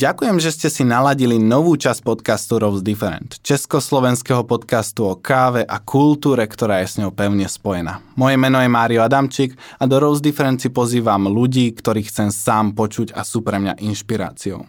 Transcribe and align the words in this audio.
Ďakujem, 0.00 0.40
že 0.40 0.56
ste 0.56 0.68
si 0.72 0.80
naladili 0.80 1.36
novú 1.36 1.76
časť 1.76 2.00
podcastu 2.00 2.56
Rose 2.56 2.80
Different, 2.80 3.36
československého 3.44 4.48
podcastu 4.48 5.04
o 5.04 5.12
káve 5.12 5.60
a 5.60 5.76
kultúre, 5.76 6.40
ktorá 6.48 6.80
je 6.80 6.88
s 6.88 6.96
ňou 7.04 7.12
pevne 7.12 7.44
spojená. 7.44 8.00
Moje 8.16 8.40
meno 8.40 8.56
je 8.64 8.72
Mário 8.72 9.04
Adamčík 9.04 9.60
a 9.76 9.84
do 9.84 10.00
Rose 10.00 10.24
Different 10.24 10.56
si 10.56 10.72
pozývam 10.72 11.28
ľudí, 11.28 11.68
ktorých 11.76 12.08
chcem 12.08 12.32
sám 12.32 12.72
počuť 12.72 13.12
a 13.12 13.20
sú 13.28 13.44
pre 13.44 13.60
mňa 13.60 13.76
inšpiráciou. 13.76 14.64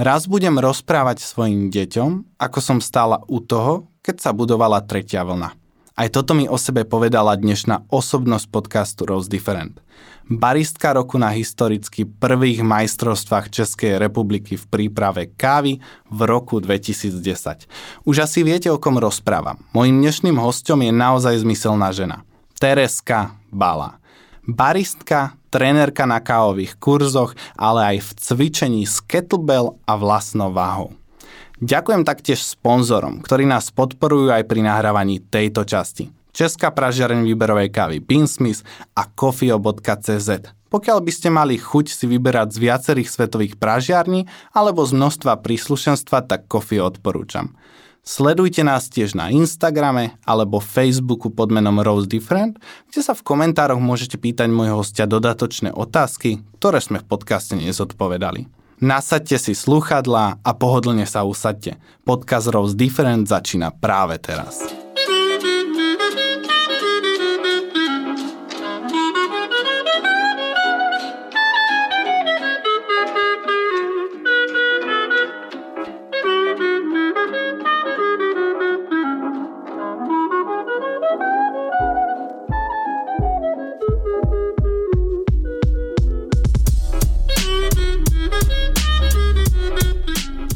Raz 0.00 0.24
budem 0.24 0.56
rozprávať 0.56 1.20
svojim 1.20 1.68
deťom, 1.68 2.40
ako 2.40 2.58
som 2.64 2.80
stála 2.80 3.20
u 3.28 3.44
toho, 3.44 3.92
keď 4.00 4.24
sa 4.24 4.32
budovala 4.32 4.80
tretia 4.88 5.20
vlna. 5.20 5.65
Aj 5.96 6.12
toto 6.12 6.36
mi 6.36 6.44
o 6.44 6.60
sebe 6.60 6.84
povedala 6.84 7.32
dnešná 7.40 7.88
osobnosť 7.88 8.52
podcastu 8.52 9.08
Rose 9.08 9.32
Different. 9.32 9.80
Baristka 10.28 10.92
roku 10.92 11.16
na 11.16 11.32
historicky 11.32 12.04
prvých 12.04 12.60
majstrovstvách 12.60 13.48
Českej 13.48 13.96
republiky 13.96 14.60
v 14.60 14.64
príprave 14.68 15.32
kávy 15.32 15.80
v 16.12 16.20
roku 16.28 16.60
2010. 16.60 17.16
Už 18.04 18.28
asi 18.28 18.44
viete, 18.44 18.68
o 18.68 18.76
kom 18.76 19.00
rozprávam. 19.00 19.56
Mojím 19.72 20.04
dnešným 20.04 20.36
hostom 20.36 20.84
je 20.84 20.92
naozaj 20.92 21.40
zmyselná 21.40 21.88
žena. 21.96 22.28
Tereska 22.60 23.32
Bala. 23.48 23.96
Baristka, 24.44 25.32
trénerka 25.48 26.04
na 26.04 26.20
kávových 26.20 26.76
kurzoch, 26.76 27.32
ale 27.56 27.96
aj 27.96 28.04
v 28.04 28.10
cvičení 28.20 28.82
s 28.84 29.00
kettlebell 29.00 29.80
a 29.88 29.96
vlastnou 29.96 30.52
váhou. 30.52 30.92
Ďakujem 31.56 32.04
taktiež 32.04 32.44
sponzorom, 32.44 33.24
ktorí 33.24 33.48
nás 33.48 33.72
podporujú 33.72 34.28
aj 34.28 34.44
pri 34.44 34.60
nahrávaní 34.60 35.24
tejto 35.24 35.64
časti. 35.64 36.12
Česká 36.28 36.68
pražiareň 36.68 37.24
výberovej 37.24 37.72
kávy 37.72 37.96
Beansmith 38.04 38.60
a 38.92 39.08
kofio.cz. 39.08 40.52
Pokiaľ 40.68 40.98
by 41.00 41.12
ste 41.16 41.32
mali 41.32 41.56
chuť 41.56 41.86
si 41.88 42.04
vyberať 42.04 42.52
z 42.52 42.58
viacerých 42.60 43.08
svetových 43.08 43.54
pražiarní 43.56 44.28
alebo 44.52 44.84
z 44.84 45.00
množstva 45.00 45.40
príslušenstva, 45.40 46.28
tak 46.28 46.44
kofio 46.44 46.92
odporúčam. 46.92 47.56
Sledujte 48.04 48.60
nás 48.60 48.92
tiež 48.92 49.16
na 49.16 49.32
Instagrame 49.32 50.20
alebo 50.28 50.60
Facebooku 50.60 51.32
pod 51.32 51.48
menom 51.48 51.80
Rose 51.80 52.04
Different, 52.04 52.60
kde 52.92 53.00
sa 53.00 53.16
v 53.16 53.24
komentároch 53.24 53.80
môžete 53.80 54.20
pýtať 54.20 54.52
môjho 54.52 54.84
hostia 54.84 55.08
dodatočné 55.08 55.72
otázky, 55.72 56.44
ktoré 56.60 56.84
sme 56.84 57.00
v 57.00 57.08
podcaste 57.08 57.56
nezodpovedali. 57.56 58.65
Nasaďte 58.76 59.40
si 59.40 59.52
sluchadlá 59.56 60.44
a 60.44 60.50
pohodlne 60.52 61.08
sa 61.08 61.24
usadte. 61.24 61.80
Podcast 62.04 62.52
Rose 62.52 62.76
Different 62.76 63.24
začína 63.24 63.72
práve 63.72 64.20
teraz. 64.20 64.85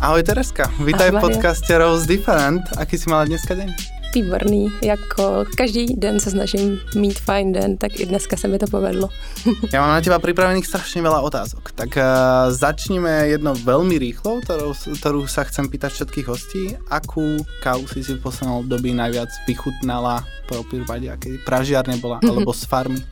Ahoj 0.00 0.24
Tereska, 0.24 0.64
vítaj 0.80 1.12
v 1.12 1.20
podcaste 1.20 1.68
Rose 1.76 2.08
Different. 2.08 2.64
Aký 2.80 2.96
si 2.96 3.04
mala 3.12 3.28
dneska 3.28 3.52
deň? 3.52 3.68
Výborný, 4.16 4.72
jako 4.80 5.44
každý 5.56 5.86
den 5.86 6.20
se 6.20 6.30
snažím 6.30 6.80
mít 6.96 7.20
fajn 7.20 7.52
den, 7.52 7.76
tak 7.76 8.00
i 8.00 8.06
dneska 8.06 8.36
se 8.36 8.48
mi 8.48 8.58
to 8.58 8.66
povedlo. 8.66 9.08
Já 9.72 9.80
mám 9.80 9.90
na 9.90 10.00
teba 10.00 10.16
pripravených 10.16 10.64
strašne 10.64 11.04
veľa 11.04 11.20
otázok, 11.20 11.76
tak 11.76 12.00
uh, 12.00 12.48
začníme 12.48 13.28
jedno 13.28 13.52
veľmi 13.52 14.00
rýchlo, 14.00 14.40
ktorú, 14.40 14.72
ktorú 15.04 15.20
sa 15.28 15.44
chcem 15.44 15.68
pýtať 15.68 15.92
všetkých 15.92 16.26
hostí. 16.32 16.80
Akú 16.88 17.44
kávu 17.60 17.84
si 17.84 18.00
si 18.00 18.16
v 18.16 18.24
poslednom 18.24 18.64
období 18.64 18.96
najviac 18.96 19.28
vychutnala, 19.44 20.24
po 20.48 20.64
prípade, 20.64 21.12
aké 21.12 21.36
pražiarne 21.44 22.00
bola, 22.00 22.24
alebo 22.28 22.56
z 22.56 22.64
farmy? 22.64 23.04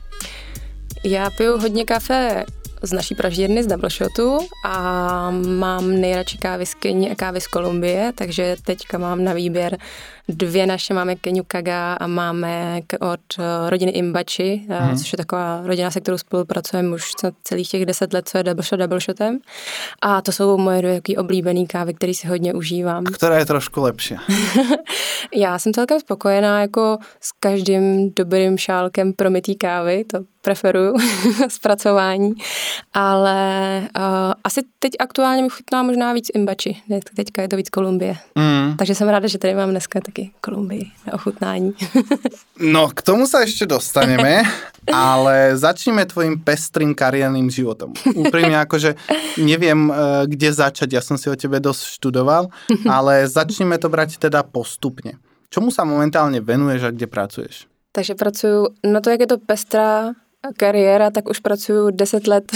Já 1.03 1.29
piju 1.29 1.57
hodně 1.57 1.85
kafe 1.85 2.45
z 2.81 2.91
naší 2.91 3.15
pražírny 3.15 3.63
z 3.63 3.67
Double 3.67 3.89
Shotu 3.89 4.37
a 4.65 5.31
mám 5.31 6.01
nejradši 6.01 6.37
Keni 6.79 7.11
a 7.11 7.15
kávy 7.15 7.41
z 7.41 7.47
Kolumbie, 7.47 8.11
takže 8.15 8.55
teďka 8.63 8.97
mám 8.97 9.23
na 9.23 9.33
výběr 9.33 9.77
dvě 10.29 10.67
naše, 10.67 10.93
máme 10.93 11.15
Keniu 11.15 11.43
Kaga 11.47 11.93
a 11.93 12.07
máme 12.07 12.81
od 12.99 13.19
eh, 13.39 13.69
rodiny 13.69 13.91
Imbači, 13.91 14.61
hmm. 14.69 14.97
což 14.97 15.13
je 15.13 15.17
taková 15.17 15.61
rodina, 15.65 15.91
se 15.91 16.01
kterou 16.01 16.17
spolupracujeme 16.17 16.95
už 16.95 17.11
celých 17.43 17.69
těch 17.69 17.85
deset 17.85 18.13
let, 18.13 18.29
co 18.29 18.37
je 18.37 18.43
Double 18.43 18.63
Shot 18.63 18.79
Double 18.79 18.99
Shotem. 18.99 19.39
A 20.01 20.21
to 20.21 20.31
jsou 20.31 20.57
moje 20.57 20.81
dvě 20.81 21.17
oblíbené 21.17 21.65
kávy, 21.65 21.93
které 21.93 22.13
si 22.13 22.27
hodně 22.27 22.53
užívám. 22.53 23.03
A 23.07 23.11
která 23.11 23.39
je 23.39 23.45
trošku 23.45 23.81
lepší? 23.81 24.15
Já 25.35 25.59
jsem 25.59 25.73
celkem 25.73 25.99
spokojená 25.99 26.61
jako 26.61 26.97
s 27.21 27.31
každým 27.31 28.13
dobrým 28.15 28.57
šálkem 28.57 29.13
promytý 29.13 29.55
kávy, 29.55 30.03
to 30.03 30.19
preferuju 30.41 30.95
zpracování, 31.47 32.33
ale 32.93 33.79
uh, 33.97 34.03
asi 34.43 34.61
teď 34.79 34.91
aktuálně 34.99 35.41
mi 35.41 35.49
chutná 35.49 35.83
možná 35.83 36.13
víc 36.13 36.27
imbači, 36.33 36.77
teďka 37.15 37.41
je 37.41 37.47
to 37.47 37.55
víc 37.55 37.69
Kolumbie. 37.69 38.15
Mm. 38.35 38.77
Takže 38.77 38.95
jsem 38.95 39.09
ráda, 39.09 39.27
že 39.27 39.37
tady 39.37 39.55
mám 39.55 39.69
dneska 39.69 40.01
taky 40.01 40.18
Kolumbii 40.41 40.91
na 41.07 41.13
ochutnání. 41.13 41.73
no, 42.75 42.91
k 42.91 42.99
tomu 43.01 43.23
sa 43.27 43.43
ešte 43.47 43.63
dostaneme, 43.69 44.43
ale 44.91 45.55
začneme 45.55 46.03
tvojim 46.05 46.39
pestrým 46.43 46.91
kariérnym 46.91 47.47
životom. 47.47 47.95
Úprimne 48.15 48.59
akože 48.65 48.95
neviem, 49.39 49.87
uh, 49.87 50.25
kde 50.27 50.49
začať, 50.51 50.89
ja 50.91 51.01
som 51.01 51.15
si 51.15 51.31
o 51.31 51.35
tebe 51.35 51.63
dosť 51.63 51.81
študoval, 51.99 52.51
ale 52.85 53.29
začneme 53.29 53.79
to 53.79 53.87
brať 53.87 54.19
teda 54.19 54.43
postupne. 54.43 55.15
Čomu 55.49 55.73
sa 55.73 55.87
momentálne 55.87 56.43
venuješ 56.43 56.81
a 56.89 56.93
kde 56.93 57.07
pracuješ? 57.09 57.55
Takže 57.89 58.13
pracuju, 58.13 58.59
no 58.85 58.97
to 59.01 59.09
jak 59.09 59.21
je 59.25 59.29
to 59.33 59.37
pestrá 59.41 60.13
kariéra, 60.57 61.11
tak 61.11 61.29
už 61.29 61.39
pracuju 61.39 61.89
10 61.89 62.27
let 62.27 62.51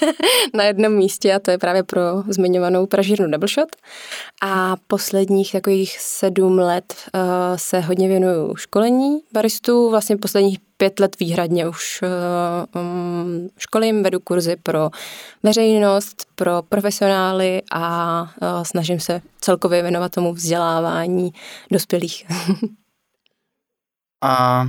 na 0.54 0.64
jednom 0.64 0.92
místě 0.92 1.34
a 1.34 1.38
to 1.38 1.50
je 1.50 1.58
právě 1.58 1.82
pro 1.82 2.00
zmiňovanou 2.28 2.86
pražírnu 2.86 3.30
Double 3.30 3.48
Shot. 3.48 3.68
A 4.42 4.76
posledních 4.86 5.52
takových 5.52 5.98
sedm 6.00 6.58
let 6.58 6.94
uh, 7.14 7.20
se 7.56 7.80
hodně 7.80 8.08
věnuju 8.08 8.56
školení 8.56 9.20
baristů, 9.32 9.90
vlastně 9.90 10.16
posledních 10.16 10.58
pět 10.76 11.00
let 11.00 11.18
výhradně 11.20 11.68
už 11.68 12.00
uh, 12.02 12.82
um, 12.82 13.48
školím, 13.58 14.02
vedu 14.02 14.20
kurzy 14.20 14.56
pro 14.62 14.90
veřejnost, 15.42 16.26
pro 16.34 16.62
profesionály 16.68 17.62
a 17.72 18.22
uh, 18.22 18.62
snažím 18.62 19.00
se 19.00 19.20
celkově 19.40 19.82
věnovat 19.82 20.12
tomu 20.12 20.32
vzdělávání 20.32 21.32
dospělých. 21.70 22.26
a 24.24 24.64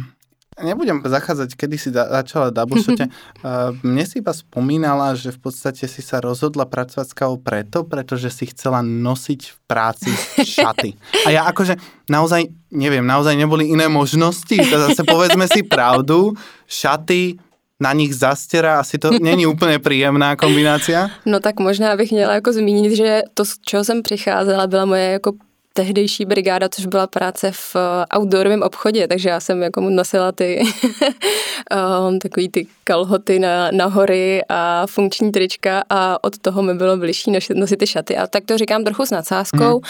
Nebudem 0.55 1.03
zachádzať, 1.03 1.51
kedy 1.59 1.75
si 1.75 1.89
da, 1.91 2.07
začala 2.23 2.49
doubleshote. 2.49 3.07
Uh, 3.45 3.77
mne 3.85 4.01
si 4.09 4.25
iba 4.25 4.33
spomínala, 4.33 5.13
že 5.13 5.29
v 5.29 5.37
podstate 5.37 5.85
si 5.85 6.01
sa 6.01 6.17
rozhodla 6.17 6.65
pracovať 6.65 7.05
s 7.05 7.13
kávou 7.13 7.37
preto, 7.37 7.85
pretože 7.85 8.33
si 8.33 8.49
chcela 8.49 8.81
nosiť 8.81 9.41
v 9.53 9.57
práci 9.69 10.09
šaty. 10.41 10.97
A 11.29 11.29
ja 11.29 11.45
akože 11.45 11.77
naozaj, 12.09 12.49
neviem, 12.73 13.05
naozaj 13.05 13.37
neboli 13.37 13.69
iné 13.69 13.85
možnosti. 13.85 14.57
Zase 14.57 15.05
povedzme 15.05 15.45
si 15.45 15.61
pravdu, 15.61 16.33
šaty 16.65 17.37
na 17.77 17.93
nich 17.93 18.17
zastera, 18.17 18.79
asi 18.79 18.97
to 18.97 19.11
není 19.21 19.45
úplně 19.45 19.79
příjemná 19.79 20.35
kombinácia. 20.35 21.09
No 21.25 21.39
tak 21.39 21.59
možná 21.59 21.95
bych 21.95 22.11
měla 22.11 22.33
jako 22.33 22.53
zmínit, 22.53 22.95
že 22.95 23.21
to, 23.33 23.45
z 23.45 23.59
čeho 23.61 23.83
jsem 23.83 24.01
přicházela, 24.01 24.67
byla 24.67 24.85
moje 24.85 25.03
jako 25.03 25.31
tehdejší 25.75 26.25
brigáda, 26.25 26.69
což 26.69 26.85
byla 26.85 27.07
práce 27.07 27.51
v 27.51 27.75
eh, 27.75 28.17
outdoorovém 28.17 28.61
obchodě, 28.61 29.07
takže 29.07 29.29
já 29.29 29.39
jsem 29.39 29.61
jako 29.61 29.81
nosila 29.81 30.31
ty 30.31 30.63
um, 32.09 32.19
takový 32.23 32.49
ty 32.49 32.67
kalhoty 32.83 33.39
na, 33.39 33.71
na 33.71 33.85
hory 33.85 34.41
a 34.49 34.87
funkční 34.87 35.31
trička 35.31 35.83
a 35.89 36.23
od 36.23 36.37
toho 36.37 36.61
mi 36.61 36.73
bylo 36.73 36.97
bližší 36.97 37.31
nosit 37.53 37.77
ty 37.77 37.87
šaty. 37.87 38.17
A 38.17 38.27
tak 38.27 38.45
to 38.45 38.57
říkám 38.57 38.83
trochu 38.83 39.05
s 39.05 39.11
nadsázkou, 39.11 39.75
mm. 39.75 39.81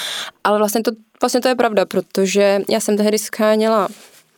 ale 0.44 0.58
vlastně 0.58 0.82
to, 0.84 0.92
vlastně 1.22 1.42
to 1.42 1.48
je 1.48 1.56
pravda, 1.56 1.86
protože 1.86 2.62
já 2.70 2.80
jsem 2.80 2.98
tehdy 2.98 3.18
scháněla 3.18 3.88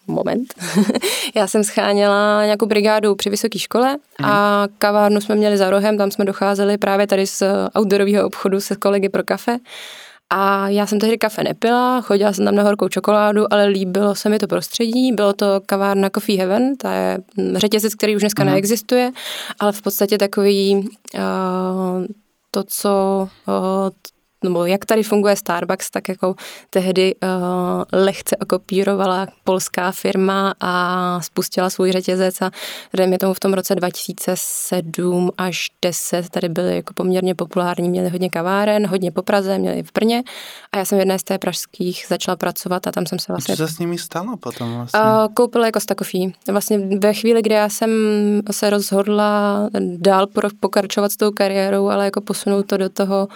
moment. 0.07 0.53
Já 1.35 1.47
jsem 1.47 1.63
scháněla 1.63 2.45
nějakou 2.45 2.65
brigádu 2.65 3.15
při 3.15 3.29
vysoké 3.29 3.59
škole 3.59 3.97
a 4.23 4.61
mhm. 4.61 4.75
kavárnu 4.77 5.21
jsme 5.21 5.35
měli 5.35 5.57
za 5.57 5.69
rohem, 5.69 5.97
tam 5.97 6.11
jsme 6.11 6.25
docházeli 6.25 6.77
právě 6.77 7.07
tady 7.07 7.27
z 7.27 7.43
outdoorového 7.79 8.27
obchodu 8.27 8.61
se 8.61 8.75
kolegy 8.75 9.09
pro 9.09 9.23
kafe 9.23 9.57
a 10.29 10.69
já 10.69 10.85
jsem 10.85 10.99
tehdy 10.99 11.17
kafe 11.17 11.43
nepila, 11.43 12.01
chodila 12.01 12.33
jsem 12.33 12.45
tam 12.45 12.55
na 12.55 12.63
horkou 12.63 12.87
čokoládu, 12.87 13.53
ale 13.53 13.65
líbilo 13.65 14.15
se 14.15 14.29
mi 14.29 14.39
to 14.39 14.47
prostředí. 14.47 15.11
Bylo 15.11 15.33
to 15.33 15.61
kavárna 15.65 16.09
Coffee 16.09 16.37
Heaven, 16.37 16.75
to 16.75 16.87
je 16.87 17.17
řetězec, 17.55 17.95
který 17.95 18.15
už 18.15 18.21
dneska 18.21 18.43
uh-huh. 18.43 18.49
neexistuje, 18.51 19.11
ale 19.59 19.71
v 19.71 19.81
podstatě 19.81 20.17
takový 20.17 20.75
uh, 20.75 22.05
to, 22.51 22.63
co 22.63 23.29
uh, 23.47 23.89
nebo 24.43 24.65
jak 24.65 24.85
tady 24.85 25.03
funguje 25.03 25.35
Starbucks, 25.35 25.91
tak 25.91 26.09
jako 26.09 26.35
tehdy 26.69 27.15
uh, 27.15 27.29
lehce 27.93 28.37
okopírovala 28.37 29.27
polská 29.43 29.91
firma 29.91 30.53
a 30.59 31.21
spustila 31.21 31.69
svůj 31.69 31.91
řetězec 31.91 32.41
a 32.41 32.51
dejme 32.93 33.17
tomu 33.17 33.33
v 33.33 33.39
tom 33.39 33.53
roce 33.53 33.75
2007 33.75 35.31
až 35.37 35.69
10 35.81 36.29
tady 36.29 36.49
byly 36.49 36.75
jako 36.75 36.93
poměrně 36.93 37.35
populární, 37.35 37.89
měli 37.89 38.09
hodně 38.09 38.29
kaváren, 38.29 38.87
hodně 38.87 39.11
po 39.11 39.21
Praze, 39.21 39.57
měli 39.57 39.83
v 39.83 39.91
Brně 39.93 40.23
a 40.71 40.77
já 40.77 40.85
jsem 40.85 40.97
v 40.97 40.99
jedné 40.99 41.19
z 41.19 41.23
té 41.23 41.37
pražských 41.37 42.05
začala 42.09 42.35
pracovat 42.35 42.87
a 42.87 42.91
tam 42.91 43.05
jsem 43.05 43.19
se 43.19 43.33
vlastně... 43.33 43.57
Co 43.57 43.67
se 43.67 43.73
s 43.73 43.79
nimi 43.79 43.97
stalo 43.97 44.37
potom 44.37 44.75
vlastně? 44.75 44.99
Uh, 44.99 45.33
koupila 45.33 45.65
jako 45.65 45.79
Coffee. 45.99 46.31
Vlastně 46.47 46.79
ve 46.99 47.13
chvíli, 47.13 47.41
kdy 47.41 47.55
já 47.55 47.69
jsem 47.69 47.91
se 48.51 48.69
rozhodla 48.69 49.59
dál 49.97 50.27
pokračovat 50.59 51.11
s 51.11 51.17
tou 51.17 51.31
kariérou, 51.31 51.89
ale 51.89 52.05
jako 52.05 52.21
posunout 52.21 52.65
to 52.65 52.77
do 52.77 52.89
toho 52.89 53.27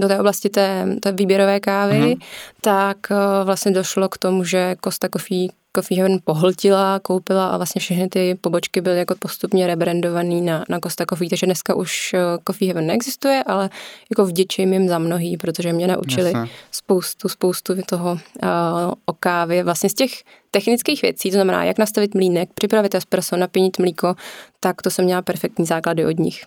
do 0.00 0.08
té 0.08 0.18
oblasti 0.18 0.48
té, 0.48 0.86
té 1.00 1.12
výběrové 1.12 1.60
kávy, 1.60 2.00
mm-hmm. 2.00 2.18
tak 2.60 2.96
eh, 3.10 3.44
vlastně 3.44 3.72
došlo 3.72 4.08
k 4.08 4.18
tomu, 4.18 4.44
že 4.44 4.76
Costa 4.84 5.08
Coffee 5.08 5.48
Coffee 5.76 5.98
Heaven 5.98 6.18
pohltila, 6.24 6.98
koupila 6.98 7.48
a 7.48 7.56
vlastně 7.56 7.80
všechny 7.80 8.08
ty 8.08 8.38
pobočky 8.40 8.80
byly 8.80 8.98
jako 8.98 9.14
postupně 9.18 9.66
rebrandovaný 9.66 10.42
na, 10.42 10.64
na 10.68 10.80
Costa 10.80 11.04
Coffee, 11.10 11.28
takže 11.28 11.46
dneska 11.46 11.74
už 11.74 12.14
eh, 12.14 12.18
Coffee 12.46 12.68
Heaven 12.68 12.86
neexistuje, 12.86 13.42
ale 13.46 13.70
jako 14.10 14.26
vděčím 14.26 14.72
jim 14.72 14.88
za 14.88 14.98
mnohý, 14.98 15.36
protože 15.36 15.72
mě 15.72 15.86
naučili 15.86 16.26
Jasne. 16.26 16.48
spoustu, 16.70 17.28
spoustu 17.28 17.74
toho 17.86 18.12
uh, 18.12 18.18
o 19.06 19.12
kávě, 19.12 19.64
vlastně 19.64 19.90
z 19.90 19.94
těch 19.94 20.10
technických 20.50 21.02
věcí, 21.02 21.30
to 21.30 21.34
znamená, 21.34 21.64
jak 21.64 21.78
nastavit 21.78 22.14
mlínek, 22.14 22.48
připravit 22.54 22.94
espresso, 22.94 23.36
napínit 23.36 23.78
mlíko, 23.78 24.14
tak 24.60 24.82
to 24.82 24.90
jsem 24.90 25.04
měla 25.04 25.22
perfektní 25.22 25.66
základy 25.66 26.06
od 26.06 26.18
nich. 26.18 26.44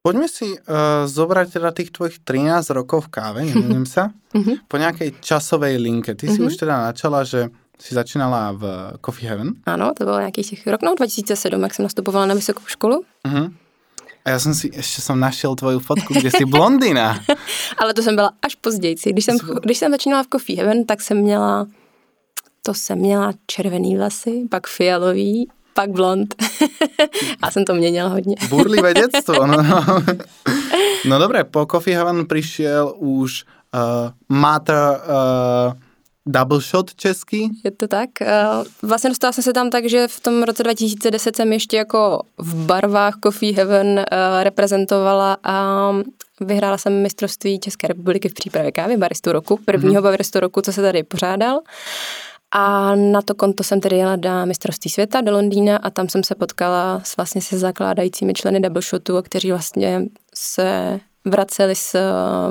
Poďme 0.00 0.32
si 0.32 0.56
uh, 0.56 1.04
zobrať 1.04 1.60
teda 1.60 1.76
tých 1.76 1.92
tvojich 1.92 2.24
13 2.24 2.72
rokov 2.72 3.04
v 3.04 3.20
káve, 3.20 3.40
nemýlim 3.44 3.84
sa, 3.84 4.16
mhm. 4.38 4.64
po 4.64 4.80
nejakej 4.80 5.20
časovej 5.20 5.76
linke. 5.76 6.16
Ty 6.16 6.32
si 6.32 6.40
mhm. 6.40 6.48
už 6.48 6.54
teda 6.56 6.88
načala, 6.88 7.20
že 7.24 7.52
si 7.80 7.94
začínala 7.96 8.52
v 8.52 8.62
Coffee 9.00 9.28
Heaven. 9.28 9.56
Ano, 9.66 9.92
to 9.96 10.04
bylo 10.04 10.18
nějakých 10.18 10.50
těch 10.50 10.66
rok, 10.66 10.82
no 10.82 10.94
2007, 10.94 11.62
jak 11.62 11.74
jsem 11.74 11.82
nastupovala 11.82 12.26
na 12.26 12.34
vysokou 12.34 12.62
školu. 12.66 13.04
Uh-huh. 13.24 13.52
A 14.24 14.30
já 14.30 14.38
jsem 14.38 14.54
si, 14.54 14.70
ještě 14.72 15.02
jsem 15.02 15.20
našel 15.20 15.54
tvoju 15.54 15.78
fotku, 15.78 16.14
kde 16.14 16.30
jsi 16.30 16.44
blondýna. 16.44 17.20
Ale 17.78 17.94
to 17.94 18.02
jsem 18.02 18.14
byla 18.14 18.32
až 18.42 18.54
později. 18.54 18.96
Když 19.04 19.24
jsem, 19.24 19.38
když 19.62 19.78
jsem 19.78 19.92
začínala 19.92 20.22
v 20.22 20.28
Coffee 20.32 20.56
Heaven, 20.56 20.84
tak 20.84 21.00
jsem 21.00 21.16
měla, 21.16 21.66
to 22.62 22.74
jsem 22.74 22.98
měla 22.98 23.32
červený 23.46 23.96
vlasy, 23.96 24.42
pak 24.50 24.66
fialový 24.66 25.48
pak 25.80 25.90
blond. 25.90 26.34
A 27.42 27.50
jsem 27.50 27.64
to 27.64 27.74
měnila 27.74 28.08
hodně. 28.08 28.36
Burlivé 28.48 28.94
dětstvo. 29.00 29.46
No, 29.46 29.62
no. 29.62 29.84
no 31.08 31.18
dobré, 31.18 31.44
po 31.44 31.66
Coffee 31.70 31.96
Haven 31.96 32.26
přišel 32.26 32.94
už 32.96 33.44
uh, 33.74 34.10
Mater 34.28 34.76
uh, 34.76 35.72
Double 36.26 36.60
Shot 36.60 36.94
český? 36.94 37.50
Je 37.64 37.70
to 37.70 37.88
tak. 37.88 38.10
Uh, 38.20 38.88
vlastně 38.88 39.10
dostala 39.10 39.32
jsem 39.32 39.44
se 39.44 39.52
tam 39.52 39.70
tak, 39.70 39.88
že 39.88 40.08
v 40.08 40.20
tom 40.20 40.42
roce 40.42 40.62
2010 40.62 41.36
jsem 41.36 41.52
ještě 41.52 41.76
jako 41.76 42.22
v 42.38 42.54
barvách 42.54 43.14
Coffee 43.24 43.54
Heaven 43.54 43.86
uh, 43.86 44.04
reprezentovala 44.42 45.36
a 45.44 45.92
vyhrála 46.40 46.78
jsem 46.78 47.02
mistrovství 47.02 47.60
České 47.60 47.86
republiky 47.86 48.28
v 48.28 48.34
přípravě 48.34 48.72
kávy 48.72 48.96
baristu 48.96 49.32
roku, 49.32 49.60
prvního 49.64 50.02
mm-hmm. 50.02 50.10
baristu 50.10 50.40
roku, 50.40 50.60
co 50.60 50.72
se 50.72 50.82
tady 50.82 51.02
pořádal. 51.02 51.60
A 52.52 52.94
na 52.94 53.22
to 53.22 53.34
konto 53.34 53.62
jsem 53.62 53.80
tedy 53.80 53.96
jela 53.96 54.16
na 54.16 54.44
mistrovství 54.44 54.90
světa 54.90 55.20
do 55.20 55.32
Londýna 55.32 55.76
a 55.76 55.90
tam 55.90 56.08
jsem 56.08 56.24
se 56.24 56.34
potkala 56.34 57.00
s 57.04 57.16
vlastně 57.16 57.42
se 57.42 57.58
zakládajícími 57.58 58.34
členy 58.34 58.60
Double 58.60 58.82
Shotu, 58.82 59.22
kteří 59.22 59.50
vlastně 59.50 60.02
se 60.34 61.00
vraceli 61.24 61.74
z 61.74 61.94
eh, 61.94 62.02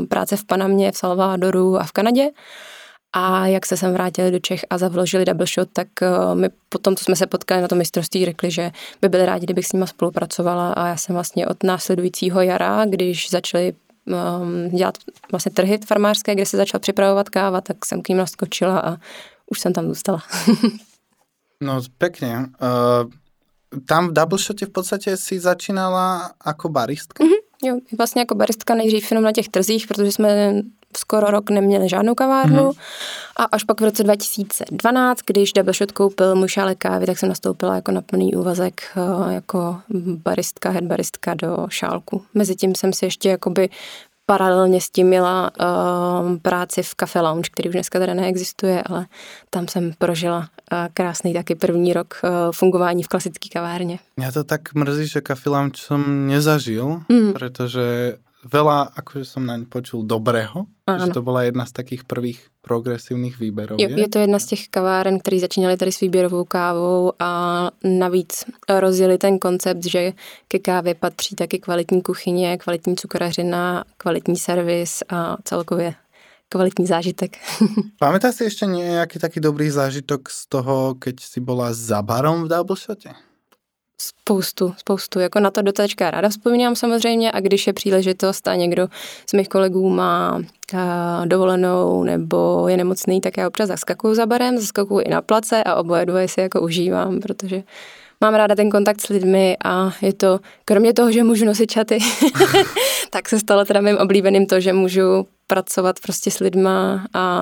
práce 0.09 0.37
v 0.37 0.45
Panamě, 0.45 0.91
v 0.91 0.97
Salvadoru 0.97 1.77
a 1.77 1.83
v 1.83 1.91
Kanadě. 1.91 2.29
A 3.13 3.47
jak 3.47 3.65
se 3.65 3.77
sem 3.77 3.93
vrátili 3.93 4.31
do 4.31 4.39
Čech 4.39 4.65
a 4.69 4.77
zavložili 4.77 5.25
double 5.25 5.45
shot, 5.45 5.69
tak 5.73 5.87
eh, 6.01 6.07
my 6.33 6.49
potom, 6.69 6.95
co 6.95 7.03
jsme 7.03 7.15
se 7.15 7.27
potkali 7.27 7.61
na 7.61 7.67
tom 7.67 7.77
mistrovství, 7.77 8.25
řekli, 8.25 8.51
že 8.51 8.71
by 9.01 9.09
byli 9.09 9.25
rádi, 9.25 9.45
kdybych 9.45 9.65
s 9.65 9.73
nimi 9.73 9.87
spolupracovala 9.87 10.73
a 10.73 10.87
já 10.87 10.97
jsem 10.97 11.13
vlastně 11.13 11.47
od 11.47 11.63
následujícího 11.63 12.41
jara, 12.41 12.85
když 12.85 13.29
začali 13.29 13.73
um, 14.05 14.69
dělat 14.69 14.97
vlastně 15.31 15.51
trhy 15.51 15.79
farmářské, 15.87 16.35
kde 16.35 16.45
se 16.45 16.57
začala 16.57 16.79
připravovat 16.79 17.29
káva, 17.29 17.61
tak 17.61 17.85
jsem 17.85 18.01
k 18.01 18.09
ním 18.09 18.17
naskočila 18.17 18.79
a 18.79 18.97
už 19.49 19.59
jsem 19.59 19.73
tam 19.73 19.87
zůstala. 19.87 20.23
no 21.61 21.81
pěkně. 21.97 22.37
Uh, 22.37 23.11
tam 23.85 24.07
v 24.07 24.13
Double 24.13 24.37
Shotě 24.37 24.65
v 24.65 24.69
podstatě 24.69 25.17
si 25.17 25.39
začínala 25.39 26.31
jako 26.45 26.69
baristka? 26.69 27.23
Mm-hmm, 27.23 27.39
jo, 27.63 27.79
vlastně 27.97 28.21
jako 28.21 28.35
baristka 28.35 28.75
nejdřív 28.75 29.11
jenom 29.11 29.23
na 29.23 29.31
těch 29.31 29.49
trzích, 29.49 29.87
protože 29.87 30.11
jsme 30.11 30.53
skoro 30.97 31.27
rok 31.27 31.49
neměli 31.49 31.89
žádnou 31.89 32.15
kavárnu 32.15 32.69
mm-hmm. 32.69 32.79
a 33.37 33.43
až 33.43 33.63
pak 33.63 33.81
v 33.81 33.83
roce 33.83 34.03
2012, 34.03 35.19
když 35.25 35.53
Double 35.53 35.73
Shot 35.73 35.91
koupil 35.91 36.35
můj 36.35 36.47
šálek 36.47 36.77
kávy, 36.77 37.05
tak 37.05 37.17
jsem 37.17 37.29
nastoupila 37.29 37.75
jako 37.75 37.91
na 37.91 38.01
plný 38.01 38.35
úvazek 38.35 38.81
uh, 38.97 39.31
jako 39.31 39.81
baristka, 40.25 40.69
head 40.69 40.83
baristka 40.83 41.33
do 41.33 41.67
šálku. 41.69 42.25
Mezitím 42.33 42.75
jsem 42.75 42.93
si 42.93 43.05
ještě 43.05 43.29
jakoby 43.29 43.69
paralelně 44.29 44.81
s 44.81 44.89
tím 44.89 45.07
měla 45.07 45.51
uh, 45.59 46.37
práci 46.37 46.83
v 46.83 46.95
Cafe 46.95 47.21
Lounge, 47.21 47.49
který 47.51 47.69
už 47.69 47.75
dneska 47.75 47.99
teda 47.99 48.13
neexistuje, 48.13 48.83
ale 48.85 49.05
tam 49.49 49.67
jsem 49.67 49.93
prožila 49.97 50.37
uh, 50.37 50.77
krásný 50.93 51.33
taky 51.33 51.55
první 51.55 51.93
rok 51.93 52.21
uh, 52.23 52.29
fungování 52.51 53.03
v 53.03 53.07
klasické 53.07 53.49
kavárně. 53.49 53.99
Já 54.19 54.31
to 54.31 54.43
tak 54.43 54.73
mrzí, 54.73 55.07
že 55.07 55.21
Cafe 55.27 55.49
Lounge 55.49 55.81
jsem 55.81 56.27
nezažil, 56.27 57.01
mm. 57.09 57.33
protože 57.33 58.17
veľa, 58.45 58.95
akože 58.95 59.25
som 59.27 59.43
naň 59.43 59.67
počul 59.67 60.07
dobrého, 60.07 60.65
ano. 60.87 61.05
že 61.05 61.11
to 61.11 61.21
byla 61.21 61.43
jedna 61.43 61.65
z 61.65 61.71
takých 61.71 62.03
prvých 62.03 62.47
progresivních 62.61 63.39
výběrů. 63.39 63.75
Jo, 63.79 63.89
je 63.95 64.09
to 64.09 64.19
jedna 64.19 64.39
z 64.39 64.45
těch 64.45 64.67
kaváren, 64.67 65.19
které 65.19 65.39
začínaly 65.39 65.77
tady 65.77 65.91
s 65.91 65.99
výběrovou 65.99 66.43
kávou 66.43 67.11
a 67.19 67.31
navíc 67.83 68.43
rozjeli 68.69 69.17
ten 69.17 69.39
koncept, 69.39 69.85
že 69.85 70.13
ke 70.47 70.59
kávě 70.59 70.95
patří 70.95 71.35
taky 71.35 71.59
kvalitní 71.59 72.01
kuchyně, 72.01 72.57
kvalitní 72.57 72.95
cukrařina, 72.95 73.83
kvalitní 73.97 74.35
servis 74.35 75.03
a 75.09 75.37
celkově 75.43 75.93
kvalitní 76.49 76.85
zážitek. 76.87 77.37
Pamätáš 77.99 78.35
si 78.35 78.43
ještě 78.43 78.65
nějaký 78.65 79.19
taký 79.19 79.39
dobrý 79.39 79.69
zážitok 79.69 80.29
z 80.29 80.47
toho, 80.47 80.95
keď 80.95 81.15
si 81.19 81.39
byla 81.39 81.73
za 81.73 82.01
barom 82.01 82.43
v 82.43 82.47
Double 82.47 82.75
Shote? 82.75 83.28
Spoustu, 84.01 84.73
spoustu. 84.77 85.19
Jako 85.19 85.39
na 85.39 85.51
to 85.51 85.61
do 85.61 85.71
teďka 85.71 86.11
ráda 86.11 86.29
vzpomínám 86.29 86.75
samozřejmě 86.75 87.31
a 87.31 87.39
když 87.39 87.67
je 87.67 87.73
příležitost 87.73 88.47
a 88.47 88.55
někdo 88.55 88.87
z 89.29 89.33
mých 89.33 89.49
kolegů 89.49 89.89
má 89.89 90.41
dovolenou 91.25 92.03
nebo 92.03 92.67
je 92.67 92.77
nemocný, 92.77 93.21
tak 93.21 93.37
já 93.37 93.47
občas 93.47 93.67
zaskakuju 93.67 94.15
za 94.15 94.25
barem, 94.25 94.57
zaskakuju 94.57 94.99
i 94.99 95.09
na 95.09 95.21
place 95.21 95.63
a 95.63 95.75
oboje 95.75 96.05
dvoje 96.05 96.27
si 96.27 96.41
jako 96.41 96.61
užívám, 96.61 97.19
protože 97.19 97.63
mám 98.21 98.33
ráda 98.33 98.55
ten 98.55 98.69
kontakt 98.69 99.01
s 99.01 99.07
lidmi 99.07 99.57
a 99.63 99.91
je 100.01 100.13
to, 100.13 100.39
kromě 100.65 100.93
toho, 100.93 101.11
že 101.11 101.23
můžu 101.23 101.45
nosit 101.45 101.71
čaty, 101.71 101.99
tak 103.09 103.29
se 103.29 103.39
stalo 103.39 103.65
teda 103.65 103.81
mým 103.81 103.97
oblíbeným 103.97 104.45
to, 104.45 104.59
že 104.59 104.73
můžu 104.73 105.27
pracovat 105.47 105.99
prostě 105.99 106.31
s 106.31 106.39
lidma 106.39 107.05
a 107.13 107.41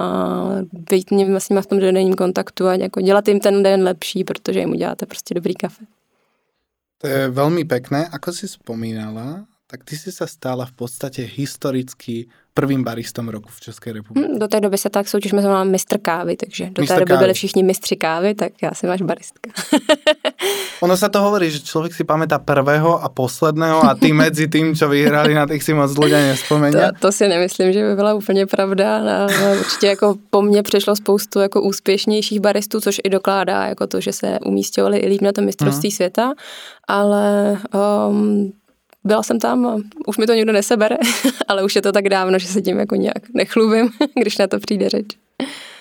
být 0.74 1.08
s 1.38 1.50
nimi 1.50 1.62
v 1.62 1.68
tom 1.68 1.80
denním 1.80 2.16
kontaktu 2.16 2.68
a 2.68 2.74
jako 2.74 3.02
dělat 3.02 3.28
jim 3.28 3.40
ten 3.40 3.64
den 3.64 3.84
lepší, 3.84 4.24
protože 4.24 4.60
jim 4.60 4.72
uděláte 4.72 5.06
prostě 5.06 5.34
dobrý 5.34 5.54
kafe. 5.54 5.97
To 6.98 7.06
je 7.08 7.30
veľmi 7.30 7.62
pekné. 7.70 8.10
Ako 8.10 8.34
si 8.34 8.50
spomínala, 8.50 9.46
tak 9.68 9.84
ty 9.84 9.94
si 10.00 10.10
sa 10.12 10.26
stala 10.26 10.66
v 10.66 10.74
podstate 10.74 11.22
historicky 11.28 12.26
prvým 12.54 12.82
baristom 12.84 13.30
roku 13.30 13.50
v 13.50 13.60
České 13.60 13.94
republice. 13.94 14.28
Hmm, 14.28 14.40
do 14.40 14.48
té 14.48 14.60
doby 14.60 14.78
se 14.78 14.90
tak 14.90 15.08
soutěž 15.08 15.32
jmenovala 15.32 15.64
mistr 15.64 15.98
kávy, 15.98 16.36
takže 16.36 16.70
do 16.70 16.82
Mr. 16.82 16.88
té 16.88 16.94
doby 16.94 17.06
kávy. 17.06 17.20
byli 17.20 17.34
všichni 17.34 17.64
mistři 17.64 17.96
kávy, 17.96 18.36
tak 18.36 18.54
já 18.64 18.74
jsem 18.74 18.90
váš 18.90 19.02
baristka. 19.02 19.52
ono 20.82 20.98
sa 20.98 21.10
to 21.10 21.22
hovorí, 21.22 21.50
že 21.52 21.60
člověk 21.60 21.94
si 21.94 22.04
pamätá 22.04 22.40
prvého 22.40 23.04
a 23.04 23.10
posledného 23.10 23.86
a 23.86 23.96
ty 23.96 24.14
mezi 24.14 24.48
tým, 24.48 24.76
čo 24.76 24.90
vyhrali, 24.90 25.34
na 25.34 25.46
těch 25.46 25.64
si 25.64 25.74
moc 25.74 25.92
ľudia 25.94 26.22
nespomení. 26.34 26.74
To, 26.74 27.08
to, 27.08 27.10
si 27.12 27.28
nemyslím, 27.28 27.74
že 27.74 27.82
by 27.84 27.96
byla 27.96 28.14
úplně 28.14 28.46
pravda. 28.46 29.00
No, 29.28 29.60
určitě 29.60 29.88
jako 29.88 30.16
po 30.30 30.42
mně 30.42 30.64
přišlo 30.64 30.96
spoustu 30.96 31.40
jako 31.40 31.62
úspěšnějších 31.62 32.40
baristů, 32.40 32.82
což 32.82 33.02
i 33.04 33.10
dokládá 33.10 33.66
jako 33.66 33.88
to, 33.88 34.02
že 34.02 34.14
se 34.14 34.40
umístěvali 34.46 34.98
i 34.98 35.08
líp 35.08 35.22
na 35.22 35.32
tom 35.32 35.46
mistrovství 35.46 35.90
uh-huh. 35.90 35.96
světa, 35.96 36.34
ale 36.88 37.58
um, 38.10 38.54
byla 39.04 39.24
jsem 39.24 39.40
tam 39.40 39.66
a 39.66 39.76
už 40.08 40.18
mi 40.18 40.28
to 40.28 40.34
nikdo 40.34 40.54
nesebere, 40.54 40.98
ale 41.48 41.64
už 41.64 41.76
je 41.76 41.82
to 41.82 41.92
tak 41.92 42.10
dávno, 42.10 42.40
že 42.40 42.48
se 42.48 42.62
tím 42.62 42.80
jako 42.80 42.96
nějak 42.96 43.30
nechlubím, 43.34 43.90
když 44.22 44.38
na 44.38 44.48
to 44.48 44.60
přijde 44.60 44.90
řeč. 44.90 45.06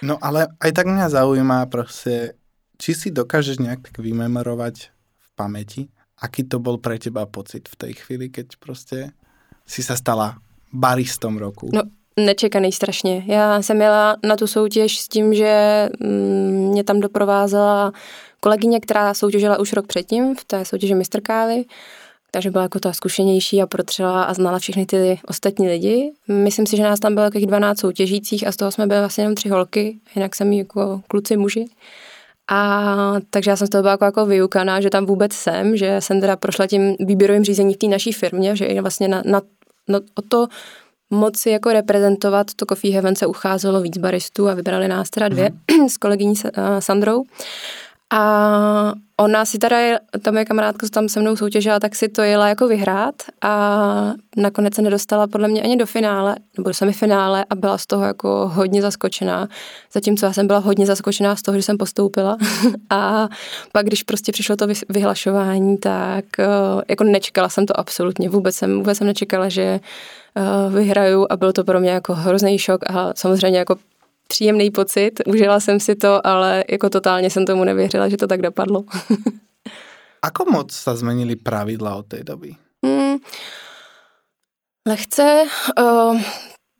No 0.02 0.18
ale 0.20 0.46
aj 0.60 0.72
tak 0.72 0.86
mě 0.86 1.08
zaujíma 1.08 1.66
prostě, 1.66 2.32
či 2.78 2.94
si 2.94 3.10
dokážeš 3.10 3.58
nějak 3.58 3.78
tak 3.82 3.98
vymemorovat 3.98 4.74
v 5.18 5.34
paměti, 5.34 5.88
aký 6.18 6.44
to 6.44 6.58
byl 6.58 6.76
pro 6.76 6.98
teba 6.98 7.26
pocit 7.26 7.68
v 7.68 7.76
té 7.76 7.92
chvíli, 7.92 8.28
keď 8.28 8.46
prostě 8.58 9.10
si 9.66 9.82
se 9.82 9.96
stala 9.96 10.38
baristom 10.72 11.38
roku? 11.38 11.70
No, 11.72 11.82
nečekaný 12.16 12.72
strašně. 12.72 13.24
Já 13.26 13.62
jsem 13.62 13.80
jela 13.80 14.16
na 14.24 14.36
tu 14.36 14.46
soutěž 14.46 14.98
s 14.98 15.08
tím, 15.08 15.34
že 15.34 15.88
mm, 16.00 16.68
mě 16.70 16.84
tam 16.84 17.00
doprovázela 17.00 17.92
kolegyně, 18.40 18.80
která 18.80 19.14
soutěžila 19.14 19.58
už 19.58 19.72
rok 19.72 19.86
předtím 19.86 20.36
v 20.36 20.44
té 20.44 20.64
soutěži 20.64 20.94
Mistr 20.94 21.20
Kávy 21.20 21.64
takže 22.36 22.50
byla 22.50 22.62
jako 22.62 22.80
ta 22.80 22.92
zkušenější 22.92 23.62
a 23.62 23.66
protřela 23.66 24.24
a 24.24 24.34
znala 24.34 24.58
všechny 24.58 24.86
ty 24.86 25.20
ostatní 25.26 25.68
lidi. 25.68 26.12
Myslím 26.28 26.66
si, 26.66 26.76
že 26.76 26.82
nás 26.82 27.00
tam 27.00 27.14
bylo 27.14 27.24
jakých 27.24 27.46
12 27.46 27.80
soutěžících 27.80 28.46
a 28.46 28.52
z 28.52 28.56
toho 28.56 28.70
jsme 28.70 28.86
byli 28.86 29.00
vlastně 29.00 29.24
jenom 29.24 29.34
tři 29.34 29.48
holky, 29.48 29.98
jinak 30.16 30.34
jsem 30.34 30.52
jako 30.52 31.00
kluci 31.08 31.36
muži. 31.36 31.64
A 32.50 33.14
takže 33.30 33.50
já 33.50 33.56
jsem 33.56 33.66
z 33.66 33.70
toho 33.70 33.82
byla 33.82 33.92
jako, 33.92 34.04
jako 34.04 34.26
vyukaná, 34.26 34.80
že 34.80 34.90
tam 34.90 35.06
vůbec 35.06 35.32
jsem, 35.32 35.76
že 35.76 36.00
jsem 36.00 36.20
teda 36.20 36.36
prošla 36.36 36.66
tím 36.66 36.96
výběrovým 37.00 37.44
řízením 37.44 37.74
v 37.74 37.76
té 37.76 37.86
naší 37.86 38.12
firmě, 38.12 38.56
že 38.56 38.80
vlastně 38.80 39.08
na, 39.08 39.22
na, 39.24 39.40
na, 39.88 40.00
o 40.14 40.22
to 40.22 40.46
moci 41.10 41.50
jako 41.50 41.72
reprezentovat 41.72 42.46
to 42.56 42.66
Coffee 42.66 42.92
Heaven 42.92 43.16
se 43.16 43.26
ucházelo 43.26 43.80
víc 43.80 43.98
baristů 43.98 44.48
a 44.48 44.54
vybrali 44.54 44.88
nás 44.88 45.10
teda 45.10 45.28
dvě 45.28 45.50
mm. 45.50 45.88
s 45.88 45.96
kolegyní 45.96 46.34
Sandrou. 46.78 47.24
A 48.12 48.92
ona 49.16 49.44
si 49.44 49.58
teda, 49.58 49.76
ta 50.22 50.30
moje 50.30 50.44
kamarádka, 50.44 50.86
co 50.86 50.90
tam 50.90 51.08
se 51.08 51.20
mnou 51.20 51.36
soutěžila, 51.36 51.80
tak 51.80 51.94
si 51.94 52.08
to 52.08 52.22
jela 52.22 52.48
jako 52.48 52.68
vyhrát 52.68 53.14
a 53.42 54.14
nakonec 54.36 54.74
se 54.74 54.82
nedostala 54.82 55.26
podle 55.26 55.48
mě 55.48 55.62
ani 55.62 55.76
do 55.76 55.86
finále, 55.86 56.36
nebo 56.56 56.70
do 56.70 56.74
semifinále 56.74 57.44
a 57.50 57.54
byla 57.54 57.78
z 57.78 57.86
toho 57.86 58.04
jako 58.04 58.50
hodně 58.54 58.82
zaskočená. 58.82 59.48
Zatímco 59.92 60.26
já 60.26 60.32
jsem 60.32 60.46
byla 60.46 60.58
hodně 60.58 60.86
zaskočená 60.86 61.36
z 61.36 61.42
toho, 61.42 61.56
že 61.56 61.62
jsem 61.62 61.78
postoupila. 61.78 62.36
a 62.90 63.28
pak, 63.72 63.86
když 63.86 64.02
prostě 64.02 64.32
přišlo 64.32 64.56
to 64.56 64.66
vyhlašování, 64.88 65.78
tak 65.78 66.24
eh, 66.38 66.46
jako 66.88 67.04
nečekala 67.04 67.48
jsem 67.48 67.66
to 67.66 67.80
absolutně. 67.80 68.28
Vůbec 68.28 68.56
jsem, 68.56 68.78
vůbec 68.78 68.98
jsem 68.98 69.06
nečekala, 69.06 69.48
že 69.48 69.62
eh, 69.62 70.70
vyhraju 70.70 71.26
a 71.30 71.36
byl 71.36 71.52
to 71.52 71.64
pro 71.64 71.80
mě 71.80 71.90
jako 71.90 72.14
hrozný 72.14 72.58
šok 72.58 72.80
a 72.90 73.12
samozřejmě 73.14 73.58
jako 73.58 73.76
příjemný 74.28 74.70
pocit, 74.70 75.20
užila 75.26 75.60
jsem 75.60 75.80
si 75.80 75.94
to, 75.94 76.26
ale 76.26 76.64
jako 76.70 76.90
totálně 76.90 77.30
jsem 77.30 77.46
tomu 77.46 77.64
nevěřila, 77.64 78.08
že 78.08 78.16
to 78.16 78.26
tak 78.26 78.42
dopadlo. 78.42 78.84
Ako 80.22 80.50
moc 80.50 80.72
se 80.72 80.96
změnily 80.96 81.36
pravidla 81.36 81.94
od 81.94 82.06
té 82.06 82.24
doby? 82.24 82.54
Hmm, 82.86 83.16
lehce, 84.88 85.44
uh, 85.78 86.20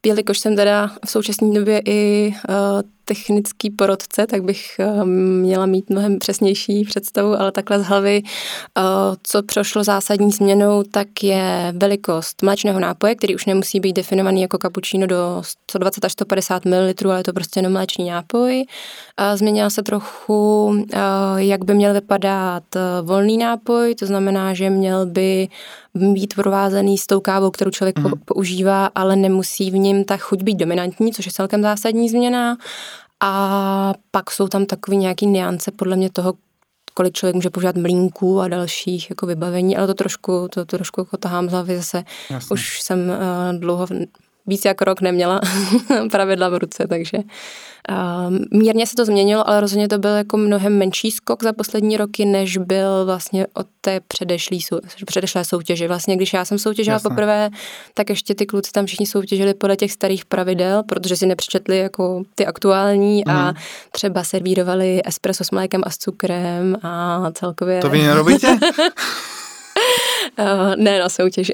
jelikož 0.07 0.39
jsem 0.39 0.57
teda 0.57 0.91
v 1.07 1.11
současné 1.11 1.55
době 1.55 1.83
i 1.85 2.33
uh, 2.49 2.83
technický 3.09 3.71
porodce, 3.71 4.27
tak 4.27 4.43
bych 4.43 4.67
uh, 4.79 5.05
měla 5.41 5.67
mít 5.67 5.91
mnohem 5.91 6.19
přesnější 6.19 6.85
představu, 6.85 7.41
ale 7.41 7.53
takhle 7.53 7.81
z 7.81 7.83
hlavy, 7.83 8.23
uh, 8.23 8.83
co 9.23 9.43
prošlo 9.43 9.85
zásadní 9.85 10.31
změnou, 10.31 10.83
tak 10.83 11.23
je 11.23 11.73
velikost 11.77 12.43
mléčného 12.43 12.81
nápoje, 12.81 13.15
který 13.15 13.35
už 13.35 13.47
nemusí 13.47 13.81
být 13.81 13.93
definovaný 13.93 14.43
jako 14.43 14.59
kapučíno 14.59 15.07
do 15.07 15.43
120 15.71 16.05
až 16.05 16.13
150 16.13 16.65
ml, 16.65 16.93
ale 17.05 17.21
je 17.21 17.25
to 17.25 17.33
prostě 17.33 17.59
jenom 17.59 17.73
mléčný 17.73 18.11
nápoj. 18.11 18.65
Změnila 19.35 19.71
se 19.71 19.83
trochu, 19.83 20.73
jak 21.37 21.65
by 21.65 21.75
měl 21.75 21.95
vypadat 21.95 22.63
volný 23.03 23.39
nápoj, 23.39 23.95
to 23.95 24.07
znamená, 24.07 24.55
že 24.55 24.71
měl 24.71 25.07
by 25.07 25.49
být 25.97 26.35
provázený 26.35 26.99
s 26.99 27.07
tou 27.07 27.21
kávou, 27.21 27.51
kterou 27.51 27.71
člověk 27.71 27.99
mm. 27.99 28.11
používá, 28.25 28.91
ale 28.95 29.17
nemusí 29.17 29.71
v 29.71 29.77
něm 29.77 30.05
ta 30.05 30.17
chuť 30.17 30.43
být 30.43 30.57
dominantní, 30.57 31.13
což 31.13 31.27
je 31.27 31.33
celkem 31.33 31.63
zásadní 31.63 32.09
změna. 32.09 32.57
A 33.23 33.95
pak 34.11 34.31
jsou 34.31 34.49
tam 34.49 34.67
takový 34.67 34.97
nějaký 34.97 35.27
niance 35.27 35.71
podle 35.71 35.97
mě 35.97 36.11
toho, 36.11 36.35
kolik 36.95 37.15
člověk 37.15 37.35
může 37.35 37.51
používat 37.51 37.77
mlínků 37.77 38.41
a 38.41 38.49
dalších 38.49 39.11
jako 39.11 39.27
vybavení, 39.27 39.77
ale 39.77 39.87
to 39.87 39.95
trošku, 39.95 40.33
to, 40.33 40.49
to 40.49 40.65
trošku 40.65 41.01
jako 41.01 41.17
tahám 41.17 41.49
z 41.49 41.53
hlavy 41.53 41.77
zase. 41.77 42.05
Jasně. 42.31 42.55
Už 42.55 42.83
jsem 42.83 42.99
uh, 42.99 43.61
dlouho 43.61 43.87
víc 44.47 44.65
jak 44.65 44.83
rok 44.83 45.01
neměla 45.01 45.41
pravidla 46.11 46.49
v 46.49 46.59
ruce, 46.59 46.87
takže 46.89 47.19
uh, 47.19 48.59
mírně 48.61 48.87
se 48.87 48.95
to 48.97 49.05
změnilo, 49.05 49.49
ale 49.49 49.61
rozhodně 49.61 49.89
to 49.89 49.99
byl 49.99 50.11
jako 50.11 50.37
mnohem 50.37 50.79
menší 50.79 51.11
skok 51.11 51.43
za 51.43 51.53
poslední 51.53 51.97
roky, 51.97 52.25
než 52.25 52.57
byl 52.57 53.05
vlastně 53.05 53.47
od 53.55 53.67
té 53.81 54.01
předešlý, 54.01 54.61
předešlé 55.07 55.45
soutěže. 55.45 55.89
Vlastně 55.89 56.17
když 56.17 56.33
já 56.33 56.45
jsem 56.45 56.59
soutěžila 56.59 56.95
Jasne. 56.95 57.11
poprvé, 57.11 57.51
tak 57.95 58.11
ještě 58.11 58.35
ty 58.35 58.47
kluci 58.47 58.73
tam 58.73 58.87
všichni 58.87 59.07
soutěžili 59.07 59.55
podle 59.55 59.77
těch 59.77 59.93
starých 59.93 60.25
pravidel, 60.25 60.83
protože 60.83 61.17
si 61.17 61.27
nepřečetli 61.27 61.79
jako 61.79 62.23
ty 62.35 62.47
aktuální 62.47 63.23
mm. 63.27 63.35
a 63.35 63.45
mhm. 63.45 63.61
třeba 63.91 64.25
servírovali 64.25 65.01
espresso 65.05 65.45
s 65.45 65.51
mlékem 65.51 65.81
a 65.85 65.91
s 65.91 65.99
cukrem 65.99 66.77
a 66.83 67.31
celkově... 67.35 67.81
To 67.81 67.91
vy 67.91 68.03
nerobíte? 68.03 68.59
Uh, 70.39 70.77
ne 70.77 70.99
na 70.99 71.09
soutěži. 71.09 71.53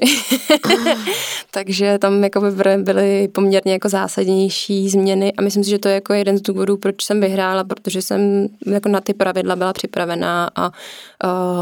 Takže 1.51 1.97
tam 1.97 2.23
jako 2.23 2.41
byly 2.77 3.27
poměrně 3.27 3.73
jako 3.73 3.89
zásadnější 3.89 4.89
změny 4.89 5.33
a 5.33 5.41
myslím 5.41 5.63
si, 5.63 5.69
že 5.69 5.79
to 5.79 5.87
je 5.87 5.93
jako 5.93 6.13
jeden 6.13 6.37
z 6.37 6.41
důvodů, 6.41 6.77
proč 6.77 7.03
jsem 7.03 7.21
vyhrála, 7.21 7.63
protože 7.63 8.01
jsem 8.01 8.47
jako 8.65 8.89
na 8.89 9.01
ty 9.01 9.13
pravidla 9.13 9.55
byla 9.55 9.73
připravená 9.73 10.49
a 10.55 10.71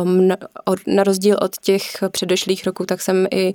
um, 0.01 0.27
na, 0.27 0.37
na 0.87 1.03
rozdíl 1.03 1.37
od 1.41 1.51
těch 1.61 1.83
předešlých 2.11 2.65
roků, 2.65 2.85
tak 2.85 3.01
jsem 3.01 3.27
i 3.31 3.53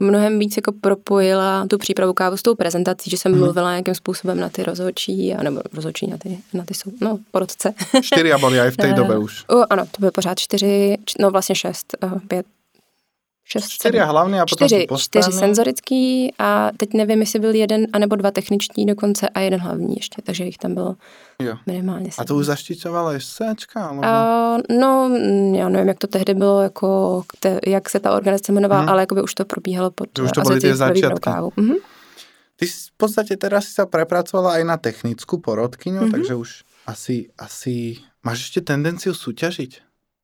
mnohem 0.00 0.38
víc 0.38 0.56
jako 0.56 0.72
propojila 0.72 1.66
tu 1.66 1.78
přípravu 1.78 2.12
kávu 2.12 2.36
s 2.36 2.42
tou 2.42 2.54
prezentací, 2.54 3.10
že 3.10 3.18
jsem 3.18 3.32
hmm. 3.32 3.40
mluvila 3.40 3.70
nějakým 3.70 3.94
způsobem 3.94 4.40
na 4.40 4.48
ty 4.48 4.62
rozhodčí, 4.62 5.34
nebo 5.42 5.60
rozhodčí 5.72 6.06
na 6.06 6.18
ty, 6.18 6.38
na 6.52 6.64
ty 6.64 6.74
jsou, 6.74 6.90
no, 7.00 7.18
porodce. 7.30 7.74
Čtyři 8.02 8.32
a 8.32 8.38
byly 8.38 8.60
i 8.60 8.70
v 8.70 8.76
té 8.76 8.92
době 8.96 9.18
už. 9.18 9.44
Uh, 9.52 9.64
ano, 9.70 9.84
to 9.84 10.00
bylo 10.00 10.12
pořád 10.12 10.38
čtyři, 10.38 10.96
no 11.20 11.30
vlastně 11.30 11.54
šest, 11.54 11.96
uh, 12.04 12.18
pět, 12.28 12.46
šest, 13.48 13.68
čtyři 13.68 13.98
hlavní 13.98 14.40
a 14.40 14.46
potom 14.46 14.68
čtyři, 14.68 14.86
čtyři 14.98 15.32
senzorický 15.32 16.34
a 16.38 16.70
teď 16.76 16.94
nevím, 16.94 17.20
jestli 17.20 17.38
byl 17.38 17.54
jeden 17.54 17.86
anebo 17.92 18.16
dva 18.16 18.30
techniční 18.30 18.86
dokonce 18.86 19.28
a 19.28 19.40
jeden 19.40 19.60
hlavní 19.60 19.94
ještě, 19.96 20.22
takže 20.22 20.44
jich 20.44 20.58
tam 20.58 20.74
bylo 20.74 20.96
jo. 21.42 21.56
minimálně. 21.66 22.10
A 22.18 22.24
to 22.24 22.36
už 22.36 22.46
zaštiťovala 22.46 23.12
SCčka? 23.18 23.90
Uh, 23.90 24.76
no, 24.78 25.10
já 25.54 25.68
nevím, 25.68 25.88
jak 25.88 25.98
to 25.98 26.06
tehdy 26.06 26.34
bylo, 26.34 26.62
jako, 26.62 27.22
te, 27.40 27.60
jak 27.66 27.90
se 27.90 28.00
ta 28.00 28.16
organizace 28.16 28.52
jmenovala, 28.52 28.80
hmm. 28.80 28.88
ale 28.88 29.02
jakoby 29.02 29.22
už 29.22 29.34
to 29.34 29.44
probíhalo 29.44 29.90
pod 29.90 30.18
už 30.18 30.32
to 30.32 30.40
byly 30.40 30.60
ty 30.60 30.74
začátky. 30.74 31.30
Mm-hmm. 31.30 31.76
Ty 32.56 32.66
v 32.66 32.96
podstatě 32.96 33.36
teda 33.36 33.60
si 33.60 33.70
se 33.70 33.86
prepracovala 33.86 34.58
i 34.58 34.64
na 34.64 34.76
technickou 34.76 35.38
porodkyňu, 35.38 36.00
mm-hmm. 36.00 36.10
takže 36.10 36.34
už 36.34 36.62
asi, 36.86 37.28
asi 37.38 37.96
máš 38.24 38.38
ještě 38.38 38.60
tendenci 38.60 39.14
soutěžit? 39.14 39.74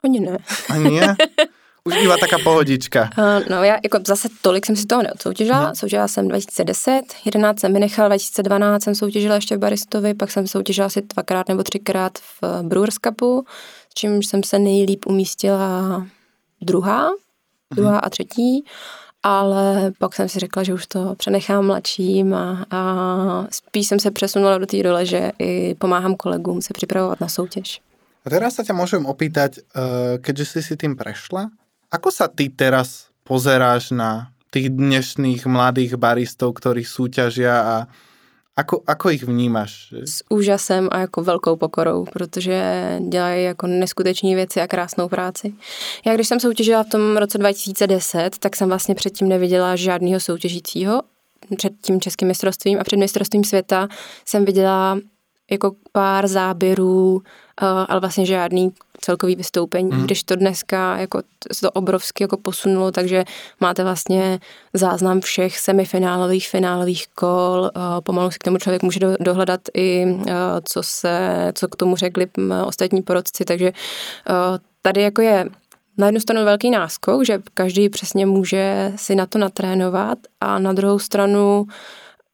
Ani 0.04 0.20
ne. 0.20 0.38
Ani 0.70 1.00
ne? 1.00 1.16
Už 1.84 1.94
bývá 1.98 2.16
taká 2.16 2.38
pohodička. 2.38 3.10
Uh, 3.18 3.40
no 3.50 3.64
já 3.64 3.78
jako 3.84 3.98
zase 4.06 4.28
tolik 4.42 4.66
jsem 4.66 4.76
si 4.76 4.86
toho 4.86 5.02
neodsoutěžila. 5.02 5.58
Hmm. 5.58 5.74
Soutěžila 5.74 6.08
jsem 6.08 6.28
2010, 6.28 7.02
11 7.24 7.60
jsem 7.60 7.72
vynechala, 7.72 8.08
2012 8.08 8.82
jsem 8.82 8.94
soutěžila 8.94 9.34
ještě 9.34 9.56
v 9.56 9.58
Baristovi, 9.58 10.14
pak 10.14 10.30
jsem 10.30 10.46
soutěžila 10.46 10.86
asi 10.86 11.02
dvakrát 11.02 11.48
nebo 11.48 11.62
třikrát 11.62 12.18
v 12.18 12.62
Brewers 12.62 12.94
Cupu, 12.94 13.44
s 13.90 13.94
čímž 13.94 14.26
jsem 14.26 14.42
se 14.42 14.58
nejlíp 14.58 15.06
umístila 15.06 16.06
druhá, 16.60 17.10
druhá 17.74 17.90
hmm. 17.90 18.00
a 18.02 18.10
třetí 18.10 18.64
ale 19.22 19.92
pak 19.98 20.14
jsem 20.14 20.28
si 20.28 20.38
řekla, 20.38 20.62
že 20.62 20.74
už 20.74 20.86
to 20.86 21.14
přenechám 21.14 21.66
mladším 21.66 22.34
a, 22.34 22.66
a 22.70 22.80
spíš 23.50 23.88
jsem 23.88 24.00
se 24.00 24.10
přesunula 24.10 24.58
do 24.58 24.66
té 24.66 24.82
role, 24.82 25.06
že 25.06 25.32
i 25.38 25.74
pomáhám 25.74 26.14
kolegům 26.14 26.62
se 26.62 26.74
připravovat 26.74 27.20
na 27.20 27.28
soutěž. 27.28 27.80
A 28.22 28.30
teraz 28.30 28.54
sa 28.54 28.62
ťa 28.62 28.78
môžem 28.78 29.02
opýtať, 29.02 29.66
eh, 29.74 30.22
keďže 30.22 30.44
si 30.46 30.60
si 30.62 30.74
tým 30.78 30.94
prešla, 30.94 31.50
Ako 31.92 32.08
sa 32.08 32.24
ty 32.24 32.48
teraz 32.48 33.12
pozeráš 33.28 33.92
na 33.92 34.32
tých 34.48 34.72
dnešných 34.72 35.44
mladých 35.44 36.00
baristov, 36.00 36.56
ktorí 36.56 36.88
súťažia 36.88 37.54
a 37.60 37.76
Ako, 38.52 38.84
ako 38.84 39.16
ich 39.16 39.24
vnímáš? 39.24 39.96
S 40.04 40.20
úžasem 40.28 40.88
a 40.92 40.98
jako 40.98 41.22
velkou 41.22 41.56
pokorou, 41.56 42.04
protože 42.04 42.62
dělají 43.08 43.44
jako 43.44 43.66
neskutečné 43.66 44.34
věci 44.34 44.60
a 44.60 44.66
krásnou 44.66 45.08
práci. 45.08 45.54
Já 46.06 46.14
když 46.14 46.28
jsem 46.28 46.40
soutěžila 46.40 46.82
v 46.84 46.88
tom 46.88 47.16
roce 47.16 47.38
2010, 47.38 48.38
tak 48.38 48.56
jsem 48.56 48.68
vlastně 48.68 48.94
předtím 48.94 49.28
neviděla 49.28 49.76
žádného 49.76 50.20
soutěžícího. 50.20 51.02
Před 51.56 51.72
tím 51.80 52.00
českým 52.00 52.28
mistrovstvím 52.28 52.80
a 52.80 52.84
před 52.84 52.96
mistrovstvím 52.96 53.44
světa 53.44 53.88
jsem 54.24 54.44
viděla 54.44 54.98
jako 55.50 55.76
pár 55.92 56.28
záběrů, 56.28 57.22
ale 57.58 58.00
vlastně 58.00 58.26
žádný 58.26 58.72
celkový 59.00 59.36
vystoupení, 59.36 59.90
mm. 59.92 60.04
když 60.04 60.22
to 60.22 60.36
dneska 60.36 60.96
jako 60.96 61.22
se 61.52 61.60
to 61.60 61.70
obrovsky 61.70 62.24
jako 62.24 62.36
posunulo, 62.36 62.92
takže 62.92 63.24
máte 63.60 63.84
vlastně 63.84 64.40
záznam 64.74 65.20
všech 65.20 65.58
semifinálových, 65.58 66.48
finálových 66.48 67.06
kol, 67.08 67.70
eh, 67.76 67.80
pomalu 68.00 68.30
si 68.30 68.38
k 68.38 68.44
tomu 68.44 68.58
člověk 68.58 68.82
může 68.82 69.00
dohledat 69.20 69.60
i 69.74 70.06
eh, 70.28 70.32
co 70.64 70.82
se, 70.82 71.52
co 71.54 71.68
k 71.68 71.76
tomu 71.76 71.96
řekli 71.96 72.26
ostatní 72.64 73.02
porodci, 73.02 73.44
takže 73.44 73.72
tady 74.82 75.02
jako 75.02 75.22
je 75.22 75.48
na 75.98 76.06
jednu 76.06 76.20
stranu 76.20 76.44
velký 76.44 76.70
náskok, 76.70 77.24
že 77.24 77.38
každý 77.54 77.88
přesně 77.88 78.26
může 78.26 78.92
si 78.96 79.14
na 79.14 79.26
to 79.26 79.38
natrénovat 79.38 80.18
a 80.40 80.58
na 80.58 80.72
druhou 80.72 80.98
stranu 80.98 81.66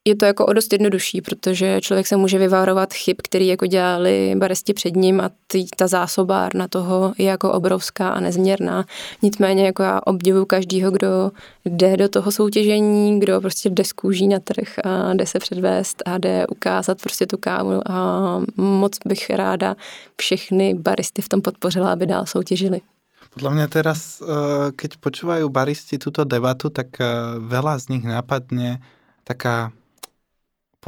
je 0.09 0.17
to 0.17 0.25
jako 0.25 0.47
o 0.47 0.53
dost 0.53 0.73
jednodušší, 0.73 1.21
protože 1.21 1.81
člověk 1.81 2.07
se 2.07 2.17
může 2.17 2.39
vyvarovat 2.39 2.93
chyb, 2.93 3.17
který 3.25 3.47
jako 3.47 3.67
dělali 3.67 4.35
baristi 4.37 4.75
před 4.75 4.97
ním 4.97 5.21
a 5.21 5.31
tý, 5.47 5.67
ta 5.77 5.87
zásobárna 5.87 6.69
toho 6.69 7.13
je 7.19 7.27
jako 7.27 7.53
obrovská 7.53 8.09
a 8.09 8.21
nezměrná. 8.21 8.85
Nicméně 9.23 9.67
jako 9.67 9.83
já 9.83 10.01
obdivuju 10.07 10.45
každýho, 10.45 10.91
kdo 10.91 11.31
jde 11.65 11.97
do 11.97 12.09
toho 12.09 12.33
soutěžení, 12.33 13.21
kdo 13.21 13.41
prostě 13.41 13.71
jde 13.71 13.85
z 13.85 13.93
na 14.29 14.39
trh 14.39 14.79
a 14.85 15.15
jde 15.15 15.27
se 15.27 15.39
předvést 15.39 16.03
a 16.07 16.19
jde 16.19 16.47
ukázat 16.47 17.03
prostě 17.03 17.27
tu 17.27 17.37
kávu 17.37 17.81
a 17.91 18.41
moc 18.57 18.99
bych 19.05 19.31
ráda 19.31 19.77
všechny 20.17 20.75
baristy 20.75 21.23
v 21.23 21.29
tom 21.29 21.41
podpořila, 21.43 21.93
aby 21.93 22.07
dál 22.07 22.27
soutěžili. 22.27 22.81
Podľa 23.29 23.51
mňa 23.55 23.67
teraz, 23.69 24.19
uh, 24.25 24.73
keď 24.73 24.99
počúvajú 24.99 25.47
baristi 25.53 26.01
túto 26.01 26.25
debatu, 26.25 26.73
tak 26.73 26.97
uh, 26.97 27.37
veľa 27.39 27.77
z 27.77 27.85
nich 27.93 28.05
napadne 28.09 28.81
taká 29.23 29.71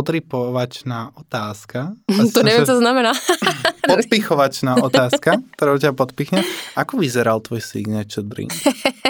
podripovačná 0.01 1.13
otázka. 1.13 1.93
To 2.35 2.43
neviem, 2.43 2.67
co 2.67 2.77
znamená. 2.77 3.13
Podpichovačná 3.91 4.81
otázka, 4.81 5.45
ktorou 5.57 5.77
ťa 5.77 5.93
podpichne. 5.93 6.41
Ako 6.73 6.97
vyzeral 6.97 7.45
tvoj 7.45 7.61
signature 7.61 8.25
drink? 8.25 8.55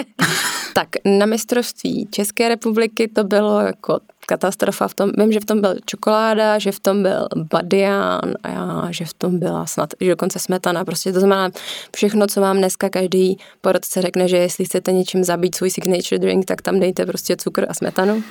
tak 0.77 0.99
na 1.05 1.25
mistrovství 1.25 2.07
České 2.11 2.49
republiky 2.49 3.07
to 3.07 3.23
bylo 3.23 3.61
jako 3.61 3.99
katastrofa 4.31 4.87
v 4.87 4.93
tom, 4.93 5.11
vím, 5.17 5.31
že 5.31 5.39
v 5.39 5.45
tom 5.45 5.61
byl 5.61 5.75
čokoláda, 5.85 6.59
že 6.59 6.71
v 6.71 6.79
tom 6.79 7.03
byl 7.03 7.27
badian 7.51 8.33
a 8.43 8.49
já, 8.49 8.87
že 8.89 9.05
v 9.05 9.13
tom 9.13 9.39
byla 9.39 9.65
snad, 9.65 9.89
že 10.01 10.09
dokonce 10.09 10.39
smetana, 10.39 10.85
prostě 10.85 11.13
to 11.13 11.19
znamená 11.19 11.49
všechno, 11.95 12.27
co 12.27 12.41
vám 12.41 12.57
dneska 12.57 12.89
každý 12.89 13.37
porodce 13.61 14.01
řekne, 14.01 14.27
že 14.27 14.37
jestli 14.37 14.65
chcete 14.65 14.91
něčím 14.91 15.23
zabít 15.23 15.55
svůj 15.55 15.69
signature 15.69 16.19
drink, 16.19 16.45
tak 16.45 16.61
tam 16.61 16.79
dejte 16.79 17.05
prostě 17.05 17.37
cukr 17.37 17.65
a 17.69 17.73
smetanu. 17.73 18.23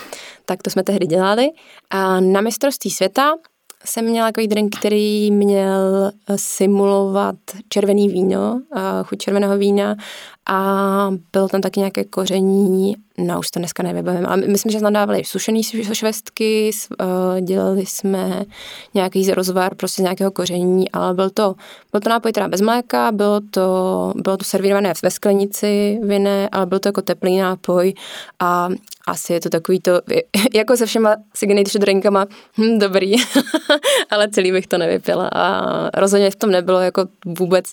Tak 0.45 0.63
to 0.63 0.71
jsme 0.71 0.83
tehdy 0.83 1.07
dělali. 1.07 1.49
A 1.91 2.21
na 2.21 2.41
mistrovství 2.41 2.91
světa 2.91 3.33
jsem 3.85 4.05
měla 4.05 4.29
takový 4.29 4.49
drink, 4.49 4.77
který 4.79 5.31
měl 5.31 6.13
simulovat 6.37 7.37
červený 7.69 8.09
víno, 8.09 8.61
chuť 9.05 9.19
červeného 9.19 9.59
vína 9.59 9.97
a 10.47 11.11
bylo 11.33 11.49
tam 11.49 11.61
taky 11.61 11.81
nějaké 11.81 12.05
koření, 12.05 12.97
no 13.19 13.39
už 13.39 13.51
to 13.51 13.59
dneska 13.59 13.83
nevybavím, 13.83 14.27
ale 14.27 14.37
myslím, 14.37 14.73
že 14.73 14.79
jsme 14.79 14.91
dávali 14.91 15.25
sušený 15.25 15.63
švestky, 15.93 16.71
eh, 17.01 17.41
dělali 17.41 17.87
jsme 17.87 18.45
nějaký 18.95 19.31
rozvar 19.31 19.75
prostě 19.75 20.03
z 20.03 20.05
nějakého 20.05 20.31
koření, 20.31 20.91
ale 20.91 21.15
byl 21.15 21.31
to, 21.31 21.55
byl 21.93 22.01
to 22.01 22.11
nápoj 22.11 22.33
teda 22.33 22.49
bez 22.49 22.61
mléka, 22.61 23.13
bylo 23.13 23.41
to, 23.51 24.13
bylo 24.17 24.37
to 24.37 24.45
servírované 24.45 24.93
ve 25.03 25.11
sklenici 25.11 26.01
vinné, 26.03 26.49
ale 26.53 26.67
byl 26.67 26.79
to 26.79 26.89
jako 26.89 27.03
teplý 27.03 27.39
nápoj 27.39 27.95
a 28.41 28.69
asi 29.07 29.33
je 29.33 29.41
to 29.41 29.49
takový 29.49 29.81
to, 29.81 29.93
jako 30.55 30.77
se 30.77 30.87
všema 30.87 31.17
signature 31.35 31.81
drinkama, 31.81 32.27
hm, 32.59 32.79
dobrý, 32.79 33.15
ale 34.11 34.29
celý 34.29 34.53
bych 34.53 34.67
to 34.67 34.79
nevypila 34.79 35.29
a 35.33 36.01
rozhodně 36.01 36.31
v 36.31 36.37
tom 36.37 36.51
nebylo 36.51 36.81
jako 36.81 37.05
vůbec 37.25 37.73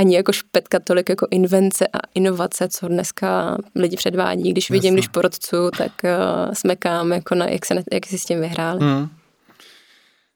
ani 0.00 0.16
jako 0.16 0.32
špetka 0.32 0.80
tolik 0.80 1.08
jako 1.08 1.26
invence 1.30 1.86
a 1.86 1.98
inovace, 2.14 2.68
co 2.68 2.88
dneska 2.88 3.58
lidi 3.74 3.96
předvádí. 3.96 4.52
Když 4.52 4.70
vidím, 4.70 4.96
Jasne. 4.96 4.96
když 4.96 5.08
porodcu, 5.08 5.70
tak 5.78 5.92
uh, 6.04 6.54
smekám, 6.54 7.12
jako 7.12 7.34
na, 7.34 7.46
jak, 7.48 7.66
se, 7.66 7.74
jak 7.92 8.06
si 8.06 8.18
s 8.18 8.24
tím 8.24 8.40
vyhráli. 8.40 8.80
Hmm. 8.80 9.08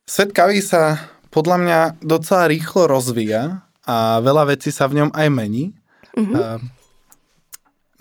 Svet 0.04 0.36
kavy 0.36 0.60
sa 0.60 1.00
podľa 1.32 1.56
mňa 1.64 1.78
docela 2.04 2.44
rýchlo 2.44 2.84
rozvíja 2.92 3.64
a 3.88 4.20
veľa 4.20 4.52
vecí 4.52 4.68
sa 4.68 4.84
v 4.84 5.00
ňom 5.00 5.10
aj 5.16 5.28
mení. 5.32 5.72
Mm-hmm. 6.12 6.36
Uh, 6.36 6.60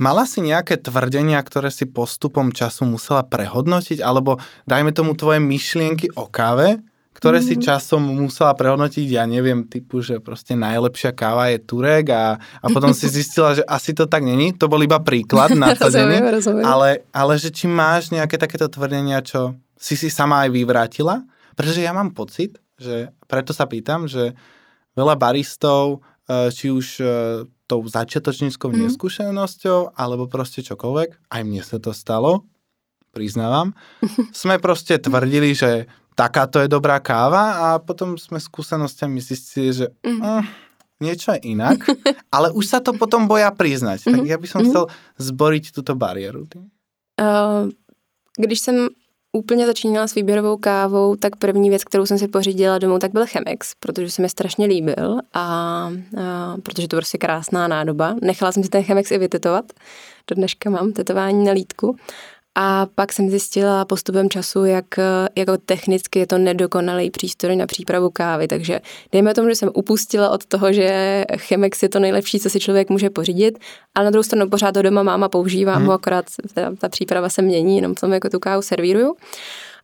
mala 0.03 0.27
si 0.27 0.43
nejaké 0.43 0.83
tvrdenia, 0.83 1.39
ktoré 1.39 1.71
si 1.71 1.87
postupom 1.87 2.51
času 2.51 2.83
musela 2.83 3.23
prehodnotiť, 3.23 4.03
alebo 4.03 4.35
dajme 4.67 4.91
tomu 4.91 5.15
tvoje 5.15 5.39
myšlienky 5.39 6.11
o 6.19 6.27
káve, 6.27 6.83
ktoré 7.13 7.39
mm-hmm. 7.39 7.49
si 7.53 7.55
mhm. 7.55 7.63
časom 7.63 8.01
musela 8.01 8.51
prehodnotiť, 8.57 9.07
ja 9.07 9.23
neviem, 9.29 9.69
typu, 9.69 10.01
že 10.01 10.17
proste 10.17 10.57
najlepšia 10.57 11.13
káva 11.13 11.53
je 11.53 11.61
Turek 11.61 12.09
a, 12.09 12.35
a 12.37 12.65
potom 12.73 12.91
si 12.91 13.05
zistila, 13.21 13.53
že 13.53 13.63
asi 13.69 13.93
to 13.93 14.09
tak 14.09 14.25
není. 14.25 14.51
To 14.57 14.65
bol 14.65 14.81
iba 14.81 14.97
príklad 14.99 15.53
nadsadenie. 15.57 16.19
ale, 16.65 17.05
ale 17.13 17.33
že 17.37 17.53
či 17.53 17.69
máš 17.69 18.09
nejaké 18.09 18.35
takéto 18.41 18.65
tvrdenia, 18.67 19.21
čo 19.21 19.53
si 19.77 19.93
si 19.93 20.09
sama 20.09 20.43
aj 20.43 20.49
vyvrátila? 20.51 21.21
Pretože 21.53 21.85
ja 21.85 21.93
mám 21.93 22.17
pocit, 22.17 22.57
že 22.81 23.13
preto 23.29 23.53
sa 23.53 23.69
pýtam, 23.69 24.09
že 24.09 24.33
veľa 24.97 25.13
baristov, 25.17 26.01
e, 26.25 26.49
či 26.49 26.73
už 26.73 26.85
e, 26.99 27.05
tou 27.69 27.81
začiatočníckou 27.85 28.73
mm. 28.73 28.77
neskúsenosťou, 28.89 29.93
alebo 29.93 30.25
proste 30.25 30.65
čokoľvek, 30.65 31.29
aj 31.29 31.41
mne 31.45 31.61
sa 31.61 31.77
to 31.77 31.93
stalo, 31.93 32.45
priznávam, 33.13 33.77
sme 34.33 34.57
proste 34.57 34.97
tvrdili, 34.97 35.53
že 35.53 35.85
takáto 36.15 36.61
je 36.61 36.69
dobrá 36.71 36.97
káva 36.99 37.43
a 37.57 37.67
potom 37.81 38.17
sme 38.17 38.39
skúsenostiami 38.39 39.19
zistili, 39.21 39.73
že 39.73 39.85
mm. 40.05 40.19
Mm, 40.21 40.43
niečo 41.01 41.35
je 41.35 41.39
inak, 41.53 41.83
ale 42.35 42.53
už 42.53 42.65
sa 42.65 42.79
to 42.79 42.95
potom 42.95 43.27
boja 43.27 43.51
priznať. 43.51 44.07
Tak 44.07 44.23
mhm. 44.23 44.29
ja 44.29 44.37
by 44.37 44.47
som 44.47 44.61
mm. 44.63 44.67
chcel 44.69 44.83
zboriť 45.19 45.73
túto 45.73 45.93
bariéru. 45.97 46.47
Uh, 47.21 47.69
když 48.37 48.59
jsem 48.59 48.89
úplně 49.37 49.65
začínala 49.65 50.07
s 50.07 50.15
výběrovou 50.15 50.57
kávou, 50.57 51.15
tak 51.15 51.35
první 51.35 51.69
věc, 51.69 51.83
kterou 51.83 52.05
jsem 52.05 52.19
si 52.19 52.27
pořídila 52.27 52.77
domů, 52.77 52.99
tak 52.99 53.11
byl 53.11 53.25
Chemex, 53.25 53.73
protože 53.79 54.11
se 54.11 54.21
mi 54.21 54.29
strašně 54.29 54.65
líbil 54.65 55.19
a, 55.33 55.41
a 55.41 55.91
protože 56.63 56.87
to 56.87 56.95
prostě 56.95 57.17
krásná 57.17 57.67
nádoba. 57.67 58.15
Nechala 58.21 58.51
jsem 58.51 58.63
si 58.63 58.69
ten 58.69 58.83
Chemex 58.83 59.11
i 59.11 59.17
vytetovat. 59.17 59.73
Do 60.29 60.35
dneška 60.35 60.69
mám 60.69 60.91
tetování 60.91 61.45
na 61.45 61.51
lítku. 61.51 61.97
A 62.55 62.87
pak 62.95 63.13
jsem 63.13 63.29
zjistila 63.29 63.85
postupem 63.85 64.29
času, 64.29 64.65
jak 64.65 64.85
jako 65.35 65.57
technicky 65.57 66.19
je 66.19 66.27
to 66.27 66.37
nedokonalý 66.37 67.11
přístroj 67.11 67.55
na 67.55 67.67
přípravu 67.67 68.09
kávy. 68.09 68.47
Takže 68.47 68.81
dejme 69.11 69.33
tomu, 69.33 69.49
že 69.49 69.55
jsem 69.55 69.69
upustila 69.73 70.29
od 70.29 70.45
toho, 70.45 70.73
že 70.73 71.25
Chemex 71.37 71.83
je 71.83 71.89
to 71.89 71.99
nejlepší, 71.99 72.39
co 72.39 72.49
si 72.49 72.59
člověk 72.59 72.89
může 72.89 73.09
pořídit, 73.09 73.59
ale 73.95 74.05
na 74.05 74.11
druhou 74.11 74.23
stranu 74.23 74.49
pořád 74.49 74.71
to 74.71 74.81
doma 74.81 75.03
mám 75.03 75.23
a 75.23 75.29
používám 75.29 75.77
hmm. 75.77 75.85
ho, 75.85 75.93
akorát 75.93 76.25
ta, 76.53 76.75
ta 76.79 76.89
příprava 76.89 77.29
se 77.29 77.41
mění, 77.41 77.75
jenom 77.75 77.95
tom 77.95 78.13
jako 78.13 78.29
tu 78.29 78.39
kávu 78.39 78.61
servíruju. 78.61 79.15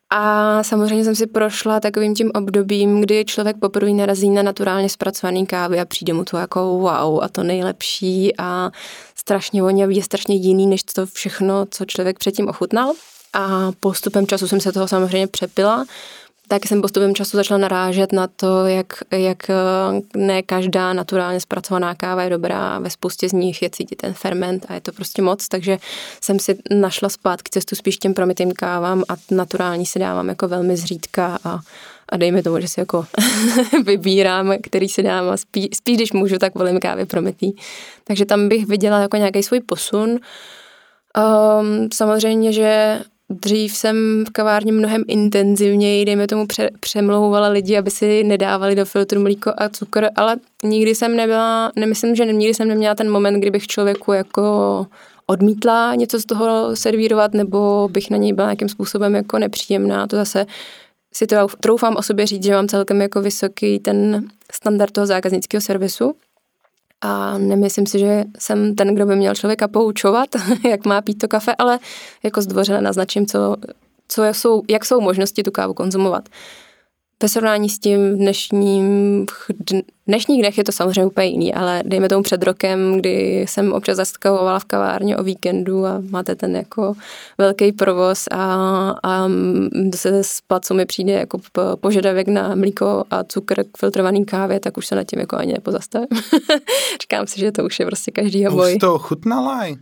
A 0.10 0.64
samozřejmě 0.64 1.04
jsem 1.04 1.16
si 1.16 1.28
prošla 1.28 1.80
takovým 1.80 2.16
tím 2.16 2.32
obdobím, 2.34 3.02
kdy 3.02 3.26
člověk 3.26 3.58
poprvé 3.58 3.92
narazí 3.92 4.30
na 4.30 4.44
naturálně 4.44 4.90
zpracovaný 4.90 5.46
kávy 5.46 5.80
a 5.80 5.86
přijde 5.86 6.14
mu 6.14 6.24
to 6.24 6.38
jako 6.38 6.60
wow 6.60 7.24
a 7.24 7.28
to 7.28 7.44
nejlepší 7.44 8.34
a 8.38 8.72
strašně 9.16 9.62
vonavý 9.62 9.96
je 9.96 10.04
strašně 10.04 10.36
jiný, 10.36 10.68
než 10.68 10.84
to 10.84 11.06
všechno, 11.06 11.66
co 11.72 11.86
člověk 11.86 12.20
předtím 12.20 12.48
ochutnal. 12.48 12.94
A 13.34 13.72
postupem 13.80 14.28
času 14.28 14.48
jsem 14.48 14.60
se 14.60 14.72
toho 14.72 14.88
samozřejmě 14.88 15.28
přepila, 15.28 15.86
tak 16.52 16.66
jsem 16.66 16.82
postupem 16.82 17.16
času 17.16 17.38
začala 17.38 17.58
narážet 17.58 18.12
na 18.12 18.28
to, 18.28 18.66
jak, 18.66 18.94
jak 19.12 19.50
eh, 19.50 19.54
ne 20.18 20.42
každá 20.42 20.94
naturálně 20.94 21.40
zpracovaná 21.40 21.96
káva 21.96 22.24
je 22.24 22.30
dobrá, 22.30 22.80
ve 22.80 22.90
spoustě 22.90 23.30
z 23.30 23.34
nich 23.34 23.62
je 23.62 23.70
cítit 23.70 23.96
ten 23.96 24.14
ferment 24.14 24.66
a 24.70 24.74
je 24.74 24.82
to 24.82 24.92
prostě 24.92 25.22
moc, 25.22 25.48
takže 25.48 25.78
jsem 26.22 26.40
si 26.40 26.58
našla 26.72 27.10
zpátky 27.10 27.50
cestu 27.50 27.76
spíš 27.76 27.98
těm 27.98 28.14
promitým 28.14 28.52
kávám 28.52 29.04
a 29.10 29.14
naturální 29.32 29.86
si 29.86 30.00
dávám 30.00 30.30
jako 30.30 30.48
velmi 30.48 30.78
zřídka 30.78 31.40
a, 31.44 31.60
a 32.10 32.18
dejme 32.18 32.44
tomu, 32.44 32.60
že 32.60 32.68
si 32.68 32.80
jako 32.80 33.06
vybírám, 33.86 34.54
který 34.64 34.90
si 34.90 35.04
dám 35.04 35.30
a 35.30 35.38
spíš, 35.38 35.68
spíš, 35.74 35.96
když 35.98 36.14
můžu, 36.14 36.38
tak 36.38 36.56
volím 36.56 36.80
kávy 36.80 37.06
promitý. 37.06 37.52
Takže 38.04 38.26
tam 38.26 38.50
bych 38.50 38.66
viděla 38.66 39.00
jako 39.00 39.18
nějaký 39.18 39.44
svůj 39.44 39.60
posun. 39.60 40.10
Um, 40.10 41.90
samozřejmě, 41.94 42.54
že 42.54 43.00
Dřív 43.30 43.76
jsem 43.76 44.26
v 44.28 44.32
kavárně 44.32 44.72
mnohem 44.72 45.04
intenzivněji, 45.08 46.06
dejme 46.06 46.28
tomu, 46.28 46.48
pře- 46.48 46.70
přemlouvala 46.80 47.48
lidi, 47.48 47.78
aby 47.78 47.92
si 47.92 48.24
nedávali 48.24 48.76
do 48.76 48.86
filtru 48.86 49.22
mlíko 49.22 49.54
a 49.58 49.70
cukr, 49.70 50.08
ale 50.16 50.38
nikdy 50.64 50.96
jsem 50.96 51.16
nebyla, 51.16 51.72
nemyslím, 51.76 52.16
že 52.16 52.26
nikdy 52.26 52.54
jsem 52.54 52.68
neměla 52.68 52.96
ten 52.96 53.12
moment, 53.12 53.40
kdybych 53.40 53.68
člověku 53.68 54.14
jako 54.14 54.86
odmítla 55.26 55.96
něco 55.96 56.20
z 56.20 56.26
toho 56.26 56.76
servírovat, 56.76 57.34
nebo 57.34 57.90
bych 57.92 58.10
na 58.10 58.18
něj 58.18 58.34
byla 58.34 58.48
nějakým 58.48 58.70
způsobem 58.70 59.16
jako 59.16 59.40
nepříjemná. 59.40 60.08
To 60.08 60.16
zase 60.16 60.46
si 61.14 61.28
to 61.28 61.48
troufám 61.60 61.96
o 61.96 62.02
sobě 62.02 62.26
říct, 62.26 62.44
že 62.44 62.54
mám 62.54 62.68
celkem 62.68 63.02
jako 63.02 63.22
vysoký 63.22 63.80
ten 63.80 64.28
standard 64.52 64.92
toho 64.92 65.08
zákaznického 65.08 65.62
servisu, 65.62 66.16
a 67.02 67.38
nemyslím 67.38 67.88
si, 67.88 68.00
že 68.00 68.24
jsem 68.40 68.76
ten, 68.76 68.96
kdo 68.96 69.06
by 69.06 69.16
měl 69.16 69.36
člověka 69.36 69.68
poučovat, 69.68 70.30
jak 70.70 70.86
má 70.86 71.02
pít 71.02 71.16
to 71.16 71.28
kafe, 71.28 71.56
ale 71.58 71.80
jako 72.24 72.42
zdvořile 72.42 72.82
naznačím, 72.82 73.26
co, 73.26 73.56
co 74.08 74.24
jsou, 74.24 74.64
jak 74.70 74.86
jsou 74.86 75.02
možnosti 75.02 75.44
tu 75.44 75.52
kávu 75.52 75.74
konzumovat. 75.74 76.30
Ve 77.24 77.30
srovnání 77.30 77.70
s 77.70 77.80
tím 77.80 78.18
dnešním, 78.18 79.26
dnešních 80.08 80.42
dnech 80.42 80.58
je 80.58 80.64
to 80.64 80.72
samozřejmě 80.72 81.06
úplně 81.06 81.28
jiný, 81.28 81.54
ale 81.54 81.84
dejme 81.86 82.10
tomu 82.10 82.24
před 82.24 82.44
rokem, 82.44 82.98
kdy 82.98 83.46
jsem 83.48 83.74
občas 83.74 83.98
zastavovat 83.98 84.62
v 84.62 84.66
kavárně 84.66 85.18
o 85.18 85.24
víkendu 85.24 85.86
a 85.86 86.02
máte 86.10 86.36
ten 86.36 86.56
jako 86.56 86.94
velký 87.38 87.72
provoz 87.72 88.28
a, 88.32 88.46
a 89.04 89.30
se 89.96 90.24
z 90.24 90.42
placu 90.48 90.74
mi 90.74 90.86
přijde 90.86 91.14
jako 91.14 91.40
požadavek 91.82 92.28
na 92.28 92.56
mlíko 92.56 93.04
a 93.12 93.24
cukr 93.24 93.64
k 93.72 93.78
filtrovaný 93.78 94.26
kávě, 94.26 94.60
tak 94.60 94.78
už 94.78 94.88
se 94.88 94.96
nad 94.96 95.04
tím 95.04 95.20
jako 95.20 95.36
ani 95.36 95.54
nepozastavím. 95.54 96.08
Říkám 97.02 97.28
si, 97.28 97.40
že 97.40 97.52
to 97.52 97.66
už 97.66 97.80
je 97.80 97.86
prostě 97.86 98.12
každý 98.12 98.46
boj. 98.46 98.74
Už 98.74 98.80
to 98.80 99.00
chutnala? 99.00 99.68
Uh, 99.68 99.76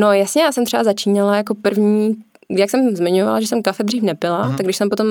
no 0.00 0.12
jasně, 0.12 0.42
já 0.42 0.52
jsem 0.52 0.64
třeba 0.64 0.84
začínala 0.84 1.36
jako 1.36 1.54
první 1.54 2.16
jak 2.50 2.70
jsem 2.70 2.96
zmiňovala, 2.96 3.40
že 3.40 3.46
jsem 3.46 3.62
kafe 3.62 3.82
dřív 3.82 4.02
nepila, 4.02 4.48
mm. 4.48 4.56
tak 4.56 4.66
když 4.66 4.76
jsem 4.76 4.90
potom 4.90 5.06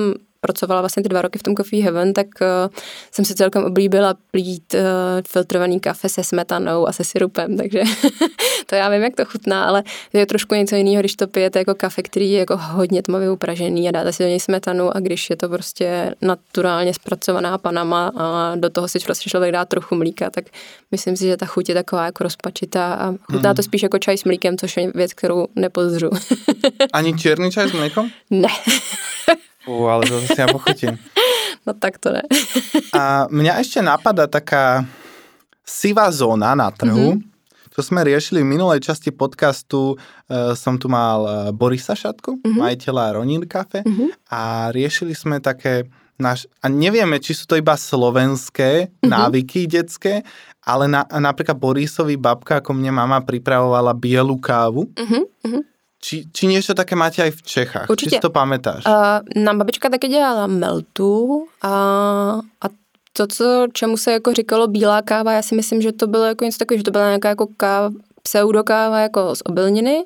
pracovala 0.46 0.80
vlastně 0.80 1.02
ty 1.02 1.08
dva 1.08 1.22
roky 1.22 1.38
v 1.38 1.42
tom 1.42 1.54
Coffee 1.54 1.82
Heaven, 1.82 2.12
tak 2.12 2.26
uh, 2.40 2.74
jsem 3.12 3.24
si 3.24 3.34
celkem 3.34 3.64
oblíbila 3.64 4.14
plít 4.30 4.74
uh, 4.74 4.80
filtrovaný 5.28 5.80
kafe 5.80 6.08
se 6.08 6.24
smetanou 6.24 6.88
a 6.88 6.92
se 6.92 7.04
syrupem, 7.04 7.56
takže 7.60 7.82
to 8.66 8.74
já 8.74 8.88
vím, 8.88 9.02
jak 9.02 9.16
to 9.16 9.24
chutná, 9.24 9.64
ale 9.64 9.82
je 10.12 10.26
trošku 10.26 10.54
něco 10.54 10.76
jiného, 10.76 11.00
když 11.00 11.16
to 11.16 11.26
pijete 11.26 11.58
jako 11.58 11.74
kafe, 11.74 12.02
který 12.02 12.30
je 12.30 12.38
jako 12.38 12.56
hodně 12.56 13.02
tmavě 13.02 13.30
upražený 13.30 13.88
a 13.88 13.90
dáte 13.90 14.12
si 14.12 14.22
do 14.22 14.28
něj 14.28 14.40
smetanu 14.40 14.96
a 14.96 15.00
když 15.00 15.30
je 15.30 15.36
to 15.36 15.48
prostě 15.48 16.14
naturálně 16.22 16.94
zpracovaná 16.94 17.58
panama 17.58 18.12
a 18.16 18.52
do 18.56 18.70
toho 18.70 18.88
si 18.88 18.98
prostě 18.98 19.30
člověk 19.30 19.52
dá 19.52 19.64
trochu 19.64 19.94
mlíka, 19.94 20.30
tak 20.30 20.44
myslím 20.90 21.16
si, 21.16 21.26
že 21.26 21.36
ta 21.36 21.46
chuť 21.46 21.68
je 21.68 21.74
taková 21.74 22.04
jako 22.04 22.24
rozpačitá 22.24 22.94
a 22.94 23.14
chutná 23.32 23.54
to 23.54 23.62
hmm. 23.62 23.68
spíš 23.68 23.82
jako 23.82 23.98
čaj 23.98 24.18
s 24.18 24.24
mlíkem, 24.24 24.58
což 24.58 24.76
je 24.76 24.92
věc, 24.94 25.12
kterou 25.12 25.46
nepozřu. 25.56 26.10
Ani 26.92 27.18
černý 27.18 27.50
čaj 27.50 27.68
s 27.68 27.72
mlíkem? 27.72 28.10
Ne. 28.30 28.48
U, 29.66 29.86
ale 29.86 30.06
to 30.06 30.20
si 30.20 30.40
já 30.40 30.46
pochutím. 30.46 30.98
No 31.66 31.74
tak 31.74 31.98
to 31.98 32.14
ne. 32.14 32.22
a 32.94 33.26
mňa 33.26 33.58
ešte 33.58 33.82
napadá 33.82 34.30
taká 34.30 34.86
sivá 35.66 36.06
zóna 36.14 36.54
na 36.54 36.70
trhu, 36.70 37.18
mm-hmm 37.18 37.34
čo 37.76 37.84
sme 37.84 38.08
riešili 38.08 38.40
v 38.40 38.56
minulej 38.56 38.80
časti 38.80 39.12
podcastu, 39.12 40.00
uh, 40.00 40.56
som 40.56 40.80
tu 40.80 40.88
mal 40.88 41.20
uh, 41.28 41.34
Borisa 41.52 41.92
Šatku, 41.92 42.40
mm-hmm. 42.40 42.56
majiteľa 42.56 43.20
Ronin 43.20 43.44
Cafe 43.44 43.84
mm-hmm. 43.84 44.32
a 44.32 44.72
riešili 44.72 45.12
sme 45.12 45.44
také 45.44 45.84
naš, 46.16 46.48
a 46.64 46.72
nevieme, 46.72 47.20
či 47.20 47.36
sú 47.36 47.44
to 47.44 47.60
iba 47.60 47.76
slovenské 47.76 48.88
mm-hmm. 48.88 49.12
návyky 49.12 49.68
detské, 49.68 50.24
ale 50.64 50.88
na, 50.88 51.04
napríklad 51.04 51.60
Borisovi 51.60 52.16
babka, 52.16 52.64
ako 52.64 52.72
mne 52.72 52.96
mama 52.96 53.20
pripravovala 53.20 53.92
bielu 53.92 54.40
kávu. 54.40 54.88
Mm-hmm. 54.96 55.62
Či, 55.96 56.28
či 56.28 56.44
niečo 56.46 56.76
také 56.76 56.92
máte 56.92 57.24
aj 57.24 57.30
v 57.30 57.42
Čechách? 57.42 57.88
Určitě. 57.90 58.16
Či 58.16 58.20
to 58.20 58.30
pamätáš? 58.30 58.84
Uh, 58.86 59.42
nám 59.42 59.58
babička 59.58 59.88
taky 59.88 60.08
dělala 60.08 60.46
meltu 60.46 61.46
a, 61.62 61.70
a 62.60 62.66
to, 63.12 63.26
co, 63.26 63.66
čemu 63.72 63.96
se 63.96 64.12
jako 64.12 64.32
říkalo 64.32 64.66
bílá 64.66 65.02
káva, 65.02 65.32
já 65.32 65.42
si 65.42 65.54
myslím, 65.54 65.82
že 65.82 65.92
to 65.92 66.06
bylo 66.06 66.24
jako 66.24 66.44
něco 66.44 66.58
takového, 66.58 66.78
že 66.78 66.84
to 66.84 66.90
byla 66.90 67.06
nějaká 67.06 67.28
jako 67.28 67.46
káva, 67.56 67.90
pseudokáva 68.22 69.00
jako 69.00 69.36
z 69.36 69.42
obilniny 69.44 70.04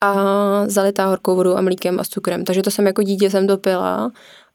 a 0.00 0.14
zalitá 0.66 1.06
horkou 1.06 1.36
vodou 1.36 1.56
a 1.56 1.60
mlíkem 1.60 2.00
a 2.00 2.04
s 2.04 2.08
cukrem. 2.08 2.44
Takže 2.44 2.62
to 2.62 2.70
jsem 2.70 2.86
jako 2.86 3.02
dítě 3.02 3.30
jsem 3.30 3.46
dopila 3.46 4.10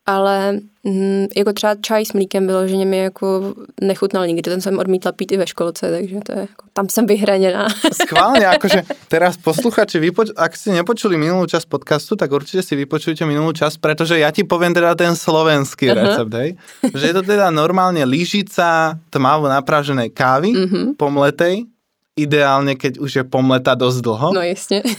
ale 0.06 0.60
mm, 0.84 1.26
jako 1.36 1.54
třeba 1.54 1.76
čaj 1.82 2.06
s 2.06 2.14
mlíkem 2.14 2.46
bylo, 2.46 2.68
že 2.68 2.76
mě 2.76 3.02
jako 3.02 3.54
nechutnal 3.82 4.28
nikdy, 4.28 4.42
ten 4.42 4.62
jsem 4.62 4.80
odmítla 4.80 5.12
pít 5.12 5.32
i 5.32 5.38
ve 5.38 5.48
školce, 5.48 5.92
takže 5.92 6.16
to 6.26 6.32
je, 6.32 6.40
jako, 6.40 6.66
tam 6.74 6.90
jsem 6.90 7.06
vyhraněná. 7.06 7.68
Schválně, 8.06 8.46
jakože 8.46 8.84
teraz 9.08 9.38
posluchači, 9.38 10.00
vypoč- 10.00 10.38
ak 10.38 10.54
ste 10.58 10.78
nepočuli 10.78 11.18
minulú 11.18 11.50
časť 11.50 11.66
podcastu, 11.66 12.14
tak 12.16 12.30
určite 12.32 12.62
si 12.62 12.78
vypočujte 12.78 13.26
minulú 13.26 13.50
časť, 13.50 13.82
pretože 13.82 14.22
ja 14.22 14.30
ti 14.30 14.46
poviem 14.46 14.78
teda 14.78 14.94
ten 14.94 15.18
slovenský 15.18 15.90
uh-huh. 15.90 15.98
recept, 15.98 16.34
hej? 16.38 16.50
Že 16.94 17.06
je 17.10 17.16
to 17.18 17.24
teda 17.26 17.50
normálne 17.50 18.06
lyžica 18.06 19.00
tmavo 19.10 19.50
napraženej 19.50 20.14
kávy, 20.14 20.54
uh-huh. 20.54 20.86
pomletej, 21.02 21.66
ideálne, 22.14 22.78
keď 22.78 23.02
už 23.02 23.12
je 23.22 23.24
pomleta 23.26 23.74
dosť 23.74 24.00
dlho. 24.06 24.28
No 24.38 24.46
jasne. 24.46 24.86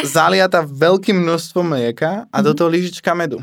zaliata 0.00 0.64
veľkým 0.64 1.26
množstvom 1.26 1.74
mlieka 1.74 2.30
a 2.30 2.36
uh-huh. 2.38 2.46
do 2.46 2.52
toho 2.54 2.70
lyžička 2.70 3.10
medu. 3.18 3.42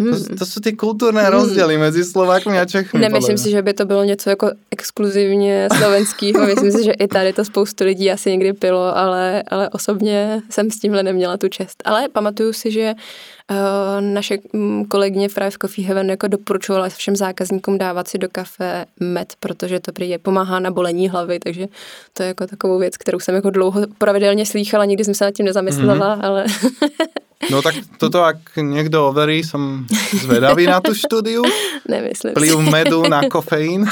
To, 0.00 0.04
hmm. 0.04 0.38
to 0.38 0.46
jsou 0.46 0.60
ty 0.60 0.72
kulturné 0.72 1.22
hmm. 1.22 1.32
rozdíly 1.32 1.78
mezi 1.78 2.04
Slovákmi 2.04 2.58
a 2.58 2.64
Čechmi. 2.64 3.00
Nemyslím 3.00 3.38
si, 3.38 3.50
že 3.50 3.62
by 3.62 3.74
to 3.74 3.84
bylo 3.84 4.04
něco 4.04 4.30
jako 4.30 4.50
exkluzivně 4.70 5.68
slovenského. 5.78 6.46
Myslím 6.46 6.72
si, 6.72 6.84
že 6.84 6.92
i 6.92 7.08
tady 7.08 7.32
to 7.32 7.44
spoustu 7.44 7.84
lidí 7.84 8.10
asi 8.10 8.30
někdy 8.30 8.52
pilo, 8.52 8.96
ale, 8.96 9.42
ale 9.48 9.68
osobně 9.68 10.42
jsem 10.50 10.70
s 10.70 10.78
tímhle 10.78 11.02
neměla 11.02 11.36
tu 11.36 11.48
čest. 11.48 11.82
Ale 11.84 12.08
pamatuju 12.08 12.52
si, 12.52 12.70
že 12.70 12.94
uh, 13.50 13.56
naše 14.00 14.38
mm, 14.52 14.84
kolegyně 14.84 15.28
právě 15.28 15.50
v 15.50 15.58
Coffee 15.58 15.86
Heaven 15.86 16.10
jako 16.10 16.28
doporučovala 16.28 16.88
všem 16.88 17.16
zákazníkům 17.16 17.78
dávat 17.78 18.08
si 18.08 18.18
do 18.18 18.28
kafe 18.32 18.84
med, 19.00 19.32
protože 19.40 19.80
to 19.80 19.92
prý 19.92 20.18
pomáhá 20.18 20.58
na 20.58 20.70
bolení 20.70 21.08
hlavy, 21.08 21.38
takže 21.38 21.66
to 22.12 22.22
je 22.22 22.26
jako 22.26 22.46
takovou 22.46 22.78
věc, 22.78 22.96
kterou 22.96 23.20
jsem 23.20 23.34
jako 23.34 23.50
dlouho 23.50 23.80
pravidelně 23.98 24.46
slýchala, 24.46 24.84
nikdy 24.84 25.04
jsem 25.04 25.14
se 25.14 25.24
nad 25.24 25.34
tím 25.34 25.46
nezamyslela, 25.46 26.16
mm-hmm. 26.16 26.26
ale 26.26 26.44
No 27.50 27.60
tak 27.60 27.74
toto, 28.00 28.24
ak 28.24 28.56
niekto 28.56 29.10
overí, 29.10 29.44
som 29.44 29.84
zvedavý 30.12 30.68
na 30.68 30.80
tú 30.80 30.96
štúdiu. 30.96 31.44
Nemyslím 31.90 32.32
Pliv 32.32 32.56
medu 32.62 33.04
na 33.04 33.26
kofeín. 33.32 33.88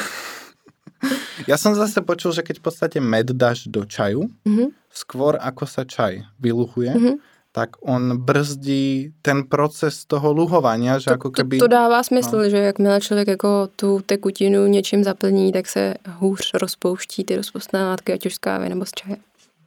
Ja 1.51 1.59
som 1.59 1.75
zase 1.75 1.99
počul, 2.07 2.31
že 2.31 2.47
keď 2.47 2.63
v 2.63 2.65
podstate 2.65 2.99
med 3.03 3.35
dáš 3.35 3.67
do 3.67 3.83
čaju, 3.83 4.31
mm-hmm. 4.47 4.69
skôr 4.95 5.35
ako 5.35 5.67
sa 5.67 5.83
čaj 5.83 6.23
vyluchuje, 6.39 6.95
mm-hmm. 6.95 7.17
tak 7.51 7.75
on 7.83 8.23
brzdí 8.23 9.11
ten 9.19 9.43
proces 9.51 10.07
toho 10.07 10.31
luhovania, 10.31 11.03
že 11.03 11.11
to, 11.11 11.19
ako 11.19 11.29
keby... 11.35 11.59
To, 11.59 11.67
to 11.67 11.75
dává 11.75 11.99
smysl, 12.07 12.47
no. 12.47 12.51
že 12.51 12.59
jakmile 12.59 13.01
člověk 13.01 13.29
jako 13.29 13.69
tu 13.77 14.01
tekutinu 14.07 14.67
něčím 14.67 15.05
zaplní, 15.05 15.53
tak 15.53 15.67
se 15.67 15.95
hůř 16.07 16.51
rozpouští 16.55 17.25
ty 17.25 17.37
rozpustné 17.37 17.85
látky, 17.85 18.13
ať 18.13 18.27
už 18.27 18.35
z 18.35 18.39
kávy 18.39 18.69
nebo 18.69 18.87
z 18.87 18.93
čaje. 18.93 19.17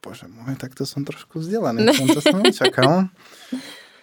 Bože 0.05 0.29
môj, 0.29 0.53
tak 0.61 0.77
to 0.77 0.85
som 0.85 1.01
trošku 1.01 1.41
vzdelaný, 1.41 1.89
som 1.97 2.05
to 2.05 2.21
som 2.21 2.37
nečakal. 2.37 3.09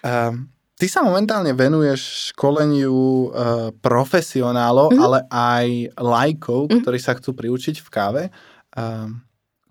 Uh, 0.03 0.43
ty 0.79 0.91
sa 0.91 0.99
momentálne 0.99 1.55
venuješ 1.55 2.35
školeniu 2.35 2.91
uh, 2.91 3.71
profesionálov, 3.79 4.91
mm-hmm. 4.91 5.05
ale 5.07 5.19
aj 5.31 5.67
lajkov, 5.95 6.67
mm-hmm. 6.67 6.81
ktorí 6.83 6.99
sa 6.99 7.15
chcú 7.15 7.31
priučiť 7.31 7.79
v 7.79 7.87
káve. 7.87 8.23
Uh, 8.75 9.15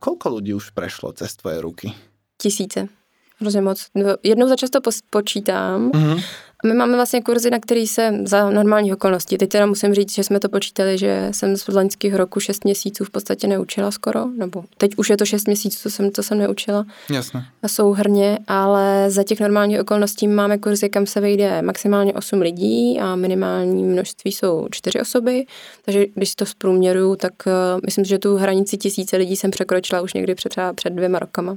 koľko 0.00 0.40
ľudí 0.40 0.56
už 0.56 0.72
prešlo 0.72 1.12
cez 1.12 1.36
tvoje 1.36 1.60
ruky? 1.60 1.92
Tisíce. 2.40 3.01
Hrozně 3.42 3.60
moc. 3.60 3.86
No, 3.94 4.04
jednou 4.22 4.48
za 4.48 4.56
často 4.56 4.80
počítám. 5.10 5.90
Mm-hmm. 5.90 6.22
My 6.66 6.74
máme 6.74 6.96
vlastně 6.96 7.22
kurzy, 7.22 7.50
na 7.50 7.58
který 7.58 7.86
se 7.86 8.14
za 8.24 8.50
normální 8.50 8.92
okolnosti. 8.92 9.38
Teď 9.38 9.50
teda 9.50 9.66
musím 9.66 9.94
říct, 9.94 10.14
že 10.14 10.24
jsme 10.24 10.40
to 10.40 10.48
počítali, 10.48 10.98
že 10.98 11.28
jsem 11.30 11.56
z 11.56 11.68
loňských 11.68 12.14
roku 12.14 12.40
6 12.40 12.64
měsíců 12.64 13.04
v 13.04 13.10
podstatě 13.10 13.46
neučila 13.46 13.90
skoro, 13.90 14.26
nebo 14.26 14.64
teď 14.78 14.90
už 14.96 15.10
je 15.10 15.16
to 15.16 15.24
6 15.24 15.46
měsíců, 15.46 15.78
co 15.82 15.90
jsem, 15.90 16.12
co 16.12 16.22
jsem 16.22 16.38
neučila. 16.38 16.86
Jasně. 17.10 17.44
A 17.62 17.68
souhrně, 17.68 18.38
ale 18.48 19.10
za 19.10 19.22
těch 19.22 19.40
normálních 19.40 19.80
okolností 19.80 20.28
máme 20.28 20.58
kurzy, 20.58 20.88
kam 20.88 21.06
se 21.06 21.20
vejde 21.20 21.62
maximálně 21.62 22.12
8 22.12 22.40
lidí 22.40 23.00
a 23.00 23.16
minimální 23.16 23.84
množství 23.84 24.32
jsou 24.32 24.68
4 24.70 25.00
osoby, 25.00 25.46
takže 25.84 26.06
když 26.14 26.34
to 26.34 26.46
zprůměruju, 26.46 27.16
tak 27.16 27.32
uh, 27.46 27.52
myslím, 27.84 28.04
že 28.04 28.18
tu 28.18 28.36
hranici 28.36 28.76
tisíce 28.76 29.16
lidí 29.16 29.36
jsem 29.36 29.50
překročila 29.50 30.00
už 30.00 30.14
někdy 30.14 30.34
před, 30.34 30.48
třeba 30.48 30.72
před 30.72 30.90
dvěma 30.90 31.18
rokama. 31.18 31.56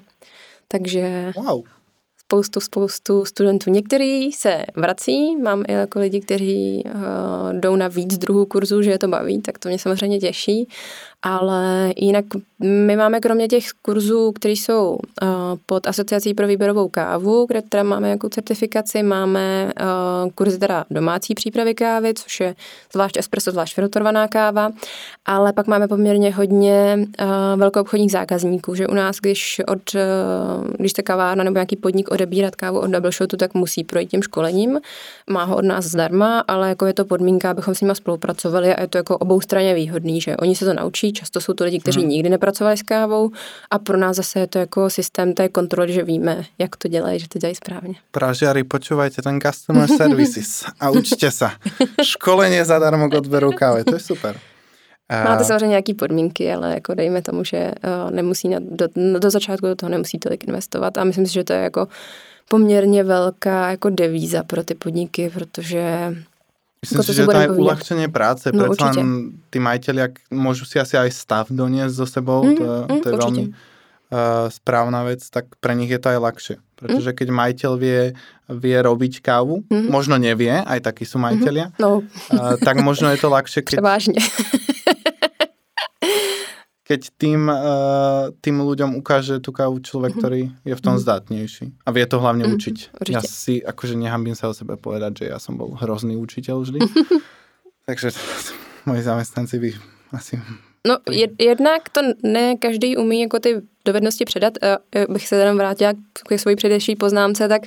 Takže 0.68 1.34
wow 1.36 1.64
spoustu, 2.26 2.60
spoustu 2.60 3.26
studentů. 3.26 3.70
Některý 3.70 4.32
se 4.32 4.66
vrací, 4.76 5.36
mám 5.36 5.64
i 5.68 5.72
jako 5.72 6.00
lidi, 6.00 6.22
kteří 6.22 6.84
uh, 6.86 7.54
jdou 7.54 7.76
na 7.76 7.88
víc 7.88 8.18
druhů 8.18 8.46
kurzu, 8.46 8.82
že 8.82 8.92
je 8.92 9.00
to 9.00 9.08
baví, 9.08 9.42
tak 9.42 9.60
to 9.60 9.70
mě 9.70 9.80
samozřejmě 9.80 10.20
těší 10.20 10.70
ale 11.28 11.94
jinak 11.98 12.26
my 12.60 12.96
máme 12.96 13.20
kromě 13.20 13.48
těch 13.48 13.66
kurzů, 13.82 14.32
které 14.32 14.52
jsou 14.52 14.90
uh, 14.90 15.30
pod 15.66 15.88
asociací 15.88 16.34
pro 16.34 16.48
výběrovou 16.48 16.90
kávu, 16.90 17.46
kde 17.46 17.62
teda 17.62 17.84
máme 17.84 18.10
jako 18.10 18.30
certifikaci, 18.30 19.04
máme 19.04 19.72
uh, 19.82 20.32
kurzy 20.32 20.58
teda 20.58 20.86
domácí 20.90 21.36
přípravy 21.36 21.74
kávy, 21.74 22.14
což 22.14 22.40
je 22.40 22.56
zvlášť 22.94 23.18
espresso, 23.18 23.52
zvlášť 23.52 23.76
filtrovaná 23.76 24.28
káva, 24.28 24.72
ale 25.26 25.54
pak 25.54 25.68
máme 25.68 25.88
poměrně 25.88 26.34
hodně 26.34 27.00
uh, 27.00 27.60
velkou 27.60 27.82
obchodních 27.82 28.12
zákazníků, 28.12 28.76
že 28.76 28.88
u 28.88 28.94
nás, 28.94 29.18
když, 29.18 29.62
od, 29.68 29.96
když 30.78 30.94
ta 30.94 31.02
kavárna 31.02 31.44
nebo 31.44 31.54
nějaký 31.54 31.76
podnik 31.76 32.12
odebírat 32.12 32.56
kávu 32.56 32.80
od 32.80 32.88
double 32.88 33.12
shotu, 33.12 33.38
tak 33.38 33.54
musí 33.54 33.84
projít 33.84 34.10
tím 34.10 34.22
školením. 34.22 34.80
Má 35.30 35.44
ho 35.44 35.56
od 35.56 35.66
nás 35.66 35.86
zdarma, 35.86 36.40
ale 36.48 36.70
jako 36.70 36.86
je 36.86 36.94
to 36.94 37.06
podmínka, 37.06 37.52
abychom 37.52 37.76
s 37.76 37.82
nimi 37.82 37.96
spolupracovali 37.96 38.76
a 38.76 38.82
je 38.82 38.88
to 38.88 38.98
jako 38.98 39.18
oboustranně 39.18 39.74
výhodný, 39.74 40.22
že 40.22 40.38
oni 40.38 40.56
se 40.56 40.66
to 40.66 40.74
naučí, 40.74 41.15
často 41.16 41.42
jsou 41.42 41.54
to 41.54 41.64
lidi, 41.64 41.80
kteří 41.80 42.00
hmm. 42.00 42.10
nikdy 42.10 42.30
nepracovali 42.30 42.78
s 42.78 42.82
kávou 42.82 43.32
a 43.72 43.80
pro 43.80 43.98
nás 43.98 44.16
zase 44.18 44.40
je 44.40 44.48
to 44.48 44.60
jako 44.60 44.90
systém 44.90 45.34
té 45.34 45.50
kontroly, 45.50 45.94
že 45.94 46.04
víme, 46.04 46.44
jak 46.58 46.76
to 46.76 46.88
dělají, 46.88 47.20
že 47.20 47.28
to 47.28 47.40
dělají 47.40 47.56
správně. 47.56 47.96
Pražiari, 48.12 48.64
počúvajte 48.64 49.22
ten 49.22 49.42
customer 49.42 49.90
services 49.98 50.66
a 50.80 50.90
učte 50.90 51.32
se. 51.32 51.50
Školení 52.04 52.64
zadarmo 52.64 53.10
k 53.10 53.14
odberu 53.14 53.52
kávy, 53.52 53.84
to 53.84 53.94
je 53.94 54.00
super. 54.00 54.40
Máte 55.24 55.44
samozřejmě 55.44 55.68
nějaké 55.68 55.94
podmínky, 55.94 56.54
ale 56.54 56.74
jako 56.74 56.94
dejme 56.94 57.22
tomu, 57.22 57.44
že 57.44 57.72
uh, 58.06 58.12
nemusí 58.12 58.50
na, 58.50 58.60
do, 58.62 58.88
do 59.20 59.30
začátku 59.30 59.68
do 59.68 59.76
toho 59.76 59.90
nemusí 59.90 60.20
tolik 60.20 60.48
investovat 60.48 60.98
a 60.98 61.04
myslím 61.04 61.28
si, 61.28 61.34
že 61.34 61.44
to 61.44 61.54
je 61.54 61.60
jako 61.60 61.88
poměrně 62.50 63.04
velká 63.04 63.70
jako 63.70 63.90
devíza 63.90 64.44
pro 64.44 64.64
ty 64.64 64.76
podniky, 64.76 65.32
protože 65.34 66.16
Myslím 66.86 67.02
si, 67.02 67.12
že 67.18 67.26
to 67.26 67.40
je 67.42 67.50
uľahčenie 67.50 68.08
práce, 68.14 68.46
no, 68.54 68.70
predsa 68.70 68.94
len 68.94 69.42
tí 69.50 69.58
majiteľi 69.58 70.30
môžu 70.30 70.70
si 70.70 70.78
asi 70.78 70.96
aj 71.02 71.10
stav 71.10 71.46
doniesť 71.50 71.96
so 71.98 72.06
sebou, 72.06 72.46
mm, 72.46 72.54
to, 72.54 72.64
mm, 72.64 73.02
to 73.02 73.08
je 73.10 73.14
určite. 73.18 73.24
veľmi 73.26 73.44
uh, 73.50 74.48
správna 74.54 75.02
vec, 75.10 75.26
tak 75.26 75.50
pre 75.58 75.74
nich 75.74 75.90
je 75.90 75.98
to 75.98 76.14
aj 76.14 76.20
ľahšie. 76.22 76.56
Pretože 76.78 77.12
mm. 77.12 77.18
keď 77.18 77.28
majiteľ 77.34 77.72
vie, 77.82 78.14
vie 78.54 78.78
robiť 78.78 79.26
kávu, 79.26 79.66
mm. 79.66 79.90
možno 79.90 80.22
nevie, 80.22 80.54
aj 80.54 80.86
takí 80.86 81.10
sú 81.10 81.18
majiteľia, 81.18 81.74
mm, 81.74 81.82
no. 81.82 82.06
uh, 82.06 82.56
tak 82.62 82.78
možno 82.86 83.10
je 83.10 83.18
to 83.18 83.28
ľahšie, 83.34 83.66
keď... 83.66 83.82
Převážne. 83.82 84.22
keď 86.86 87.02
tým, 87.18 87.50
uh, 87.50 88.30
tým 88.46 88.62
ľuďom 88.62 88.94
ukáže 89.02 89.42
tú 89.42 89.50
kávu 89.50 89.82
človek, 89.82 90.14
mm-hmm. 90.14 90.22
ktorý 90.22 90.42
je 90.62 90.76
v 90.78 90.82
tom 90.86 90.96
mm-hmm. 90.96 91.06
zdatnejší. 91.10 91.66
A 91.82 91.90
vie 91.90 92.06
to 92.06 92.22
hlavne 92.22 92.46
mm-hmm. 92.46 92.62
učiť. 92.62 92.78
Určite. 93.02 93.16
Ja 93.18 93.22
si 93.26 93.58
akože 93.58 93.98
nehambím 93.98 94.38
sa 94.38 94.48
o 94.48 94.54
sebe 94.54 94.78
povedať, 94.78 95.26
že 95.26 95.34
ja 95.34 95.42
som 95.42 95.58
bol 95.58 95.74
hrozný 95.74 96.14
učiteľ 96.14 96.62
vždy. 96.62 96.80
Takže 97.90 98.14
moji 98.86 99.02
zamestnanci 99.02 99.58
by 99.58 99.70
asi 100.14 100.38
No 100.86 101.02
jednak 101.42 101.90
to 101.90 102.02
ne 102.24 102.58
každý 102.58 102.98
umí 102.98 103.22
jako 103.22 103.40
ty 103.40 103.62
dovednosti 103.86 104.26
předat. 104.26 104.54
Bych 105.10 105.28
se 105.28 105.36
jenom 105.36 105.58
vrátila 105.58 105.94
k 106.14 106.40
své 106.40 106.56
předešší 106.56 106.96
poznámce, 106.96 107.48
tak 107.48 107.62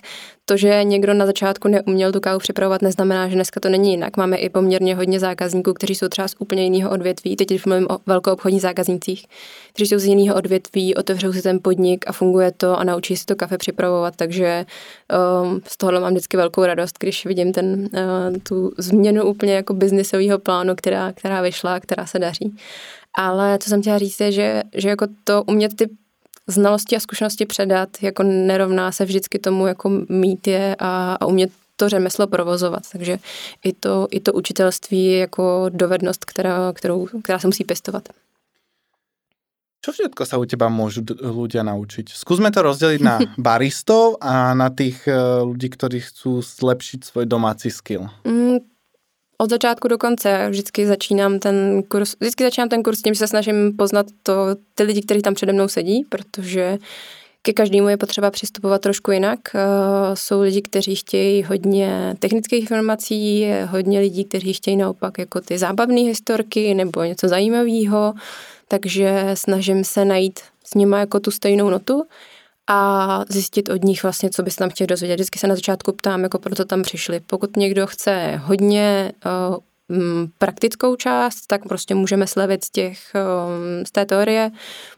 to, 0.45 0.57
že 0.57 0.85
někdo 0.85 1.15
na 1.15 1.27
začátku 1.27 1.69
neuměl 1.69 2.13
tu 2.13 2.21
kávu 2.21 2.39
připravovat, 2.39 2.83
neznamená, 2.83 3.29
že 3.29 3.35
dneska 3.35 3.61
to 3.61 3.69
není 3.69 3.91
jinak. 3.91 4.17
Máme 4.17 4.37
i 4.37 4.49
poměrně 4.49 4.95
hodně 4.95 5.21
zákazníků, 5.21 5.73
kteří 5.73 5.95
jsou 5.95 6.09
třeba 6.09 6.29
z 6.29 6.35
úplně 6.39 6.65
jiného 6.65 6.91
odvětví. 6.91 7.37
Teď 7.37 7.49
když 7.49 7.65
mluvím 7.65 7.87
o 7.91 7.99
velkoobchodních 8.07 8.63
zákaznících, 8.63 9.27
kteří 9.73 9.87
jsou 9.87 9.99
z 9.99 10.05
jiného 10.05 10.37
odvětví, 10.37 10.95
otevřou 10.95 11.33
si 11.33 11.43
ten 11.43 11.59
podnik 11.63 12.05
a 12.09 12.13
funguje 12.13 12.53
to 12.53 12.79
a 12.79 12.85
naučí 12.85 13.17
si 13.17 13.25
to 13.25 13.37
kafe 13.37 13.59
připravovat. 13.59 14.17
Takže 14.17 14.67
um, 15.43 15.61
z 15.67 15.77
tohohle 15.77 16.01
mám 16.01 16.11
vždycky 16.11 16.37
velkou 16.37 16.65
radost, 16.65 16.95
když 17.01 17.27
vidím 17.27 17.53
ten, 17.53 17.89
uh, 17.93 18.37
tu 18.43 18.73
změnu 18.79 19.25
úplně 19.25 19.55
jako 19.55 19.75
biznisového 19.75 20.39
plánu, 20.39 20.75
která, 20.77 21.13
která 21.13 21.43
vyšla, 21.43 21.81
která 21.81 22.07
se 22.07 22.19
daří. 22.19 22.57
Ale 23.15 23.59
co 23.59 23.69
jsem 23.71 23.81
chtěla 23.81 23.99
říct 23.99 24.21
je, 24.21 24.33
že, 24.33 24.63
že 24.75 24.89
jako 24.89 25.07
to 25.25 25.43
umět 25.47 25.77
ty 25.77 25.89
znalosti 26.49 26.97
a 26.97 27.01
zkušenosti 27.01 27.47
předat, 27.47 27.89
jako 28.03 28.23
nerovná 28.23 28.93
se 28.93 29.05
vždycky 29.05 29.39
tomu 29.39 29.67
jako 29.67 29.91
mít 30.09 30.47
je 30.47 30.77
a, 30.79 31.17
a 31.21 31.27
umět 31.27 31.51
to 31.77 31.89
řemeslo 31.89 32.27
provozovat. 32.27 32.83
Takže 32.93 33.19
i 33.65 33.73
to, 33.73 34.09
i 34.11 34.21
to 34.21 34.33
učitelství 34.33 35.05
je 35.05 35.19
jako 35.19 35.67
dovednost, 35.69 36.25
která, 36.25 36.73
kterou, 36.73 37.09
která 37.23 37.39
se 37.39 37.47
musí 37.47 37.65
pěstovat. 37.65 38.09
Čo 39.79 39.95
všetko 39.95 40.27
sa 40.27 40.37
u 40.37 40.45
teba 40.45 40.67
môžu 40.67 41.07
ľudia 41.17 41.63
naučiť? 41.63 42.11
Skúsme 42.11 42.51
to 42.51 42.67
rozdeliť 42.67 43.01
na 43.01 43.23
baristov 43.39 44.19
a 44.19 44.53
na 44.53 44.75
tých 44.75 45.07
eh, 45.07 45.17
ľudí, 45.41 45.71
ktorí 45.71 46.03
chcú 46.03 46.43
zlepšiť 46.43 47.09
svoj 47.09 47.25
domácí 47.25 47.71
skill. 47.71 48.11
Mm, 48.27 48.68
od 49.39 49.51
začátku 49.51 49.89
do 49.89 49.99
konce. 49.99 50.47
Vždycky 50.51 50.87
začínám 50.87 51.39
ten 51.39 51.83
kurz, 51.89 52.15
vždycky 52.21 52.45
začínám 52.45 52.69
ten 52.69 52.83
kurz 52.83 53.03
tím, 53.03 53.15
že 53.15 53.19
se 53.19 53.27
snažím 53.27 53.77
poznat 53.77 54.07
to, 54.23 54.33
ty 54.75 54.83
lidi, 54.83 55.03
kteří 55.03 55.23
tam 55.23 55.35
přede 55.35 55.53
mnou 55.53 55.69
sedí, 55.69 56.05
protože 56.09 56.79
ke 57.43 57.53
každému 57.53 57.89
je 57.89 57.97
potřeba 57.97 58.31
přistupovat 58.31 58.81
trošku 58.81 59.11
jinak. 59.11 59.39
Uh, 59.55 59.61
jsou 60.15 60.41
lidi, 60.41 60.63
kteří 60.63 60.97
chtějí 60.97 61.43
hodně 61.43 62.17
technických 62.19 62.61
informací, 62.61 63.47
hodně 63.67 64.01
lidí, 64.01 64.25
kteří 64.25 64.53
chtějí 64.53 64.77
naopak 64.77 65.19
jako 65.19 65.41
ty 65.41 65.59
zábavné 65.59 66.01
historky 66.01 66.75
nebo 66.75 67.05
něco 67.05 67.29
zajímavého, 67.29 68.15
takže 68.69 69.31
snažím 69.35 69.85
se 69.85 70.05
najít 70.05 70.41
s 70.65 70.75
nimi 70.75 70.97
jako 70.99 71.21
tu 71.21 71.31
stejnou 71.31 71.71
notu 71.71 72.05
a 72.69 73.25
zjistit 73.29 73.69
od 73.69 73.85
nich 73.85 74.03
vlastně, 74.03 74.31
co 74.31 74.43
bys 74.43 74.57
tam 74.57 74.71
chtěl 74.71 74.87
dozvědět. 74.87 75.15
Vždycky 75.15 75.39
se 75.39 75.47
na 75.47 75.55
začátku 75.55 75.93
ptám, 75.93 76.23
jako 76.23 76.39
proto 76.39 76.65
tam 76.65 76.83
přišli. 76.83 77.21
Pokud 77.21 77.57
někdo 77.57 77.87
chce 77.87 78.41
hodně 78.45 79.13
uh, 79.51 79.57
praktickou 80.39 80.97
část, 80.97 81.47
tak 81.47 81.63
prostě 81.69 81.95
můžeme 81.95 82.27
slevit 82.27 82.65
z, 82.65 82.71
těch, 82.71 82.99
um, 83.15 83.87
z 83.87 83.91
té 83.91 84.05
teorie, 84.05 84.51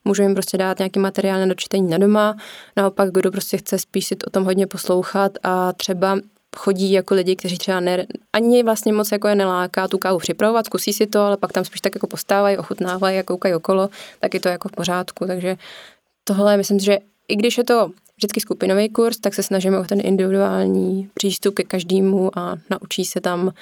můžeme 0.04 0.26
jim 0.26 0.34
prostě 0.34 0.58
dát 0.58 0.78
nějaký 0.78 0.98
materiál 0.98 1.40
na 1.40 1.46
dočtení 1.46 1.90
na 1.90 1.98
doma, 1.98 2.36
naopak 2.76 3.10
kdo 3.10 3.30
prostě 3.30 3.56
chce 3.56 3.78
spíš 3.78 4.06
si 4.06 4.16
o 4.26 4.30
tom 4.30 4.44
hodně 4.44 4.66
poslouchat 4.66 5.32
a 5.42 5.72
třeba 5.72 6.18
chodí 6.56 6.92
jako 6.92 7.14
lidi, 7.14 7.36
kteří 7.36 7.58
třeba 7.58 7.80
ne, 7.80 8.06
ani 8.32 8.62
vlastně 8.62 8.92
moc 8.92 9.12
jako 9.12 9.28
je 9.28 9.34
neláká 9.34 9.88
tu 9.88 9.98
kávu 9.98 10.18
připravovat, 10.18 10.66
zkusí 10.66 10.92
si 10.92 11.06
to, 11.06 11.20
ale 11.20 11.36
pak 11.36 11.52
tam 11.52 11.64
spíš 11.64 11.80
tak 11.80 11.94
jako 11.94 12.06
postávají, 12.06 12.58
ochutnávají 12.58 13.18
a 13.18 13.22
koukají 13.22 13.54
okolo, 13.54 13.88
tak 14.20 14.34
je 14.34 14.40
to 14.40 14.48
jako 14.48 14.68
v 14.68 14.72
pořádku, 14.72 15.26
takže 15.26 15.56
tohle 16.24 16.56
myslím, 16.56 16.78
že 16.78 16.98
i 17.30 17.36
když 17.36 17.58
je 17.58 17.64
to 17.64 17.90
vždycky 18.16 18.40
skupinový 18.40 18.88
kurz, 18.88 19.18
tak 19.20 19.34
se 19.34 19.42
snažíme 19.42 19.78
o 19.78 19.84
ten 19.84 20.00
individuální 20.02 21.10
přístup 21.14 21.54
ke 21.54 21.62
každému 21.62 22.38
a 22.38 22.56
naučí 22.70 23.04
se 23.04 23.20
tam 23.20 23.52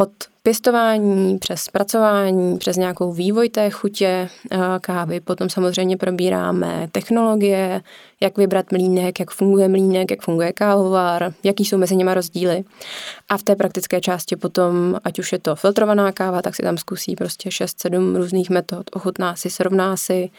od 0.00 0.10
pěstování 0.42 1.38
přes 1.38 1.60
zpracování, 1.60 2.58
přes 2.58 2.76
nějakou 2.76 3.12
vývoj 3.12 3.48
té 3.48 3.70
chutě 3.70 4.28
eh, 4.50 4.58
kávy. 4.80 5.20
Potom 5.20 5.50
samozřejmě 5.50 5.96
probíráme 5.96 6.88
technologie, 6.92 7.82
jak 8.20 8.38
vybrat 8.38 8.72
mlínek, 8.72 9.20
jak 9.20 9.30
funguje 9.30 9.68
mlínek, 9.68 10.10
jak 10.10 10.22
funguje 10.22 10.52
kávovar, 10.52 11.34
jaký 11.42 11.64
jsou 11.64 11.78
mezi 11.78 11.96
nimi 11.96 12.14
rozdíly. 12.14 12.64
A 13.28 13.38
v 13.38 13.42
té 13.42 13.56
praktické 13.56 14.00
části 14.00 14.36
potom, 14.36 14.96
ať 15.04 15.18
už 15.18 15.32
je 15.32 15.38
to 15.38 15.56
filtrovaná 15.56 16.12
káva, 16.12 16.42
tak 16.42 16.54
si 16.54 16.62
tam 16.62 16.78
zkusí 16.78 17.16
prostě 17.16 17.48
6-7 17.48 18.16
různých 18.16 18.50
metod, 18.50 18.90
ochutná 18.92 19.36
si, 19.36 19.50
srovná 19.50 19.96
si, 19.96 20.30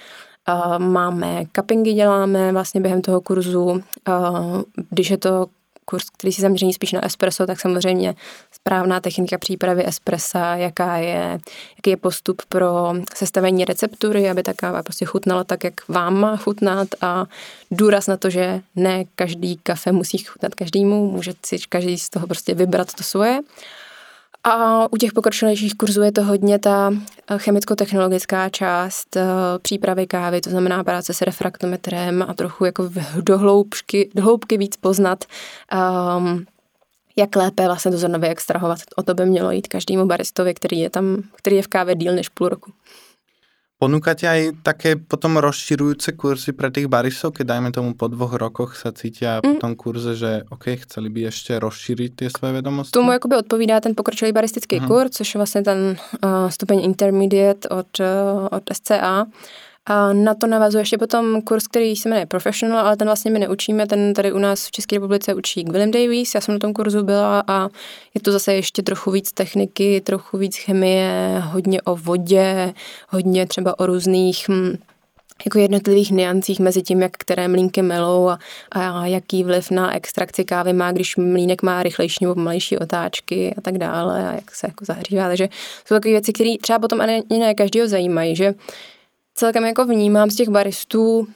máme 0.77 1.43
cuppingy, 1.55 1.93
děláme 1.93 2.51
vlastně 2.51 2.81
během 2.81 3.01
toho 3.01 3.21
kurzu. 3.21 3.84
Když 4.89 5.10
je 5.10 5.17
to 5.17 5.47
kurz, 5.86 6.10
který 6.10 6.34
si 6.34 6.41
zaměřený 6.41 6.73
spíš 6.73 6.91
na 6.91 7.05
espresso, 7.05 7.45
tak 7.45 7.60
samozřejmě 7.60 8.15
správná 8.51 8.99
technika 8.99 9.38
přípravy 9.38 9.88
espressa, 9.88 10.55
jaká 10.55 10.97
je, 10.97 11.39
jaký 11.77 11.89
je 11.89 11.97
postup 11.97 12.41
pro 12.49 12.93
sestavení 13.15 13.65
receptury, 13.65 14.29
aby 14.29 14.43
ta 14.43 14.53
káva 14.53 14.84
prostě 14.84 15.05
chutnala 15.05 15.43
tak, 15.43 15.63
jak 15.63 15.88
vám 15.88 16.19
má 16.19 16.38
chutnat 16.38 16.88
a 17.01 17.25
důraz 17.71 18.08
na 18.08 18.17
to, 18.17 18.29
že 18.29 18.62
ne 18.75 19.03
každý 19.15 19.58
kafe 19.58 19.91
musí 19.91 20.17
chutnat 20.17 20.55
každému, 20.55 21.12
může 21.12 21.34
si 21.45 21.58
každý 21.69 21.97
z 21.99 22.10
toho 22.10 22.27
prostě 22.27 22.53
vybrat 22.53 22.93
to 22.93 23.03
svoje. 23.03 23.39
A 24.47 24.88
u 24.91 24.97
těch 24.97 25.13
pokročilejších 25.13 25.75
kurzů 25.75 26.01
je 26.01 26.12
to 26.12 26.23
hodně 26.23 26.60
ta 26.60 26.93
eh, 27.27 27.38
chemicko-technologická 27.38 28.49
část 28.49 29.15
eh, 29.15 29.23
přípravy 29.62 30.08
kávy, 30.08 30.41
to 30.41 30.49
znamená 30.49 30.84
práce 30.84 31.13
s 31.13 31.21
refraktometrem 31.21 32.25
a 32.27 32.34
trochu 32.34 32.65
jako 32.65 32.89
do 33.21 33.38
hloubky, 33.38 34.10
do 34.15 34.23
hloubky 34.23 34.58
víc 34.58 34.77
poznat, 34.77 35.25
um, 36.17 36.45
jak 37.15 37.36
lépe 37.36 37.65
vlastně 37.65 37.91
to 37.91 37.97
zrnově 37.97 38.29
extrahovat. 38.29 38.79
O 38.95 39.03
to 39.03 39.13
by 39.13 39.25
mělo 39.25 39.51
jít 39.51 39.67
každému 39.67 40.05
baristovi, 40.05 40.53
který 40.53 40.79
je 40.79 40.89
tam, 40.89 41.23
který 41.36 41.55
je 41.55 41.62
v 41.62 41.67
kávě 41.67 41.95
díl 41.95 42.15
než 42.15 42.29
půl 42.29 42.49
roku. 42.49 42.71
Ponúkate 43.75 44.23
aj 44.23 44.63
také 44.63 44.95
potom 44.95 45.35
rozširujúce 45.35 46.15
kurzy 46.15 46.55
pre 46.55 46.71
tých 46.71 46.88
baristov, 46.88 47.35
keď 47.35 47.45
dajme 47.59 47.69
tomu 47.75 47.91
po 47.91 48.07
dvoch 48.07 48.31
rokoch 48.39 48.79
sa 48.79 48.95
cítia 48.95 49.43
mm. 49.43 49.43
po 49.43 49.51
tom 49.59 49.73
kurze, 49.75 50.15
že 50.15 50.47
OK, 50.47 50.79
chceli 50.88 51.09
by 51.09 51.21
ještě 51.21 51.59
rozšířit 51.59 52.15
ty 52.15 52.29
své 52.29 52.51
vědomosti? 52.51 52.91
Tomu 52.91 53.11
jakoby 53.11 53.35
odpovídá 53.35 53.79
ten 53.79 53.95
pokročilý 53.95 54.31
baristický 54.31 54.79
mm. 54.79 54.88
kurz, 54.88 55.11
což 55.11 55.33
je 55.33 55.38
vlastně 55.39 55.61
ten 55.61 55.97
uh, 56.23 56.49
stupeň 56.49 56.83
intermediate 56.83 57.69
od, 57.69 57.99
uh, 57.99 58.47
od 58.51 58.63
SCA. 58.73 59.25
A 59.88 60.13
na 60.13 60.34
to 60.34 60.48
navazuje 60.48 60.82
ještě 60.82 60.98
potom 60.98 61.41
kurz, 61.41 61.67
který 61.67 61.95
se 61.95 62.10
jmenuje 62.10 62.26
Professional, 62.26 62.80
ale 62.80 62.98
ten 62.98 63.08
vlastně 63.08 63.32
my 63.32 63.39
neučíme, 63.39 63.88
ten 63.88 64.13
tady 64.13 64.32
u 64.32 64.38
nás 64.38 64.67
v 64.67 64.71
České 64.71 64.95
republice 64.95 65.34
učí 65.34 65.63
William 65.63 65.91
Davies, 65.91 66.36
já 66.36 66.41
jsem 66.41 66.54
na 66.56 66.60
tom 66.60 66.74
kurzu 66.74 67.04
byla 67.04 67.43
a 67.48 67.69
je 68.13 68.21
to 68.21 68.32
zase 68.32 68.54
ještě 68.54 68.82
trochu 68.82 69.12
víc 69.12 69.32
techniky, 69.32 70.02
trochu 70.02 70.38
víc 70.38 70.58
chemie, 70.58 71.41
hodně 71.45 71.82
o 71.82 71.95
vodě, 71.95 72.74
hodně 73.10 73.48
třeba 73.48 73.80
o 73.80 73.86
různých 73.86 74.50
hm, 74.50 74.76
jako 75.45 75.60
jednotlivých 75.60 76.12
niancích 76.12 76.60
mezi 76.60 76.82
tím, 76.82 77.02
jak 77.02 77.12
které 77.17 77.48
mlínky 77.48 77.82
melou 77.82 78.30
a, 78.30 78.39
a 78.71 79.06
jaký 79.06 79.43
vliv 79.43 79.71
na 79.71 79.95
extrakci 79.95 80.45
kávy 80.45 80.74
má, 80.74 80.91
když 80.91 81.15
mlínek 81.15 81.63
má 81.63 81.84
rychlejší 81.84 82.17
nebo 82.21 82.34
pomalejší 82.34 82.78
otáčky 82.78 83.56
a 83.58 83.62
tak 83.62 83.78
dále 83.78 84.30
a 84.30 84.34
jak 84.34 84.56
se 84.56 84.67
jako 84.67 84.86
zahřívá. 84.86 85.28
Takže 85.28 85.50
jsou 85.86 85.95
takové 85.95 86.12
věci, 86.12 86.34
které 86.34 86.54
třeba 86.62 86.80
potom 86.80 87.02
ani 87.02 87.24
ne 87.30 87.54
každého 87.54 87.88
zajímají, 87.88 88.36
že 88.36 88.54
celkem 89.36 89.65
jako 89.65 89.86
vnímám 89.86 90.30
z 90.30 90.36
těch 90.36 90.50
baristů 90.50 91.28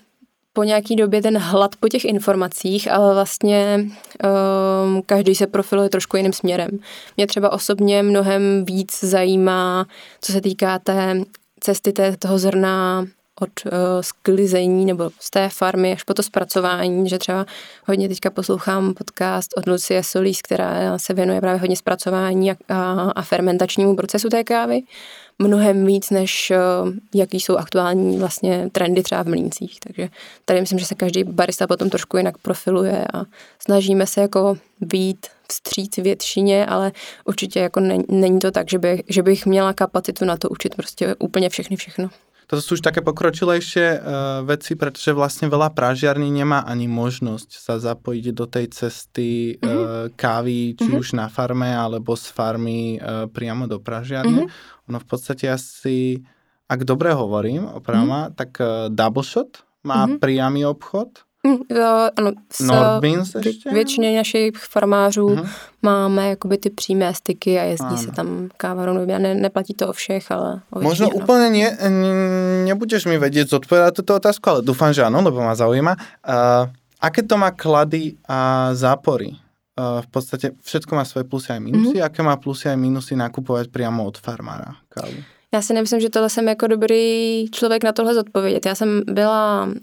po 0.53 0.63
nějaký 0.63 0.95
době 0.95 1.21
ten 1.21 1.37
hlad 1.37 1.75
po 1.79 1.87
těch 1.87 2.05
informacích, 2.05 2.91
ale 2.91 3.13
vlastně 3.13 3.85
um, 3.85 5.01
každý 5.05 5.35
se 5.35 5.47
profiluje 5.47 5.89
trošku 5.89 6.17
jiným 6.17 6.33
směrem. 6.33 6.69
Mě 7.17 7.27
třeba 7.27 7.51
osobně 7.51 8.03
mnohem 8.03 8.65
víc 8.65 9.03
zajímá, 9.03 9.85
co 10.21 10.31
se 10.31 10.41
týká 10.41 10.79
té 10.79 11.21
cesty 11.59 11.91
té, 11.91 12.17
toho 12.17 12.39
zrna 12.39 13.05
od 13.41 13.49
uh, 13.65 13.71
sklizení 14.01 14.85
nebo 14.85 15.09
z 15.19 15.29
té 15.29 15.49
farmy 15.49 15.93
až 15.93 16.03
po 16.03 16.13
to 16.13 16.23
zpracování, 16.23 17.09
že 17.09 17.17
třeba 17.17 17.45
hodně 17.85 18.09
teďka 18.09 18.29
poslouchám 18.29 18.93
podcast 18.93 19.49
od 19.57 19.67
Lucie 19.67 20.03
Solís, 20.03 20.41
která 20.41 20.97
se 20.97 21.13
věnuje 21.13 21.41
právě 21.41 21.59
hodně 21.59 21.77
zpracování 21.77 22.51
a, 22.51 22.55
a, 22.69 23.11
a 23.15 23.21
fermentačnímu 23.21 23.95
procesu 23.95 24.29
té 24.29 24.43
kávy 24.43 24.81
mnohem 25.39 25.85
víc, 25.85 26.09
než 26.09 26.51
eh, 26.51 26.57
jaký 27.15 27.39
jsou 27.39 27.57
aktuální 27.57 28.17
vlastně 28.17 28.69
trendy 28.71 29.03
třeba 29.03 29.23
v 29.23 29.27
mlíncích. 29.27 29.79
Takže 29.79 30.09
tady 30.45 30.61
myslím, 30.61 30.79
že 30.79 30.85
se 30.85 30.95
každý 30.95 31.23
barista 31.23 31.67
potom 31.67 31.89
trošku 31.89 32.17
jinak 32.17 32.37
profiluje 32.37 33.05
a 33.13 33.23
snažíme 33.59 34.07
se 34.07 34.21
jako 34.21 34.57
být 34.81 35.27
vstříc 35.51 35.97
většině, 35.97 36.65
ale 36.65 36.91
určitě 37.25 37.59
jako 37.59 37.79
není 38.09 38.39
to 38.39 38.51
tak, 38.51 38.69
že, 38.69 38.79
by, 38.79 39.03
že 39.07 39.23
bych 39.23 39.45
měla 39.45 39.73
kapacitu 39.73 40.25
na 40.25 40.37
to 40.37 40.49
učit 40.49 40.75
prostě 40.75 41.15
úplně 41.19 41.49
všechny 41.49 41.75
všechno. 41.75 42.09
To 42.49 42.57
sú 42.57 42.75
už 42.75 42.81
také 42.81 43.05
pokročilejšie 43.05 43.87
uh, 43.93 43.99
veci, 44.41 44.73
pretože 44.73 45.13
vlastne 45.13 45.45
veľa 45.53 45.69
pražiarní 45.69 46.33
nemá 46.33 46.65
ani 46.65 46.89
možnosť 46.89 47.49
sa 47.61 47.77
zapojiť 47.77 48.25
do 48.33 48.45
tej 48.49 48.65
cesty 48.73 49.53
mm-hmm. 49.53 49.69
uh, 49.69 49.85
kávy, 50.17 50.73
či 50.73 50.89
mm-hmm. 50.89 51.01
už 51.01 51.13
na 51.13 51.29
farme, 51.29 51.69
alebo 51.69 52.17
z 52.17 52.25
farmy 52.33 52.97
uh, 52.97 53.29
priamo 53.29 53.69
do 53.69 53.77
pražiarne. 53.77 54.49
Mm-hmm. 54.49 54.89
Ono 54.89 54.97
v 54.97 55.07
podstate 55.07 55.45
asi 55.45 56.25
ak 56.69 56.85
dobre 56.85 57.09
hovorím, 57.17 57.65
opravma, 57.65 58.29
mm. 58.29 58.31
tak 58.37 58.61
uh, 58.61 58.93
Double 58.93 59.25
Shot 59.25 59.65
má 59.81 60.05
mm-hmm. 60.05 60.21
priamy 60.21 60.61
obchod. 60.69 61.25
Mm, 61.47 61.77
jo, 61.77 62.09
ano, 62.15 62.31
s 62.51 62.59
Nordbeans 62.59 63.35
ještě? 63.35 63.69
většině 63.71 64.17
našich 64.17 64.57
farmářů 64.57 65.27
mm-hmm. 65.27 65.49
máme 65.81 66.29
jakoby 66.29 66.57
ty 66.57 66.69
přímé 66.69 67.13
styky 67.13 67.59
a 67.59 67.63
jezdí 67.63 67.85
ano. 67.85 67.97
se 67.97 68.11
tam 68.11 68.49
káva 68.57 68.85
rovnou. 68.85 69.05
Ne, 69.05 69.35
neplatí 69.35 69.73
to 69.73 69.87
o 69.87 69.93
všech, 69.93 70.31
ale 70.31 70.61
o 70.71 70.81
Možno 70.81 71.07
ano. 71.07 71.15
úplně 71.15 71.49
ne, 71.49 71.77
nebudeš 72.65 73.05
mi 73.05 73.17
vědět 73.17 73.49
zodpovědět 73.49 73.91
tuto 73.91 74.15
otázku, 74.15 74.49
ale 74.49 74.61
doufám, 74.61 74.93
že 74.93 75.03
ano, 75.03 75.21
lebo 75.21 75.41
ma 75.41 75.55
zaujíma. 75.55 75.95
Uh, 75.95 76.69
aké 77.01 77.23
to 77.23 77.37
má 77.37 77.51
klady 77.51 78.13
a 78.27 78.69
zápory? 78.75 79.31
Uh, 79.79 80.01
v 80.01 80.07
podstate 80.11 80.51
všetko 80.63 80.95
má 80.95 81.05
svoje 81.07 81.23
plusy 81.23 81.55
a 81.55 81.59
minusy. 81.59 81.95
Mm-hmm. 81.95 82.05
Aké 82.05 82.23
má 82.23 82.35
plusy 82.35 82.67
a 82.69 82.75
minusy 82.75 83.15
nakupovať 83.15 83.71
priamo 83.71 84.03
od 84.03 84.19
farmára 84.19 84.75
kávu? 84.91 85.38
Já 85.53 85.61
si 85.61 85.73
nemyslím, 85.73 85.99
že 85.99 86.09
tohle 86.09 86.29
jsem 86.29 86.47
jako 86.47 86.67
dobrý 86.67 87.45
člověk 87.51 87.83
na 87.83 87.91
tohle 87.91 88.13
zodpovědět. 88.13 88.65
Já 88.65 88.75
jsem 88.75 89.01
byla 89.05 89.65
uh, 89.65 89.73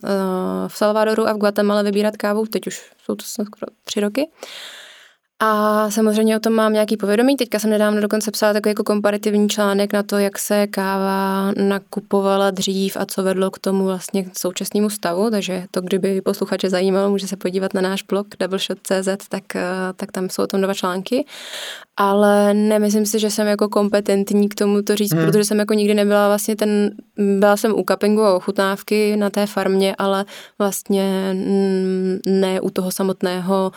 v 0.69 0.77
Salvadoru 0.77 1.29
a 1.29 1.33
v 1.33 1.39
Guatemala 1.39 1.83
vybírat 1.83 2.17
kávu, 2.17 2.47
teď 2.47 2.67
už 2.67 2.91
jsou 3.05 3.15
to 3.15 3.25
skoro 3.25 3.73
tři 3.85 4.01
roky. 4.01 4.29
A 5.41 5.91
samozřejmě 5.91 6.37
o 6.37 6.41
tom 6.41 6.53
mám 6.53 6.73
nějaký 6.73 6.97
povědomí. 6.97 7.37
Teďka 7.37 7.59
jsem 7.59 7.71
nedávno 7.71 8.01
dokonce 8.01 8.31
psala 8.31 8.53
takový 8.53 8.71
jako 8.71 8.85
komparativní 8.85 9.49
článek 9.49 9.93
na 9.93 10.03
to, 10.03 10.19
jak 10.19 10.39
se 10.39 10.67
káva 10.67 11.53
nakupovala 11.57 12.51
dřív 12.51 12.97
a 12.97 13.07
co 13.07 13.23
vedlo 13.23 13.51
k 13.51 13.59
tomu 13.59 13.85
vlastně 13.85 14.25
k 14.25 14.39
současnému 14.39 14.91
stavu. 14.91 15.31
Takže 15.31 15.65
to, 15.71 15.81
kdyby 15.81 16.21
posluchače 16.21 16.71
zajímalo, 16.71 17.11
může 17.11 17.29
se 17.29 17.37
podívat 17.37 17.75
na 17.75 17.81
náš 17.81 18.03
blog 18.03 18.27
doubleshot.cz, 18.39 19.29
tak, 19.29 19.57
eh, 19.57 19.63
tak 19.97 20.13
tam 20.13 20.29
jsou 20.29 20.43
o 20.43 20.47
tom 20.47 20.61
dva 20.61 20.75
články. 20.75 21.25
Ale 21.97 22.55
nemyslím 22.55 23.07
si, 23.07 23.19
že 23.19 23.31
jsem 23.31 23.47
jako 23.47 23.69
kompetentní 23.69 24.49
k 24.49 24.55
tomu 24.55 24.83
to 24.83 24.97
říct, 24.97 25.15
hmm. 25.15 25.27
protože 25.27 25.45
jsem 25.45 25.59
jako 25.59 25.75
nikdy 25.75 25.95
nebyla 25.95 26.29
vlastně 26.29 26.57
ten, 26.57 26.91
byla 27.17 27.57
jsem 27.57 27.73
u 27.73 27.85
cuppingu 27.89 28.23
a 28.23 28.37
ochutnávky 28.37 29.17
na 29.17 29.31
té 29.31 29.47
farmě, 29.47 29.95
ale 29.99 30.25
vlastně 30.59 31.35
ne 32.27 32.61
u 32.61 32.71
toho 32.71 32.91
samotného 32.91 33.73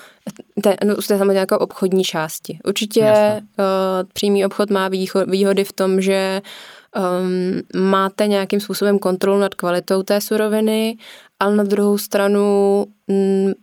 té, 0.64 0.76
no, 0.86 0.96
té 0.96 1.18
samozřejmě 1.18 1.40
jako 1.52 1.64
obchodní 1.64 2.04
části. 2.04 2.60
Určitě 2.66 3.12
uh, 3.42 3.66
přímý 4.14 4.46
obchod 4.46 4.70
má 4.70 4.90
výhody 5.28 5.64
v 5.64 5.74
tom, 5.74 6.02
že 6.02 6.42
um, 6.96 7.82
máte 7.90 8.28
nějakým 8.28 8.60
způsobem 8.60 9.00
kontrolu 9.00 9.40
nad 9.40 9.56
kvalitou 9.56 10.04
té 10.04 10.22
suroviny, 10.22 10.98
ale 11.40 11.56
na 11.56 11.64
druhou 11.64 11.98
stranu 11.98 12.86
m, 13.08 13.54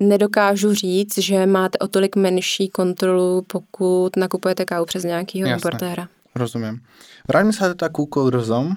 nedokážu 0.00 0.74
říct, 0.74 1.18
že 1.18 1.46
máte 1.46 1.78
o 1.78 1.88
tolik 1.88 2.16
menší 2.16 2.68
kontrolu, 2.68 3.42
pokud 3.46 4.16
nakupujete 4.16 4.64
kávu 4.64 4.86
přes 4.86 5.04
nějakého 5.04 5.48
importéra. 5.48 6.08
Rozumím. 6.34 6.80
Vráťme 7.28 7.52
se 7.52 7.74
teda 7.74 7.88
ku 7.88 8.06
kurzom, 8.06 8.74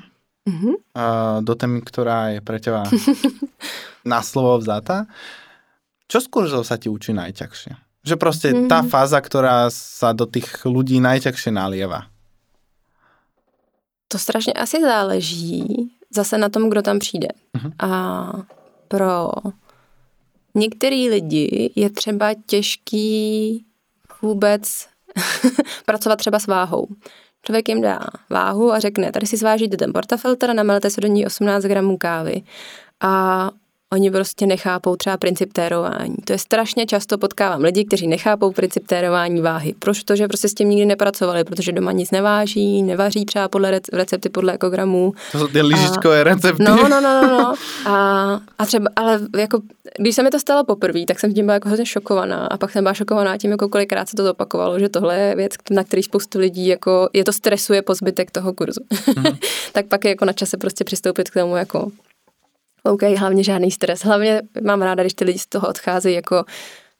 mm-hmm. 0.49 0.73
uh, 0.73 1.43
do 1.43 1.55
témy, 1.55 1.81
která 1.81 2.29
je 2.29 2.41
pro 2.41 2.59
teba 2.59 2.83
na 4.05 4.21
slovo 4.21 4.57
vzata. 4.57 5.05
Čo 6.07 6.21
z 6.23 6.27
kurzov 6.31 6.63
sa 6.63 6.79
ti 6.79 6.87
učí 6.87 7.11
najťažšie? 7.11 7.86
Že 8.07 8.15
proste 8.15 8.47
mm-hmm. 8.55 8.71
tá 8.71 8.87
fáza, 8.87 9.19
ktorá 9.19 9.67
sa 9.67 10.15
do 10.15 10.23
tých 10.23 10.47
ľudí 10.63 11.03
najťažšie 11.03 11.51
nalieva. 11.51 12.07
To 14.07 14.19
strašně 14.19 14.53
asi 14.53 14.81
záleží 14.81 15.91
zase 16.15 16.37
na 16.37 16.49
tom, 16.49 16.69
kdo 16.69 16.81
tam 16.81 16.99
přijde. 16.99 17.27
Mm-hmm. 17.57 17.71
A 17.79 18.31
pro 18.87 19.29
některý 20.55 21.09
lidi 21.09 21.71
je 21.75 21.89
třeba 21.89 22.33
těžký 22.45 23.65
vůbec 24.21 24.87
pracovat 25.85 26.15
třeba 26.15 26.39
s 26.39 26.47
váhou. 26.47 26.87
Člověk 27.43 27.69
jim 27.69 27.81
dá 27.81 27.99
váhu 28.29 28.71
a 28.71 28.79
řekne, 28.79 29.11
tady 29.11 29.27
si 29.27 29.37
zvážíte 29.37 29.77
ten 29.77 29.93
portafiltr 29.93 30.49
a 30.49 30.53
namelete 30.53 30.89
se 30.89 31.01
do 31.01 31.07
ní 31.07 31.25
18 31.25 31.63
gramů 31.63 31.97
kávy. 31.97 32.41
A 33.01 33.51
Oni 33.93 34.11
prostě 34.11 34.45
nechápou 34.45 34.95
třeba 34.95 35.17
princip 35.17 35.53
térování. 35.53 36.15
To 36.25 36.33
je 36.33 36.39
strašně 36.39 36.85
často 36.85 37.17
potkávám 37.17 37.61
lidi, 37.61 37.85
kteří 37.85 38.07
nechápou 38.07 38.51
princip 38.51 38.87
térování 38.87 39.41
váhy, 39.41 39.75
protože 39.79 40.27
prostě 40.27 40.49
s 40.49 40.53
tím 40.53 40.69
nikdy 40.69 40.85
nepracovali, 40.85 41.43
protože 41.43 41.71
doma 41.71 41.91
nic 41.91 42.11
neváží, 42.11 42.83
nevaří 42.83 43.25
třeba 43.25 43.47
podle 43.47 43.79
recepty 43.93 44.29
podle 44.29 44.53
ekogramů. 44.53 45.13
To 45.31 45.39
jsou 45.39 45.47
ty 45.47 45.61
lyžičkové 45.61 46.23
recepty. 46.23 46.63
No, 46.63 46.75
no, 46.75 46.89
no, 46.89 47.01
no, 47.01 47.27
no. 47.27 47.53
A, 47.85 48.39
a 48.57 48.65
třeba, 48.65 48.89
ale 48.95 49.19
jako, 49.37 49.61
když 49.97 50.15
se 50.15 50.23
mi 50.23 50.29
to 50.29 50.39
stalo 50.39 50.63
poprvé, 50.63 51.05
tak 51.07 51.19
jsem 51.19 51.33
tím 51.33 51.45
byla 51.45 51.53
jako 51.53 51.69
hodně 51.69 51.85
šokovaná 51.85 52.47
a 52.47 52.57
pak 52.57 52.71
jsem 52.71 52.83
byla 52.83 52.93
šokovaná 52.93 53.37
tím, 53.37 53.51
jako 53.51 53.69
kolikrát 53.69 54.09
se 54.09 54.15
to 54.15 54.23
zopakovalo, 54.23 54.79
že 54.79 54.89
tohle 54.89 55.19
je 55.19 55.35
věc, 55.35 55.51
na 55.71 55.83
který 55.83 56.03
spoustu 56.03 56.39
lidí 56.39 56.67
jako, 56.67 57.09
je 57.13 57.23
to 57.23 57.33
stresuje 57.33 57.81
po 57.81 57.95
zbytek 57.95 58.31
toho 58.31 58.53
kurzu. 58.53 58.81
Mm-hmm. 58.91 59.37
tak 59.73 59.85
pak 59.85 60.05
je 60.05 60.09
jako 60.09 60.25
na 60.25 60.33
čase 60.33 60.57
prostě 60.57 60.83
přistoupit 60.83 61.29
k 61.29 61.33
tomu 61.33 61.55
jako 61.55 61.91
OK, 62.93 63.01
hlavně 63.01 63.43
žádný 63.43 63.71
stres. 63.71 64.01
Hlavně 64.05 64.41
mám 64.61 64.81
ráda, 64.81 65.03
když 65.03 65.13
ty 65.13 65.25
lidi 65.25 65.39
z 65.39 65.47
toho 65.47 65.67
odcházejí 65.67 66.15
jako 66.15 66.45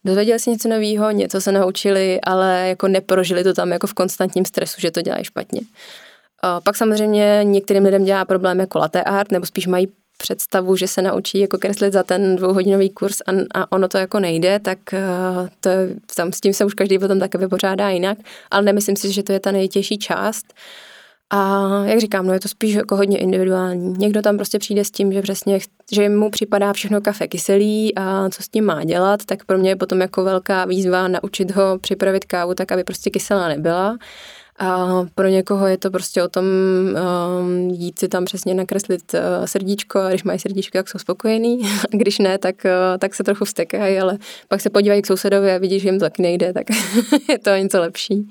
dozvěděli 0.06 0.40
si 0.40 0.50
něco 0.50 0.70
nového, 0.70 1.12
něco 1.12 1.42
se 1.42 1.52
naučili, 1.52 2.22
ale 2.22 2.66
jako 2.68 2.88
neprožili 2.88 3.44
to 3.44 3.54
tam 3.54 3.72
jako 3.72 3.88
v 3.88 3.94
konstantním 3.94 4.46
stresu, 4.46 4.82
že 4.82 4.92
to 4.92 5.02
dělají 5.02 5.24
špatně. 5.24 5.62
A 6.44 6.62
pak 6.62 6.76
samozřejmě 6.76 7.40
některým 7.44 7.84
lidem 7.84 8.04
dělá 8.04 8.26
problém 8.26 8.60
jako 8.60 8.80
latte 8.80 9.04
art, 9.04 9.32
nebo 9.32 9.46
spíš 9.46 9.68
mají 9.68 9.88
představu, 10.18 10.76
že 10.76 10.88
se 10.88 11.02
naučí 11.02 11.40
jako 11.40 11.58
kreslit 11.58 11.94
za 11.94 12.04
ten 12.04 12.36
dvouhodinový 12.36 12.90
kurz 12.90 13.22
a, 13.22 13.32
a 13.62 13.72
ono 13.72 13.88
to 13.88 13.98
jako 13.98 14.20
nejde, 14.20 14.60
tak 14.60 14.80
uh, 14.94 15.48
to, 15.60 15.70
tam 16.16 16.34
s 16.34 16.42
tím 16.42 16.54
se 16.54 16.66
už 16.66 16.74
každý 16.74 17.00
potom 17.00 17.20
také 17.20 17.38
vypořádá 17.38 17.90
jinak, 17.90 18.18
ale 18.52 18.64
nemyslím 18.64 18.96
si, 18.96 19.12
že 19.12 19.24
to 19.24 19.34
je 19.34 19.40
ta 19.40 19.52
nejtěžší 19.52 19.98
část. 19.98 20.54
A 21.30 21.70
jak 21.86 22.00
říkám, 22.00 22.28
no 22.28 22.34
je 22.34 22.40
to 22.40 22.48
spíš 22.48 22.76
jako 22.76 22.96
hodně 22.96 23.18
individuální. 23.18 23.94
Někdo 23.98 24.22
tam 24.22 24.38
prostě 24.38 24.60
přijde 24.60 24.86
s 24.86 24.92
tím, 24.92 25.14
že 25.14 25.22
přesně, 25.22 25.60
že 25.92 26.10
mu 26.10 26.30
připadá 26.30 26.74
všechno 26.74 27.02
kafe 27.02 27.28
kyselý 27.28 27.96
a 27.96 28.30
co 28.30 28.44
s 28.44 28.50
tím 28.50 28.66
má 28.66 28.84
dělat, 28.84 29.26
tak 29.26 29.46
pro 29.46 29.58
mě 29.58 29.70
je 29.70 29.76
potom 29.76 30.02
jako 30.02 30.24
velká 30.24 30.66
výzva 30.66 31.08
naučit 31.08 31.52
ho 31.52 31.80
připravit 31.80 32.26
kávu 32.26 32.54
tak, 32.54 32.72
aby 32.72 32.84
prostě 32.84 33.10
kyselá 33.10 33.48
nebyla. 33.48 33.98
A 34.60 34.88
pro 35.16 35.28
někoho 35.28 35.68
je 35.68 35.78
to 35.78 35.92
prostě 35.92 36.24
o 36.24 36.28
tom 36.28 36.46
um, 36.46 37.70
jít 37.70 38.00
si 38.00 38.08
tam 38.08 38.26
přesně 38.26 38.54
nakreslit 38.54 39.14
uh, 39.14 39.46
srdíčko 39.46 40.00
a 40.00 40.10
když 40.10 40.24
mají 40.24 40.40
srdíčko, 40.40 40.78
tak 40.78 40.90
jsou 40.90 41.00
spokojení. 41.00 41.60
A 41.94 41.98
když 41.98 42.20
ne, 42.20 42.38
tak, 42.38 42.56
uh, 42.66 42.98
tak 42.98 43.16
se 43.16 43.24
trochu 43.24 43.46
vstekají, 43.46 44.00
ale 44.00 44.18
pak 44.48 44.62
se 44.62 44.70
podívají 44.70 45.02
k 45.02 45.08
sousedovi 45.08 45.52
a 45.52 45.58
vidí, 45.58 45.80
že 45.80 45.88
jim 45.88 46.00
to 46.00 46.06
taky 46.06 46.22
nejde, 46.22 46.54
tak 46.54 46.64
je 47.30 47.40
to 47.40 47.50
něco 47.50 47.80
lepší. 47.80 48.30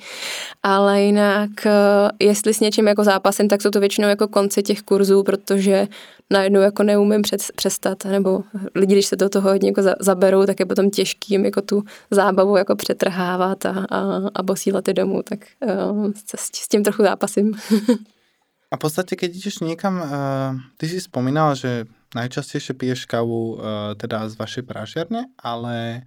Ale 0.63 1.03
jinak, 1.03 1.51
uh, 1.67 2.11
jestli 2.21 2.55
s 2.55 2.61
něčím 2.61 2.87
jako 2.87 3.05
zápasem, 3.05 3.49
tak 3.49 3.63
jsou 3.63 3.71
to 3.71 3.81
většinou 3.81 4.09
jako 4.09 4.29
konci 4.29 4.63
těch 4.63 4.83
kurzů, 4.83 5.23
protože 5.23 5.89
najednou 6.31 6.61
jako 6.61 6.83
neumím 6.83 7.23
přestat, 7.57 8.05
nebo 8.05 8.43
lidi, 8.75 8.95
když 8.95 9.07
se 9.07 9.17
do 9.17 9.29
toho 9.29 9.51
hodně 9.51 9.69
jako 9.69 9.83
zaberou, 10.01 10.47
tak 10.47 10.61
je 10.61 10.67
potom 10.67 10.91
těžký 10.91 11.35
jim 11.35 11.45
jako 11.45 11.63
tu 11.63 11.83
zábavu 12.11 12.57
jako 12.57 12.77
přetrhávat 12.77 13.67
a, 13.67 13.87
a, 13.91 14.21
a 14.35 14.43
posílat 14.43 14.89
je 14.89 14.95
domů, 14.95 15.23
tak 15.23 15.39
uh, 15.67 16.11
s, 16.17 16.65
s 16.65 16.69
tím 16.69 16.85
trochu 16.85 17.03
zápasím. 17.03 17.55
a 18.71 18.77
v 18.77 18.79
podstatě, 18.79 19.17
když 19.17 19.45
jdeš 19.45 19.59
někam, 19.59 20.01
uh, 20.01 20.09
ty 20.77 20.89
si 20.89 21.01
vzpomínal, 21.01 21.55
že 21.55 21.85
najčastěji 22.15 22.75
piješ 22.77 23.05
kávu 23.05 23.55
uh, 23.55 23.61
teda 23.97 24.29
z 24.29 24.35
vašej 24.37 24.63
pražiarne, 24.63 25.25
ale 25.39 26.03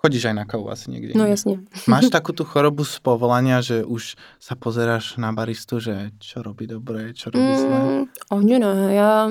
Chodíš 0.00 0.32
aj 0.32 0.34
na 0.34 0.44
kávu 0.44 0.70
asi 0.70 0.90
někdy. 0.90 1.12
No 1.14 1.26
jasně. 1.26 1.60
Máš 1.86 2.08
takú 2.16 2.32
tu 2.32 2.44
chorobu 2.44 2.84
z 2.84 2.98
povolania, 3.04 3.60
že 3.60 3.84
už 3.84 4.16
sa 4.40 4.56
pozeráš 4.56 5.20
na 5.20 5.28
baristu, 5.32 5.76
že 5.76 6.16
čo 6.16 6.40
robí 6.40 6.64
dobré, 6.64 7.12
čo 7.12 7.28
robí 7.28 7.52
zlé? 7.56 7.76
Mm, 7.76 8.04
oni 8.32 8.58
ne, 8.58 8.94
já 8.94 9.30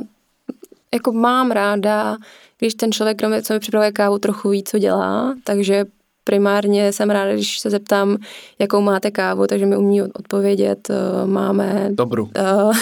jako 0.93 1.11
mám 1.11 1.51
ráda, 1.51 2.17
když 2.57 2.73
ten 2.73 2.91
člověk, 2.91 3.17
kromě 3.17 3.41
co 3.41 3.53
mi 3.53 3.59
připravuje 3.59 3.91
kávu, 3.91 4.19
trochu 4.19 4.49
ví, 4.49 4.63
co 4.63 4.77
dělá, 4.77 5.35
takže 5.43 5.85
primárně 6.29 6.93
jsem 6.93 7.09
ráda, 7.09 7.33
když 7.33 7.59
se 7.59 7.69
zeptám, 7.69 8.17
jakou 8.59 8.81
máte 8.81 9.11
kávu, 9.11 9.47
takže 9.47 9.65
mi 9.65 9.77
umí 9.77 10.01
odpovědět. 10.01 10.89
Eh, 10.89 11.27
máme... 11.27 11.87
Dobru. 11.89 12.23
Uh, 12.23 12.31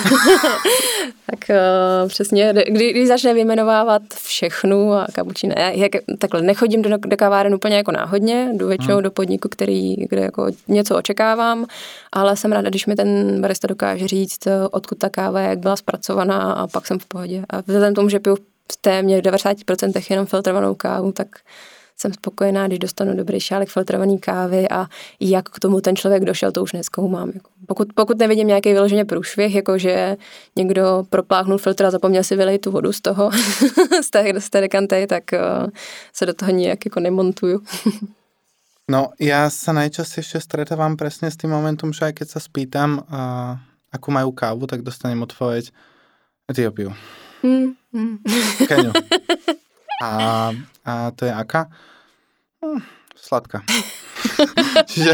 tak 1.25 1.39
uh, 1.49 2.09
přesně, 2.09 2.53
kdy, 2.69 2.91
když 2.91 3.07
začne 3.07 3.33
vyjmenovávat 3.33 4.01
všechnu 4.21 4.93
a 4.93 5.07
kapučino, 5.13 5.55
jak, 5.57 5.91
takhle 6.19 6.41
nechodím 6.41 6.81
do, 6.81 6.97
do 6.97 7.17
kaváren 7.17 7.55
úplně 7.55 7.75
jako 7.75 7.91
náhodně, 7.91 8.49
jdu 8.53 8.67
většinou 8.67 8.95
hmm. 8.95 9.03
do 9.03 9.11
podniku, 9.11 9.49
který, 9.49 9.95
kde 9.95 10.21
jako 10.21 10.47
něco 10.67 10.97
očekávám, 10.97 11.65
ale 12.11 12.35
jsem 12.35 12.51
ráda, 12.51 12.69
když 12.69 12.85
mi 12.85 12.95
ten 12.95 13.41
barista 13.41 13.67
dokáže 13.67 14.07
říct, 14.07 14.47
odkud 14.71 14.97
ta 14.97 15.09
káva 15.09 15.39
jak 15.39 15.59
byla 15.59 15.75
zpracovaná 15.75 16.53
a 16.53 16.67
pak 16.67 16.87
jsem 16.87 16.99
v 16.99 17.05
pohodě. 17.05 17.43
A 17.49 17.61
vzhledem 17.61 17.93
tomu, 17.93 18.09
že 18.09 18.19
piju 18.19 18.35
v 18.71 18.77
téměř 18.81 19.23
90% 19.23 20.03
jenom 20.09 20.25
filtrovanou 20.25 20.75
kávu, 20.75 21.11
tak 21.11 21.27
jsem 21.97 22.13
spokojená, 22.13 22.67
když 22.67 22.79
dostanu 22.79 23.15
dobrý 23.15 23.39
šálek 23.39 23.69
filtrovaný 23.69 24.19
kávy 24.19 24.69
a 24.69 24.87
jak 25.19 25.49
k 25.49 25.59
tomu 25.59 25.81
ten 25.81 25.95
člověk 25.95 26.25
došel, 26.25 26.51
to 26.51 26.63
už 26.63 26.73
neskoumám. 26.73 27.31
Jako. 27.33 27.49
Pokud, 27.67 27.87
pokud 27.95 28.17
nevidím 28.17 28.47
nějaký 28.47 28.73
vyloženě 28.73 29.05
průšvih, 29.05 29.55
jako 29.55 29.77
že 29.77 30.17
někdo 30.55 31.05
propláchnul 31.09 31.57
filtr 31.57 31.85
a 31.85 31.91
zapomněl 31.91 32.23
si 32.23 32.35
vylejt 32.35 32.61
tu 32.61 32.71
vodu 32.71 32.93
z 32.93 33.01
toho, 33.01 33.31
z 34.03 34.09
té, 34.09 34.41
z 34.41 34.49
té 34.49 34.61
dekanty, 34.61 35.07
tak 35.07 35.23
uh, 35.33 35.69
se 36.13 36.25
do 36.25 36.33
toho 36.33 36.51
nijak 36.51 36.85
jako 36.85 36.99
nemontuju. 36.99 37.61
no, 38.89 39.09
já 39.19 39.49
se 39.49 39.73
najčastěji 39.73 40.19
ještě 40.19 40.39
stretávám 40.39 40.97
přesně 40.97 41.31
s 41.31 41.37
tím 41.37 41.49
momentem, 41.49 41.93
že 41.93 42.11
keď 42.11 42.29
se 42.29 42.39
spýtam, 42.39 43.01
uh, 43.11 43.57
akú 43.91 44.11
majú 44.11 44.31
kávu, 44.31 44.67
tak 44.67 44.81
dostanem 44.81 45.21
odpoveď 45.23 45.71
Etiópiu. 46.51 46.93
Mm, 47.43 47.73
mm. 47.93 48.17
Keniu. 48.67 48.91
A, 50.01 50.53
a 50.85 50.93
to 51.17 51.25
je 51.25 51.33
aká? 51.33 51.69
Hm, 52.61 52.81
sladká. 53.17 53.65
Čiže 54.91 55.13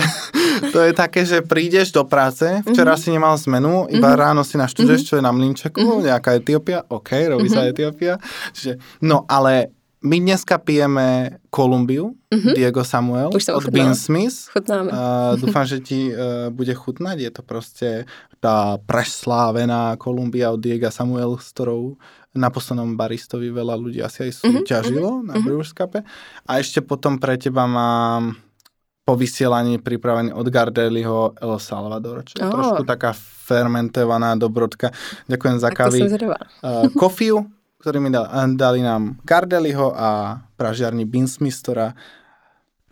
to 0.72 0.80
je 0.84 0.92
také, 0.92 1.24
že 1.24 1.44
prídeš 1.44 1.96
do 1.96 2.04
práce, 2.04 2.44
včera 2.68 2.96
mm-hmm. 2.96 3.04
si 3.04 3.16
nemal 3.16 3.36
zmenu, 3.40 3.88
iba 3.88 4.12
mm-hmm. 4.12 4.22
ráno 4.22 4.42
si 4.44 4.60
naštuduješ, 4.60 5.08
mm-hmm. 5.08 5.10
čo 5.16 5.20
je 5.20 5.24
na 5.24 5.32
mlinčeku, 5.32 5.80
mm-hmm. 5.80 6.08
nejaká 6.12 6.30
Etiópia, 6.36 6.84
OK, 6.92 7.10
robí 7.32 7.48
mm-hmm. 7.48 7.56
sa 7.56 7.70
Etiópia. 7.72 8.14
Čiže, 8.52 8.80
no 9.04 9.24
ale 9.28 9.72
my 10.04 10.20
dneska 10.20 10.60
pijeme 10.60 11.40
Kolumbiu, 11.48 12.12
mm-hmm. 12.28 12.54
Diego 12.60 12.84
Samuel 12.84 13.32
Už 13.32 13.56
od 13.56 13.72
Bean 13.72 13.96
Smith. 13.96 14.52
Chutnáme. 14.52 14.92
Uh, 14.92 15.40
dúfam, 15.40 15.64
že 15.64 15.80
ti 15.80 16.12
uh, 16.12 16.52
bude 16.52 16.76
chutnať. 16.76 17.24
Je 17.24 17.32
to 17.32 17.40
proste 17.40 17.90
tá 18.44 18.76
preslávená 18.84 19.96
Kolumbia 19.96 20.52
od 20.52 20.60
Diego 20.60 20.92
Samuel, 20.92 21.40
s 21.40 21.56
ktorou 21.56 21.96
na 22.34 22.50
poslednom 22.50 22.98
baristovi 22.98 23.54
veľa 23.54 23.78
ľudí 23.78 24.02
asi 24.02 24.30
aj 24.30 24.42
súťažilo 24.42 25.22
mm-hmm. 25.22 25.28
na 25.30 25.34
mm-hmm. 25.38 25.46
Brewers 25.46 25.74
Cup. 25.74 26.02
A 26.50 26.52
ešte 26.58 26.82
potom 26.82 27.22
pre 27.22 27.38
teba 27.38 27.70
mám 27.70 28.38
po 29.04 29.14
vysielaní 29.20 29.84
pripravený 29.84 30.32
od 30.32 30.48
Gardeliho 30.48 31.36
El 31.36 31.54
Salvador, 31.60 32.24
čo 32.24 32.40
je 32.40 32.46
oh. 32.48 32.52
trošku 32.56 32.84
taká 32.88 33.12
fermentovaná 33.18 34.34
dobrodka. 34.40 34.96
Ďakujem 35.28 35.58
za 35.60 35.70
kávy. 35.76 36.00
Uh, 36.64 36.88
kofiu, 36.96 37.44
ktorý 37.84 38.00
mi 38.00 38.10
dal, 38.10 38.32
dali 38.56 38.80
nám 38.80 39.20
Gardeliho 39.28 39.92
a 39.92 40.40
pražiarni 40.56 41.04
ktorá 41.60 41.92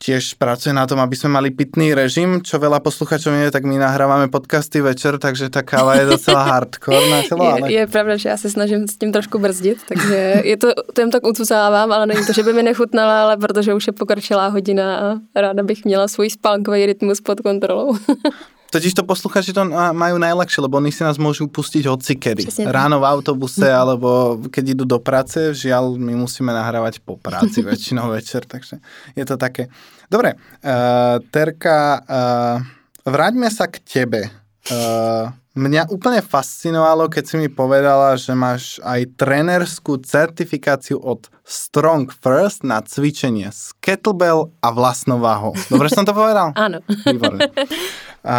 tiež 0.02 0.42
pracuje 0.42 0.74
na 0.74 0.90
tom, 0.90 0.98
aby 0.98 1.14
sme 1.14 1.38
mali 1.38 1.54
pitný 1.54 1.94
režim, 1.94 2.42
čo 2.42 2.58
veľa 2.58 2.82
posluchačov 2.82 3.38
nie, 3.38 3.54
tak 3.54 3.62
my 3.70 3.78
nahrávame 3.78 4.34
podcasty 4.34 4.82
večer, 4.82 5.22
takže 5.22 5.54
ta 5.54 5.62
káva 5.62 6.02
je 6.02 6.18
docela 6.18 6.42
hardcore 6.50 7.10
na 7.10 7.22
tělo. 7.22 7.46
Ale... 7.46 7.72
Je, 7.72 7.80
je 7.80 7.88
pravda, 7.88 8.18
že 8.18 8.30
já 8.30 8.38
se 8.38 8.50
snažím 8.50 8.88
s 8.88 8.98
tím 8.98 9.12
trošku 9.12 9.40
brzdit, 9.40 9.78
takže 9.88 10.42
je 10.44 10.58
to, 10.58 10.74
to 10.94 11.02
jen 11.02 11.12
tak 11.12 11.28
ucucávám, 11.28 11.92
ale 11.92 12.06
není 12.06 12.26
to, 12.26 12.34
že 12.34 12.44
by 12.44 12.54
mi 12.54 12.64
nechutnala, 12.64 13.24
ale 13.24 13.38
protože 13.38 13.74
už 13.74 13.88
je 13.88 13.94
pokročilá 13.94 14.48
hodina 14.48 14.98
a 14.98 15.06
ráda 15.36 15.64
bych 15.64 15.86
měla 15.86 16.08
svůj 16.08 16.30
spánkový 16.30 16.86
rytmus 16.86 17.22
pod 17.22 17.42
kontrolou. 17.42 17.98
Totiž 18.72 18.96
to 18.96 19.04
posluchači 19.04 19.52
to 19.52 19.68
majú 19.92 20.16
najľahšie, 20.16 20.64
lebo 20.64 20.80
oni 20.80 20.96
si 20.96 21.04
nás 21.04 21.20
môžu 21.20 21.52
pustiť 21.52 21.92
hoci 21.92 22.16
kedy. 22.16 22.48
Ráno 22.72 23.04
v 23.04 23.06
autobuse, 23.12 23.68
alebo 23.68 24.40
keď 24.48 24.80
idú 24.80 24.88
do 24.88 24.96
práce. 25.04 25.52
Žiaľ, 25.52 26.00
my 26.00 26.16
musíme 26.16 26.56
nahrávať 26.56 27.04
po 27.04 27.20
práci 27.20 27.60
väčšinou 27.68 28.16
večer, 28.16 28.48
takže 28.48 28.80
je 29.12 29.26
to 29.28 29.36
také. 29.36 29.68
Dobre, 30.08 30.40
uh, 30.40 31.20
Terka, 31.36 32.00
uh, 32.00 32.58
vráťme 33.04 33.52
sa 33.52 33.68
k 33.68 33.84
tebe. 33.84 34.32
Uh, 34.72 35.28
mňa 35.52 35.92
úplne 35.92 36.24
fascinovalo, 36.24 37.12
keď 37.12 37.24
si 37.28 37.36
mi 37.36 37.52
povedala, 37.52 38.16
že 38.16 38.32
máš 38.32 38.80
aj 38.88 39.20
trenerskú 39.20 40.00
certifikáciu 40.00 40.96
od 40.96 41.28
Strong 41.44 42.08
First 42.08 42.64
na 42.64 42.80
cvičenie 42.80 43.52
s 43.52 43.76
kettlebell 43.84 44.56
a 44.64 44.72
vlastnou 44.72 45.20
váhou. 45.20 45.52
Dobre 45.68 45.92
som 45.92 46.08
to 46.08 46.16
povedal? 46.16 46.56
Áno. 46.56 46.80
Výborné. 46.88 47.52
A 48.26 48.38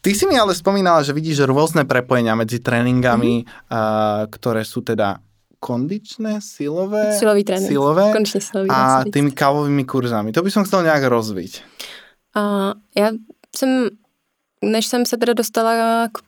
ty 0.00 0.14
si 0.14 0.24
mi 0.26 0.38
ale 0.38 0.54
spomínala, 0.54 1.02
že 1.02 1.12
vidíš 1.12 1.44
rôzne 1.48 1.84
prepojenia 1.84 2.38
medzi 2.38 2.62
tréningami, 2.62 3.44
mm-hmm. 3.44 3.68
a, 3.70 3.80
ktoré 4.30 4.62
sú 4.62 4.80
teda 4.80 5.20
kondičné, 5.56 6.38
silové, 6.44 7.16
Silový 7.16 7.42
trénink. 7.42 7.72
silové 7.72 8.12
Kondične 8.12 8.40
silový, 8.44 8.68
a 8.70 9.02
tými 9.08 9.32
kávovými 9.32 9.82
kurzami. 9.88 10.30
To 10.30 10.44
by 10.44 10.50
som 10.52 10.62
chcel 10.68 10.84
nejak 10.84 11.08
rozviť. 11.08 11.52
A 12.36 12.74
já 12.94 13.10
jsem 13.56 13.88
než 14.64 14.86
jsem 14.86 15.06
se 15.06 15.16
teda 15.16 15.32
dostala 15.32 16.08
k 16.12 16.20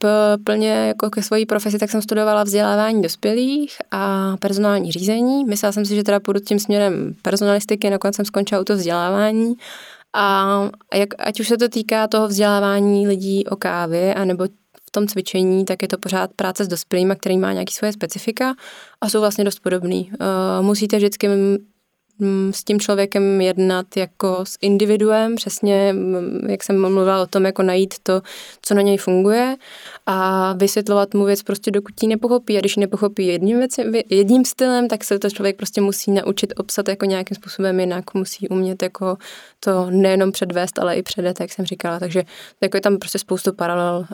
plně 0.44 0.72
jako 0.72 1.10
ke 1.10 1.22
své 1.22 1.46
profesi, 1.46 1.78
tak 1.78 1.90
jsem 1.90 2.02
studovala 2.02 2.44
vzdělávání 2.44 3.02
dospělých 3.02 3.76
a 3.90 4.36
personální 4.36 4.92
řízení. 4.92 5.44
Myslela 5.44 5.72
jsem 5.72 5.84
si, 5.84 5.96
že 5.96 6.04
teda 6.04 6.20
půjdu 6.20 6.40
tím 6.40 6.58
směrem 6.58 7.14
personalistiky, 7.22 7.90
nakonec 7.90 8.16
jsem 8.16 8.24
skončila 8.24 8.60
u 8.60 8.64
to 8.64 8.76
vzdělávání 8.76 9.54
a 10.14 10.70
jak, 10.94 11.08
ať 11.18 11.40
už 11.40 11.48
se 11.48 11.56
to 11.56 11.68
týká 11.68 12.08
toho 12.08 12.28
vzdělávání 12.28 13.08
lidí 13.08 13.46
o 13.46 13.56
kávě, 13.56 14.14
anebo 14.14 14.44
v 14.88 14.90
tom 14.90 15.06
cvičení, 15.06 15.64
tak 15.64 15.82
je 15.82 15.88
to 15.88 15.98
pořád 15.98 16.30
práce 16.36 16.64
s 16.64 16.68
dospělými, 16.68 17.16
který 17.16 17.38
má 17.38 17.52
nějaký 17.52 17.74
svoje 17.74 17.92
specifika 17.92 18.54
a 19.00 19.08
jsou 19.08 19.20
vlastně 19.20 19.44
dost 19.44 19.60
podobný. 19.60 20.10
Uh, 20.12 20.66
musíte 20.66 20.96
vždycky 20.96 21.28
s 22.50 22.64
tím 22.64 22.80
člověkem 22.80 23.40
jednat 23.40 23.96
jako 23.96 24.38
s 24.44 24.58
individuem, 24.60 25.36
přesně 25.36 25.92
mm, 25.92 26.46
jak 26.48 26.62
jsem 26.64 26.80
mluvila 26.80 27.22
o 27.22 27.26
tom, 27.26 27.44
jako 27.44 27.62
najít 27.62 27.94
to, 28.02 28.22
co 28.62 28.74
na 28.74 28.82
něj 28.82 28.96
funguje 28.96 29.56
a 30.06 30.52
vysvětlovat 30.52 31.14
mu 31.14 31.24
věc 31.24 31.42
prostě 31.42 31.70
dokud 31.70 32.02
ji 32.02 32.08
nepochopí. 32.08 32.56
A 32.56 32.60
když 32.60 32.76
ji 32.76 32.80
nepochopí 32.80 33.26
jedním, 33.26 33.58
věci, 33.58 34.04
jedním 34.10 34.44
stylem, 34.44 34.88
tak 34.88 35.04
se 35.04 35.18
to 35.18 35.30
člověk 35.30 35.56
prostě 35.56 35.80
musí 35.80 36.10
naučit 36.10 36.52
obsat 36.56 36.88
jako 36.88 37.04
nějakým 37.04 37.34
způsobem 37.34 37.80
jinak, 37.80 38.14
musí 38.14 38.48
umět 38.48 38.82
jako 38.82 39.16
to 39.60 39.90
nejenom 39.90 40.32
předvést, 40.32 40.78
ale 40.78 40.96
i 40.96 41.02
předet, 41.02 41.40
jak 41.40 41.52
jsem 41.52 41.64
říkala, 41.64 41.98
takže 41.98 42.22
jako 42.60 42.76
je 42.76 42.80
tam 42.80 42.96
prostě 42.98 43.18
spoustu 43.18 43.52
paralel, 43.52 44.06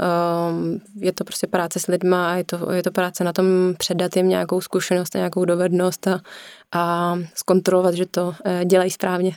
um, 0.51 0.81
je 1.01 1.13
to 1.13 1.25
prostě 1.25 1.47
práce 1.47 1.81
s 1.81 1.87
lidma 1.87 2.33
a 2.33 2.35
je 2.35 2.45
to, 2.45 2.73
je 2.73 2.83
to 2.83 2.91
práce 2.91 3.25
na 3.25 3.33
tom 3.33 3.47
předat 3.79 4.17
jim 4.17 4.29
nějakou 4.29 4.61
zkušenost 4.61 5.15
nějakou 5.15 5.45
dovednost 5.45 6.09
a, 6.09 6.21
a 6.73 7.15
zkontrolovat, 7.35 7.94
že 7.97 8.07
to 8.07 8.35
eh, 8.45 8.65
dělají 8.65 8.91
správně. 8.91 9.33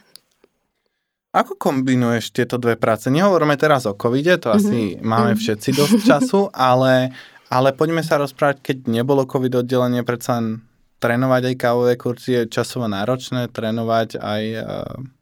Ako 1.38 1.53
kombinuješ 1.60 2.34
tieto 2.34 2.58
dve 2.58 2.80
práce? 2.80 3.14
Nehovoríme 3.14 3.62
teraz 3.62 3.86
o 3.86 3.93
covide, 3.93 4.41
to 4.41 4.49
asi 4.49 4.97
mm-hmm. 4.97 5.05
máme 5.05 5.32
mhm. 5.36 5.39
všetci 5.39 5.70
dosť 5.76 5.97
času, 6.01 6.41
ale, 6.70 7.14
ale 7.51 7.70
poďme 7.78 8.01
sa 8.01 8.18
rozprávať, 8.18 8.58
keď 8.64 8.78
nebolo 8.89 9.28
covid 9.30 9.62
oddelenie, 9.62 10.01
predsa 10.01 10.41
len 10.41 10.66
trénovať 10.97 11.53
aj 11.53 11.55
kávové 11.62 11.93
kurzy 11.93 12.32
je 12.34 12.41
časovo 12.49 12.89
náročné, 12.89 13.53
trénovať 13.53 14.18
aj 14.18 14.43
uh, 14.58 14.64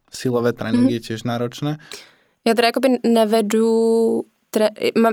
silové 0.08 0.56
tréninky 0.56 0.96
mm-hmm. 0.96 1.04
je 1.04 1.06
tiež 1.12 1.20
náročné. 1.28 1.76
Já 2.46 2.54
teda 2.54 2.66
jakoby 2.66 2.88
nevedu 3.04 3.66
tre, 4.50 4.68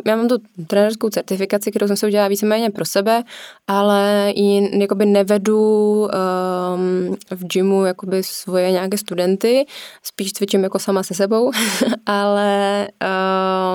já 0.05 0.15
mám 0.15 0.27
tu 0.27 0.37
trenerskou 0.67 1.09
certifikaci, 1.09 1.71
kterou 1.71 1.87
jsem 1.87 1.97
se 1.97 2.07
udělala 2.07 2.27
víceméně 2.27 2.69
pro 2.69 2.85
sebe, 2.85 3.23
ale 3.67 4.33
ji 4.35 4.79
jakoby 4.81 5.05
nevedu 5.05 5.61
um, 6.01 7.15
v 7.31 7.47
gymu 7.47 7.85
jakoby 7.85 8.23
svoje 8.23 8.71
nějaké 8.71 8.97
studenty, 8.97 9.65
spíš 10.03 10.33
cvičím 10.33 10.63
jako 10.63 10.79
sama 10.79 11.03
se 11.03 11.13
sebou, 11.13 11.51
ale 12.05 12.87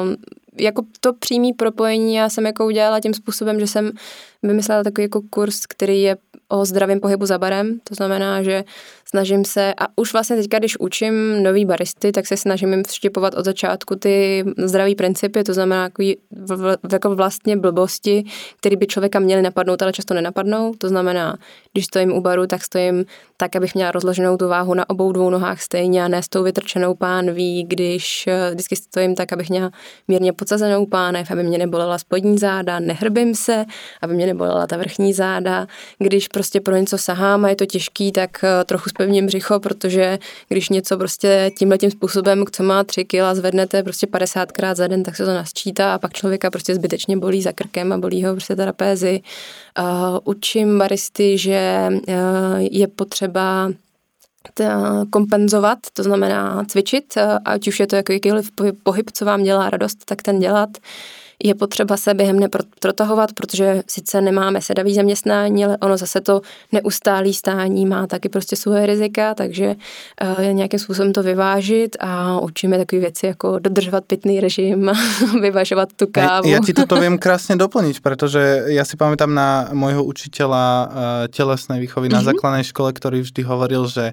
um, 0.02 0.16
jako 0.61 0.82
to 1.00 1.12
přímý 1.12 1.52
propojení 1.52 2.14
já 2.14 2.28
jsem 2.28 2.46
jako 2.46 2.66
udělala 2.66 3.00
tím 3.00 3.14
způsobem, 3.14 3.61
že 3.61 3.66
jsem 3.66 3.92
vymyslela 4.42 4.82
takový 4.84 5.02
jako 5.02 5.22
kurz, 5.30 5.66
který 5.66 6.02
je 6.02 6.16
o 6.48 6.64
zdravém 6.64 7.00
pohybu 7.00 7.26
za 7.26 7.38
barem, 7.38 7.80
to 7.84 7.94
znamená, 7.94 8.42
že 8.42 8.64
snažím 9.11 9.44
se, 9.44 9.74
a 9.74 9.86
už 9.96 10.12
vlastně 10.12 10.36
teďka, 10.36 10.59
když 10.59 10.80
učím 10.80 11.42
nový 11.42 11.64
baristy, 11.64 12.12
tak 12.12 12.26
se 12.26 12.36
snažím 12.36 12.72
jim 12.72 12.84
vštěpovat 12.84 13.34
od 13.34 13.44
začátku 13.44 13.96
ty 13.96 14.44
zdraví 14.56 14.94
principy, 14.94 15.44
to 15.44 15.54
znamená 15.54 15.90
jako, 16.92 17.14
vlastně 17.14 17.56
blbosti, 17.56 18.24
které 18.56 18.76
by 18.76 18.86
člověka 18.86 19.18
měly 19.18 19.42
napadnout, 19.42 19.82
ale 19.82 19.92
často 19.92 20.14
nenapadnou. 20.14 20.74
To 20.78 20.88
znamená, 20.88 21.36
když 21.72 21.84
stojím 21.84 22.12
u 22.12 22.20
baru, 22.20 22.46
tak 22.46 22.64
stojím 22.64 23.04
tak, 23.36 23.56
abych 23.56 23.74
měla 23.74 23.90
rozloženou 23.90 24.36
tu 24.36 24.48
váhu 24.48 24.74
na 24.74 24.90
obou 24.90 25.12
dvou 25.12 25.30
nohách 25.30 25.62
stejně 25.62 26.04
a 26.04 26.09
ne 26.09 26.22
s 26.22 26.28
tou 26.28 26.42
vytrčenou 26.42 26.94
pánví, 26.94 27.64
když 27.64 28.28
vždycky 28.50 28.76
stojím 28.76 29.14
tak, 29.14 29.32
abych 29.32 29.50
měla 29.50 29.70
mírně 30.09 30.32
podsazenou 30.32 30.86
pánev, 30.86 31.30
aby 31.30 31.42
mě 31.42 31.59
nebolela 31.59 31.98
spodní 31.98 32.38
záda, 32.38 32.80
nehrbím 32.80 33.34
se, 33.34 33.64
aby 34.02 34.14
mě 34.14 34.26
nebolela 34.26 34.66
ta 34.66 34.76
vrchní 34.76 35.12
záda. 35.12 35.66
Když 35.98 36.28
prostě 36.28 36.61
pro 36.61 36.76
něco 36.76 36.98
sahám 36.98 37.44
a 37.44 37.48
je 37.48 37.56
to 37.56 37.66
těžký, 37.66 38.12
tak 38.12 38.44
eh, 38.44 38.64
trochu 38.64 38.90
spevním 38.99 39.26
břicho, 39.26 39.61
protože 39.61 40.18
když 40.49 40.68
něco 40.68 40.99
prostě 40.99 41.51
tímhle 41.59 41.78
tím 41.78 41.90
způsobem, 41.90 42.44
co 42.53 42.62
má 42.62 42.84
3 42.84 43.05
kg, 43.05 43.20
zvednete 43.32 43.82
prostě 43.82 44.07
50 44.07 44.53
krát 44.53 44.76
za 44.76 44.86
den, 44.86 45.03
tak 45.03 45.16
se 45.16 45.24
to 45.24 45.34
nasčítá 45.34 45.94
a 45.94 45.99
pak 45.99 46.12
člověka 46.12 46.51
prostě 46.51 46.74
zbytečně 46.74 47.16
bolí 47.16 47.42
za 47.42 47.53
krkem 47.53 47.92
a 47.92 47.99
bolí 47.99 48.24
ho 48.24 48.32
prostě 48.32 48.57
trapézy. 48.57 49.20
Uh, 49.78 50.18
učím 50.24 50.78
baristy, 50.78 51.38
že 51.38 51.88
uh, 51.90 52.14
je 52.59 52.88
potřeba 52.88 53.70
kompenzovat, 55.11 55.78
to 55.93 56.03
znamená 56.03 56.64
cvičit, 56.64 57.14
ať 57.45 57.68
už 57.68 57.80
je 57.80 57.86
to 57.86 57.97
jakýkoliv 57.97 58.51
pohyb, 58.82 59.11
co 59.12 59.24
vám 59.24 59.43
dělá 59.43 59.70
radost, 59.70 60.05
tak 60.05 60.22
ten 60.22 60.39
dělat 60.39 60.70
je 61.45 61.55
potřeba 61.55 61.97
se 61.97 62.14
během 62.14 62.39
neprotahovat, 62.39 63.32
protože 63.32 63.82
sice 63.86 64.20
nemáme 64.20 64.61
sedavý 64.61 64.95
zaměstnání, 64.95 65.64
ale 65.64 65.78
ono 65.78 65.97
zase 65.97 66.20
to 66.20 66.41
neustálý 66.72 67.34
stání 67.34 67.86
má 67.86 68.07
taky 68.07 68.28
prostě 68.28 68.57
svoje 68.57 68.86
rizika, 68.86 69.34
takže 69.34 69.74
uh, 70.39 70.45
nějakým 70.53 70.78
způsobem 70.78 71.12
to 71.12 71.22
vyvážit 71.22 71.97
a 72.01 72.41
učíme 72.41 72.78
takové 72.78 73.01
věci 73.01 73.26
jako 73.26 73.59
dodržovat 73.59 74.05
pitný 74.05 74.41
režim, 74.41 74.91
vyvažovat 75.41 75.89
tu 75.97 76.07
kávu. 76.07 76.49
Já 76.49 76.59
ti 76.66 76.72
toto 76.72 77.01
vím 77.01 77.18
krásně 77.28 77.57
doplnit, 77.57 78.01
protože 78.01 78.62
já 78.66 78.84
si 78.84 78.97
pamätám 78.97 79.34
na 79.34 79.70
môjho 79.72 80.03
učiteľa 80.05 80.66
uh, 80.86 80.93
tělesné 81.30 81.78
výchovy 81.80 82.09
na 82.09 82.18
mm-hmm. 82.18 82.24
základnej 82.24 82.64
škole, 82.64 82.93
který 82.93 83.20
vždy 83.20 83.43
hovoril, 83.43 83.86
že 83.86 84.12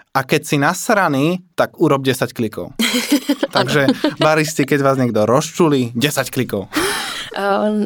a 0.11 0.19
keď 0.27 0.41
si 0.43 0.55
nasraný, 0.59 1.39
tak 1.55 1.79
urob 1.79 2.03
10 2.03 2.35
klikov. 2.35 2.75
Takže 3.55 3.87
baristi, 4.19 4.67
keď 4.67 4.79
vás 4.83 4.97
niekto 4.99 5.23
rozčuli, 5.23 5.95
10 5.95 6.27
klikov. 6.31 6.67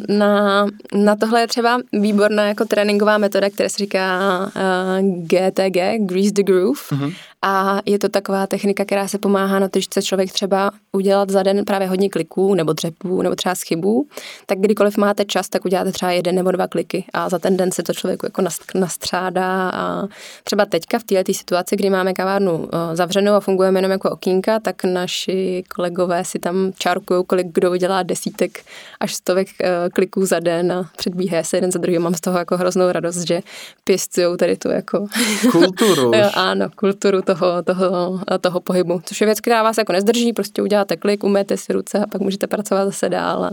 Na, 0.08 0.66
na 0.94 1.16
tohle 1.16 1.40
je 1.40 1.46
třeba 1.46 1.78
výborná 1.92 2.48
jako 2.48 2.64
tréninková 2.64 3.18
metoda, 3.18 3.50
která 3.50 3.68
se 3.68 3.78
říká 3.78 4.38
uh, 4.46 5.26
GTG, 5.26 5.78
Grease 5.98 6.32
the 6.32 6.42
Groove. 6.42 6.80
Uh-huh. 6.90 7.14
A 7.42 7.80
je 7.86 7.98
to 7.98 8.08
taková 8.08 8.46
technika, 8.46 8.84
která 8.84 9.08
se 9.08 9.18
pomáhá 9.18 9.58
na 9.58 9.68
to, 9.68 9.80
že 9.80 9.84
chce 9.84 10.02
člověk 10.02 10.32
třeba 10.32 10.70
udělat 10.92 11.30
za 11.30 11.42
den 11.42 11.64
právě 11.64 11.88
hodně 11.88 12.10
kliků 12.10 12.54
nebo 12.54 12.72
dřepů 12.72 13.22
nebo 13.22 13.34
třeba 13.34 13.54
schybů, 13.54 14.06
tak 14.46 14.58
kdykoliv 14.58 14.96
máte 14.96 15.24
čas, 15.24 15.48
tak 15.48 15.64
uděláte 15.64 15.92
třeba 15.92 16.12
jeden 16.12 16.34
nebo 16.34 16.50
dva 16.50 16.66
kliky 16.66 17.04
a 17.12 17.28
za 17.28 17.38
ten 17.38 17.56
den 17.56 17.72
se 17.72 17.82
to 17.82 17.92
člověku 17.92 18.26
jako 18.26 18.42
nastřádá 18.74 19.70
a 19.70 20.08
třeba 20.44 20.64
teďka 20.64 20.98
v 20.98 21.04
této 21.04 21.32
situaci, 21.32 21.76
kdy 21.76 21.90
máme 21.90 22.14
kavárnu 22.16 22.68
eh, 22.72 22.96
zavřenou 22.96 23.32
a 23.32 23.40
fungujeme 23.40 23.78
jenom 23.78 23.90
jako 23.90 24.10
okýnka, 24.10 24.60
tak 24.60 24.84
naši 24.84 25.64
kolegové 25.74 26.24
si 26.24 26.38
tam 26.38 26.72
čárkují, 26.78 27.24
kolik 27.26 27.46
kdo 27.52 27.70
udělá 27.70 28.02
desítek 28.02 28.64
až 29.00 29.14
stovek 29.14 29.48
eh, 29.60 29.90
kliků 29.92 30.26
za 30.26 30.40
den 30.40 30.72
a 30.72 30.90
předbíhá 30.96 31.42
se 31.42 31.56
jeden 31.56 31.72
za 31.72 31.78
druhým. 31.78 32.02
Mám 32.02 32.14
z 32.14 32.20
toho 32.20 32.38
jako 32.38 32.56
hroznou 32.56 32.92
radost, 32.92 33.26
že 33.28 33.40
pěstují 33.84 34.36
tady 34.36 34.56
tu 34.56 34.68
jako... 34.68 35.06
Kulturu. 35.52 36.12
ano, 36.34 36.66
kulturu 36.76 37.22
toho, 37.22 37.62
toho, 37.62 38.20
toho 38.40 38.60
pohybu, 38.60 39.00
což 39.04 39.20
je 39.20 39.24
věc, 39.24 39.40
která 39.40 39.62
vás 39.62 39.78
jako 39.78 39.92
nezdrží, 39.92 40.32
prostě 40.32 40.62
uděláte 40.62 40.96
klik, 40.96 41.24
umyjete 41.24 41.56
si 41.56 41.72
ruce 41.72 41.98
a 41.98 42.06
pak 42.06 42.20
můžete 42.20 42.46
pracovat 42.46 42.84
zase 42.84 43.08
dál 43.08 43.44
a 43.44 43.50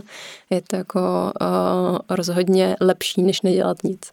je 0.49 0.61
to 0.61 0.75
jako 0.75 1.31
uh, 1.41 1.97
rozhodně 2.09 2.75
lepší, 2.81 3.23
než 3.23 3.41
nedělat 3.41 3.83
nic. 3.83 4.11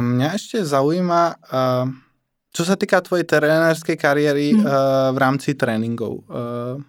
Mě 0.00 0.30
ještě 0.32 0.64
zaujíma, 0.64 1.34
uh, 1.84 1.90
co 2.52 2.64
se 2.64 2.76
týká 2.76 3.00
tvojej 3.00 3.24
trenérské 3.24 3.96
kariéry 3.96 4.52
hmm. 4.52 4.64
uh, 4.64 4.72
v 5.12 5.18
rámci 5.18 5.54
tréninků. 5.54 6.24
Uh, 6.28 6.82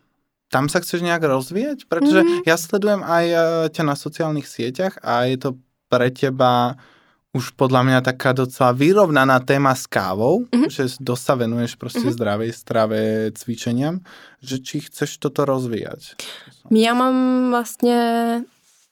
tam 0.54 0.70
sa 0.70 0.78
chceš 0.86 1.02
nejak 1.02 1.26
rozvíjať? 1.26 1.90
Pretože 1.90 2.22
mm. 2.22 2.46
ja 2.46 2.54
sledujem 2.62 3.02
aj 3.02 3.26
uh, 3.34 3.40
ťa 3.74 3.84
na 3.90 3.98
sociálnych 3.98 4.46
sieťach 4.46 5.02
a 5.02 5.26
je 5.26 5.42
to 5.42 5.50
pre 5.90 6.14
teba 6.14 6.78
už 7.34 7.58
podľa 7.58 7.82
mňa 7.82 8.00
taká 8.06 8.38
docela 8.38 8.70
vyrovnaná 8.78 9.42
téma 9.42 9.74
s 9.74 9.90
kávou, 9.90 10.46
mm-hmm. 10.46 10.70
že 10.70 11.02
dosť 11.02 11.24
sa 11.26 11.34
venuješ 11.34 11.74
proste 11.82 12.06
mm-hmm. 12.06 12.18
zdravej 12.22 12.52
strave, 12.54 13.00
cvičeniam, 13.34 14.06
že 14.38 14.62
či 14.62 14.86
chceš 14.86 15.18
toto 15.18 15.42
rozvíjať? 15.42 16.22
Já 16.70 16.94
mám 16.94 17.50
vlastně 17.50 18.00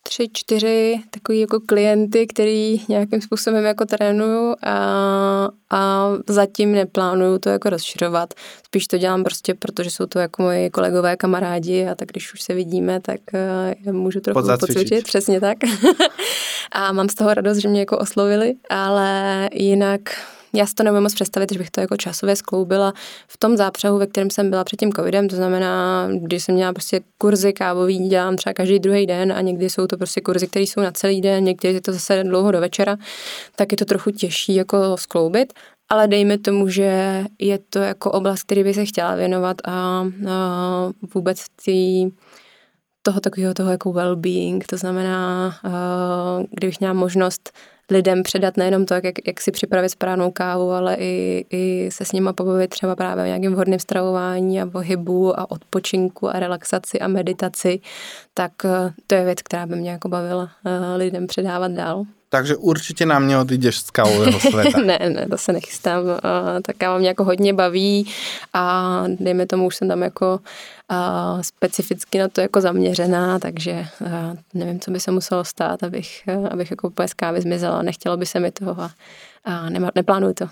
tři, 0.03 0.29
čtyři 0.33 1.01
takový 1.09 1.39
jako 1.39 1.59
klienty, 1.59 2.27
který 2.27 2.81
nějakým 2.89 3.21
způsobem 3.21 3.63
jako 3.63 3.85
trénuju 3.85 4.55
a, 4.63 5.49
a 5.69 6.09
zatím 6.27 6.71
neplánuju 6.71 7.39
to 7.39 7.49
jako 7.49 7.69
rozšiřovat. 7.69 8.33
Spíš 8.65 8.87
to 8.87 8.97
dělám 8.97 9.23
prostě, 9.23 9.53
protože 9.53 9.91
jsou 9.91 10.05
to 10.05 10.19
jako 10.19 10.41
moji 10.41 10.69
kolegové, 10.69 11.17
kamarádi 11.17 11.87
a 11.87 11.95
tak 11.95 12.07
když 12.07 12.33
už 12.33 12.41
se 12.41 12.53
vidíme, 12.53 12.99
tak 12.99 13.19
uh, 13.87 13.93
můžu 13.93 14.19
trochu 14.19 14.47
pocvičit. 14.59 15.03
Přesně 15.03 15.39
tak. 15.39 15.57
a 16.71 16.91
mám 16.91 17.09
z 17.09 17.15
toho 17.15 17.33
radost, 17.33 17.57
že 17.57 17.67
mě 17.67 17.79
jako 17.79 17.97
oslovili, 17.97 18.53
ale 18.69 19.49
jinak 19.53 20.01
já 20.53 20.65
si 20.65 20.75
to 20.75 20.83
nemůžu 20.83 21.01
moc 21.01 21.13
představit, 21.13 21.53
že 21.53 21.59
bych 21.59 21.71
to 21.71 21.81
jako 21.81 21.97
časově 21.97 22.35
skloubila 22.35 22.93
v 23.27 23.37
tom 23.37 23.57
zápřehu, 23.57 23.97
ve 23.97 24.07
kterém 24.07 24.29
jsem 24.29 24.49
byla 24.49 24.63
před 24.63 24.79
tím 24.79 24.93
covidem, 24.93 25.27
to 25.27 25.35
znamená, 25.35 26.07
když 26.21 26.43
jsem 26.43 26.55
měla 26.55 26.73
prostě 26.73 27.01
kurzy 27.17 27.53
kávový, 27.53 28.09
dělám 28.09 28.35
třeba 28.35 28.53
každý 28.53 28.79
druhý 28.79 29.05
den 29.05 29.33
a 29.33 29.41
někdy 29.41 29.69
jsou 29.69 29.87
to 29.87 29.97
prostě 29.97 30.21
kurzy, 30.21 30.47
které 30.47 30.63
jsou 30.63 30.81
na 30.81 30.91
celý 30.91 31.21
den, 31.21 31.43
někdy 31.43 31.73
je 31.73 31.81
to 31.81 31.93
zase 31.93 32.23
dlouho 32.23 32.51
do 32.51 32.59
večera, 32.59 32.97
tak 33.55 33.71
je 33.71 33.77
to 33.77 33.85
trochu 33.85 34.11
těžší 34.11 34.55
jako 34.55 34.97
skloubit, 34.97 35.53
ale 35.89 36.07
dejme 36.07 36.37
tomu, 36.37 36.69
že 36.69 37.23
je 37.39 37.59
to 37.69 37.79
jako 37.79 38.11
oblast, 38.11 38.43
který 38.43 38.63
by 38.63 38.73
se 38.73 38.85
chtěla 38.85 39.15
věnovat 39.15 39.57
a, 39.65 39.71
a 39.71 40.91
vůbec 41.15 41.45
tý, 41.65 42.09
toho 43.01 43.19
takového 43.19 43.53
toho 43.53 43.71
jako 43.71 43.89
well-being, 43.89 44.61
to 44.69 44.77
znamená, 44.77 45.55
kdybych 46.51 46.79
měla 46.79 46.93
možnost 46.93 47.51
lidem 47.91 48.23
předat 48.23 48.57
nejenom 48.57 48.85
to, 48.85 48.93
jak, 48.93 49.05
jak 49.27 49.41
si 49.41 49.51
připravit 49.51 49.89
správnou 49.89 50.31
kávu, 50.31 50.71
ale 50.71 50.95
i, 50.99 51.45
i 51.49 51.89
se 51.91 52.05
s 52.05 52.11
nima 52.11 52.33
pobavit 52.33 52.69
třeba 52.69 52.95
právě 52.95 53.23
o 53.23 53.27
nějakém 53.27 53.53
vhodném 53.53 53.79
stravování 53.79 54.61
a 54.61 54.65
pohybu 54.65 55.39
a 55.39 55.51
odpočinku 55.51 56.29
a 56.29 56.39
relaxaci 56.39 56.99
a 56.99 57.07
meditaci, 57.07 57.79
tak 58.33 58.51
eh, 58.65 58.93
to 59.07 59.15
je 59.15 59.25
věc, 59.25 59.41
která 59.41 59.65
by 59.65 59.75
mě 59.75 59.91
jako 59.91 60.09
bavila 60.09 60.51
eh, 60.65 60.97
lidem 60.97 61.27
předávat 61.27 61.71
dál. 61.71 62.05
Takže 62.31 62.55
určitě 62.55 63.05
nám 63.05 63.27
neodídeš 63.27 63.79
z 63.79 63.91
kávového 63.91 64.39
světa. 64.39 64.79
ne, 64.79 64.99
ne, 65.09 65.27
to 65.27 65.37
se 65.37 65.53
nechystám. 65.53 66.03
Ta 66.63 66.73
káva 66.77 66.97
mě 66.97 67.07
jako 67.07 67.23
hodně 67.23 67.53
baví 67.53 68.07
a 68.53 69.03
dejme 69.19 69.45
tomu, 69.47 69.67
už 69.67 69.75
jsem 69.75 69.87
tam 69.87 70.01
jako 70.01 70.39
a 70.89 71.37
specificky 71.43 72.19
na 72.19 72.27
to 72.27 72.41
jako 72.41 72.61
zaměřená, 72.61 73.39
takže 73.39 73.85
nevím, 74.53 74.79
co 74.79 74.91
by 74.91 74.99
se 74.99 75.11
muselo 75.11 75.43
stát, 75.43 75.83
abych, 75.83 76.23
abych 76.51 76.71
jako 76.71 76.87
úplně 76.87 77.07
z 77.07 77.13
kávy 77.13 77.41
zmizela. 77.41 77.81
Nechtělo 77.81 78.17
by 78.17 78.25
se 78.25 78.39
mi 78.39 78.51
toho 78.51 78.81
a, 78.81 78.91
a 79.43 79.69
nema, 79.69 79.91
neplánuju 79.95 80.33
to. 80.33 80.47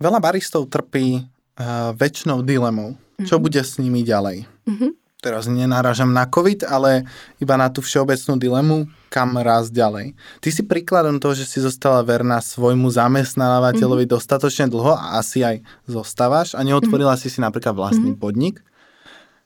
Veľa 0.00 0.16
baristov 0.16 0.72
trpí 0.72 1.28
uh, 1.60 2.40
dilemou. 2.40 2.96
Mm-hmm. 2.96 3.28
Čo 3.28 3.36
mhm. 3.36 3.42
bude 3.44 3.60
s 3.60 3.76
nimi 3.76 4.00
ďalej? 4.00 4.48
Mm-hmm 4.64 4.99
teraz 5.20 5.46
nenáražam 5.46 6.10
na 6.10 6.26
COVID, 6.26 6.64
ale 6.64 7.04
iba 7.38 7.54
na 7.60 7.68
tú 7.68 7.84
všeobecnú 7.84 8.40
dilemu, 8.40 8.88
kam 9.12 9.36
raz 9.36 9.68
ďalej. 9.68 10.16
Ty 10.40 10.48
si 10.48 10.62
príkladom 10.64 11.20
toho, 11.20 11.36
že 11.36 11.44
si 11.44 11.60
zostala 11.60 12.00
verná 12.02 12.40
svojmu 12.40 12.88
zamestnávateľovi 12.88 14.04
mm-hmm. 14.08 14.16
dostatočne 14.16 14.66
dlho 14.72 14.96
a 14.96 15.20
asi 15.20 15.44
aj 15.44 15.60
zostávaš 15.84 16.56
a 16.56 16.64
neotvorila 16.64 17.14
mm-hmm. 17.14 17.30
si 17.30 17.36
si 17.36 17.38
napríklad 17.44 17.76
vlastný 17.76 18.16
mm-hmm. 18.16 18.24
podnik. 18.24 18.64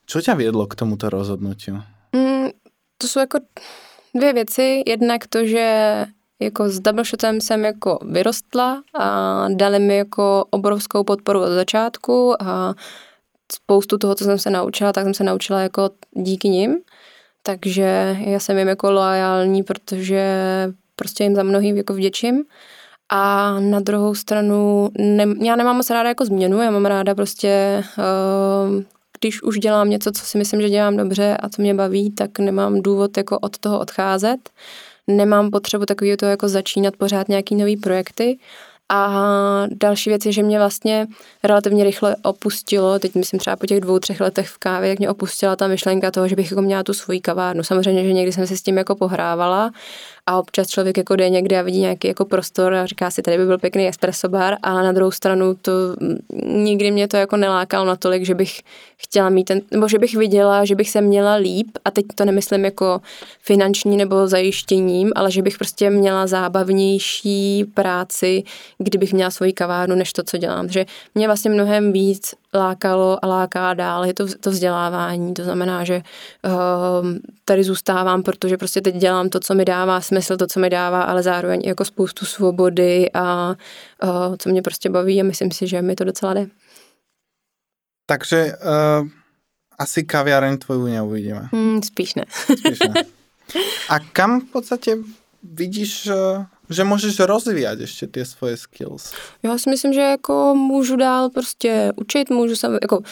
Čo 0.05 0.21
ťa 0.21 0.37
viedlo 0.37 0.69
k 0.69 0.77
tomuto 0.77 1.09
rozhodnutiu? 1.09 1.81
Mm, 2.13 2.53
to 2.99 3.09
jsou 3.09 3.21
jako 3.21 3.39
dvě 4.15 4.33
věci. 4.33 4.83
Jednak 4.87 5.27
to, 5.27 5.47
že 5.47 5.67
jako 6.41 6.69
s 6.69 6.81
double 6.81 7.05
shotem 7.05 7.41
jsem 7.41 7.65
jako 7.65 7.99
vyrostla 8.03 8.83
a 8.95 9.47
dali 9.49 9.79
mi 9.79 9.97
jako 9.97 10.45
obrovskou 10.51 11.05
podporu 11.05 11.41
od 11.41 11.51
začátku 11.51 12.43
a 12.43 12.75
spoustu 13.53 13.99
toho, 13.99 14.15
co 14.15 14.25
jsem 14.25 14.39
se 14.39 14.51
naučila, 14.51 14.93
tak 14.93 15.05
jsem 15.05 15.15
se 15.15 15.25
naučila 15.25 15.61
jako 15.61 15.91
díky 16.13 16.49
nim. 16.49 16.79
Takže 17.43 18.17
já 18.21 18.41
jsem 18.41 18.59
jim 18.59 18.69
jako 18.69 18.93
loajální, 18.93 19.63
protože 19.63 20.25
prostě 20.97 21.25
jim 21.25 21.35
za 21.35 21.43
mnohým 21.43 21.77
jako 21.77 21.95
vděčím. 21.95 22.45
A 23.09 23.55
na 23.61 23.81
druhou 23.81 24.15
stranu, 24.15 24.89
ne, 24.99 25.27
já 25.43 25.57
nemám 25.57 25.77
moc 25.77 25.91
ráda 25.91 26.09
jako 26.09 26.25
změnu, 26.25 26.61
já 26.61 26.71
mám 26.71 26.87
ráda 26.87 27.15
prostě, 27.15 27.85
uh, 27.99 28.83
když 29.21 29.43
už 29.43 29.59
dělám 29.59 29.91
něco, 29.91 30.13
co 30.13 30.25
si 30.25 30.39
myslím, 30.39 30.61
že 30.61 30.71
dělám 30.71 30.97
dobře 30.97 31.37
a 31.37 31.49
co 31.49 31.63
mě 31.63 31.75
baví, 31.75 32.11
tak 32.11 32.39
nemám 32.39 32.83
důvod 32.83 33.17
jako 33.17 33.39
od 33.39 33.59
toho 33.59 33.81
odcházet. 33.81 34.51
Nemám 35.07 35.51
potřebu 35.51 35.87
takového 35.87 36.17
to 36.17 36.27
jako 36.27 36.49
začínat 36.49 36.97
pořád 36.97 37.29
nějaký 37.29 37.55
nový 37.55 37.77
projekty. 37.77 38.39
A 38.93 39.67
další 39.71 40.11
věc 40.11 40.27
je, 40.27 40.33
že 40.33 40.43
mě 40.43 40.59
vlastně 40.59 41.07
relativně 41.45 41.85
rychle 41.85 42.17
opustilo, 42.23 42.99
teď 42.99 43.15
myslím 43.15 43.41
třeba 43.41 43.57
po 43.57 43.67
těch 43.67 43.81
dvou, 43.81 43.99
třech 43.99 44.21
letech 44.21 44.49
v 44.49 44.59
kávě, 44.59 44.89
jak 44.91 44.99
mě 44.99 45.11
opustila 45.11 45.57
ta 45.57 45.67
myšlenka 45.67 46.11
toho, 46.11 46.29
že 46.29 46.37
bych 46.37 46.51
jako 46.51 46.63
měla 46.63 46.83
tu 46.83 46.95
svoji 46.95 47.21
kavárnu. 47.21 47.63
Samozřejmě, 47.63 48.05
že 48.05 48.13
někdy 48.13 48.33
jsem 48.33 48.47
se 48.47 48.57
s 48.57 48.63
tím 48.63 48.79
jako 48.79 48.95
pohrávala, 48.95 49.71
a 50.27 50.39
občas 50.39 50.69
člověk 50.69 50.99
jako 50.99 51.17
jde 51.17 51.31
někde 51.31 51.59
a 51.59 51.63
vidí 51.63 51.81
nějaký 51.81 52.09
jako 52.09 52.25
prostor 52.25 52.75
a 52.75 52.87
říká 52.87 53.11
si, 53.11 53.23
tady 53.23 53.39
by 53.39 53.47
byl 53.47 53.59
pěkný 53.59 53.89
espresso 53.89 54.29
bar, 54.29 54.57
ale 54.63 54.85
na 54.85 54.93
druhou 54.93 55.11
stranu 55.11 55.55
to 55.55 55.73
nikdy 56.47 56.91
mě 56.91 57.09
to 57.09 57.17
jako 57.17 57.37
nelákalo 57.37 57.85
natolik, 57.85 58.25
že 58.25 58.35
bych 58.35 58.61
chtěla 58.97 59.29
mít 59.29 59.45
ten, 59.45 59.61
nebo 59.71 59.89
že 59.89 59.99
bych 59.99 60.17
viděla, 60.17 60.65
že 60.65 60.75
bych 60.75 60.91
se 60.91 61.01
měla 61.01 61.35
líp 61.35 61.69
a 61.85 61.91
teď 61.91 62.05
to 62.15 62.25
nemyslím 62.25 62.65
jako 62.65 63.01
finanční 63.41 63.97
nebo 63.97 64.27
zajištěním, 64.27 65.13
ale 65.17 65.31
že 65.31 65.43
bych 65.43 65.59
prostě 65.59 65.91
měla 65.91 66.27
zábavnější 66.27 67.65
práci, 67.75 68.43
kdybych 68.79 69.13
měla 69.13 69.31
svoji 69.31 69.53
kavárnu, 69.53 69.97
než 69.97 70.13
to, 70.13 70.23
co 70.23 70.37
dělám. 70.37 70.69
Že 70.69 70.87
mě 71.15 71.27
vlastně 71.27 71.51
mnohem 71.51 71.93
víc 71.93 72.35
lákalo 72.55 73.25
a 73.25 73.27
láká 73.27 73.75
dál, 73.75 74.05
je 74.05 74.15
to, 74.15 74.27
to 74.41 74.51
vzdělávání, 74.51 75.35
to 75.35 75.45
znamená, 75.45 75.85
že 75.85 76.03
uh, 76.45 76.53
tady 77.45 77.65
zůstávám, 77.65 78.23
protože 78.23 78.57
prostě 78.57 78.81
teď 78.81 78.95
dělám 78.95 79.29
to, 79.29 79.41
co 79.41 79.55
mi 79.55 79.65
dává 79.65 80.01
smysl, 80.01 80.37
to, 80.37 80.47
co 80.47 80.61
mi 80.61 80.71
dává, 80.71 81.03
ale 81.03 81.23
zároveň 81.23 81.61
jako 81.65 81.85
spoustu 81.85 82.27
svobody 82.27 83.11
a 83.15 83.55
uh, 84.03 84.37
co 84.39 84.49
mě 84.49 84.63
prostě 84.63 84.91
baví 84.91 85.21
a 85.21 85.25
myslím 85.25 85.51
si, 85.51 85.67
že 85.67 85.83
mi 85.83 85.95
to 85.95 86.05
docela 86.05 86.35
jde. 86.35 86.47
Takže 88.07 88.53
uh, 89.01 89.09
asi 89.79 90.03
kaviareň 90.03 90.59
tvoju 90.59 90.87
neuvidíme. 90.87 91.49
Hmm, 91.53 91.83
spíš 91.83 92.15
ne. 92.15 92.25
spíš 92.31 92.79
ne. 92.79 93.05
A 93.89 93.99
kam 93.99 94.41
v 94.41 94.45
podstatě 94.45 94.97
vidíš 95.43 96.07
uh, 96.07 96.45
že 96.71 96.85
můžeš 96.85 97.19
rozvíjet 97.19 97.81
ještě 97.81 98.07
ty 98.07 98.25
svoje 98.25 98.57
skills. 98.57 99.13
Já 99.43 99.59
si 99.59 99.71
myslím, 99.71 99.93
že 99.93 100.01
jako 100.01 100.55
můžu 100.55 100.97
dál 100.97 101.31
prostě 101.31 101.93
učit, 101.97 102.31
můžu 102.31 102.57
se 102.57 102.67
jako 102.83 103.03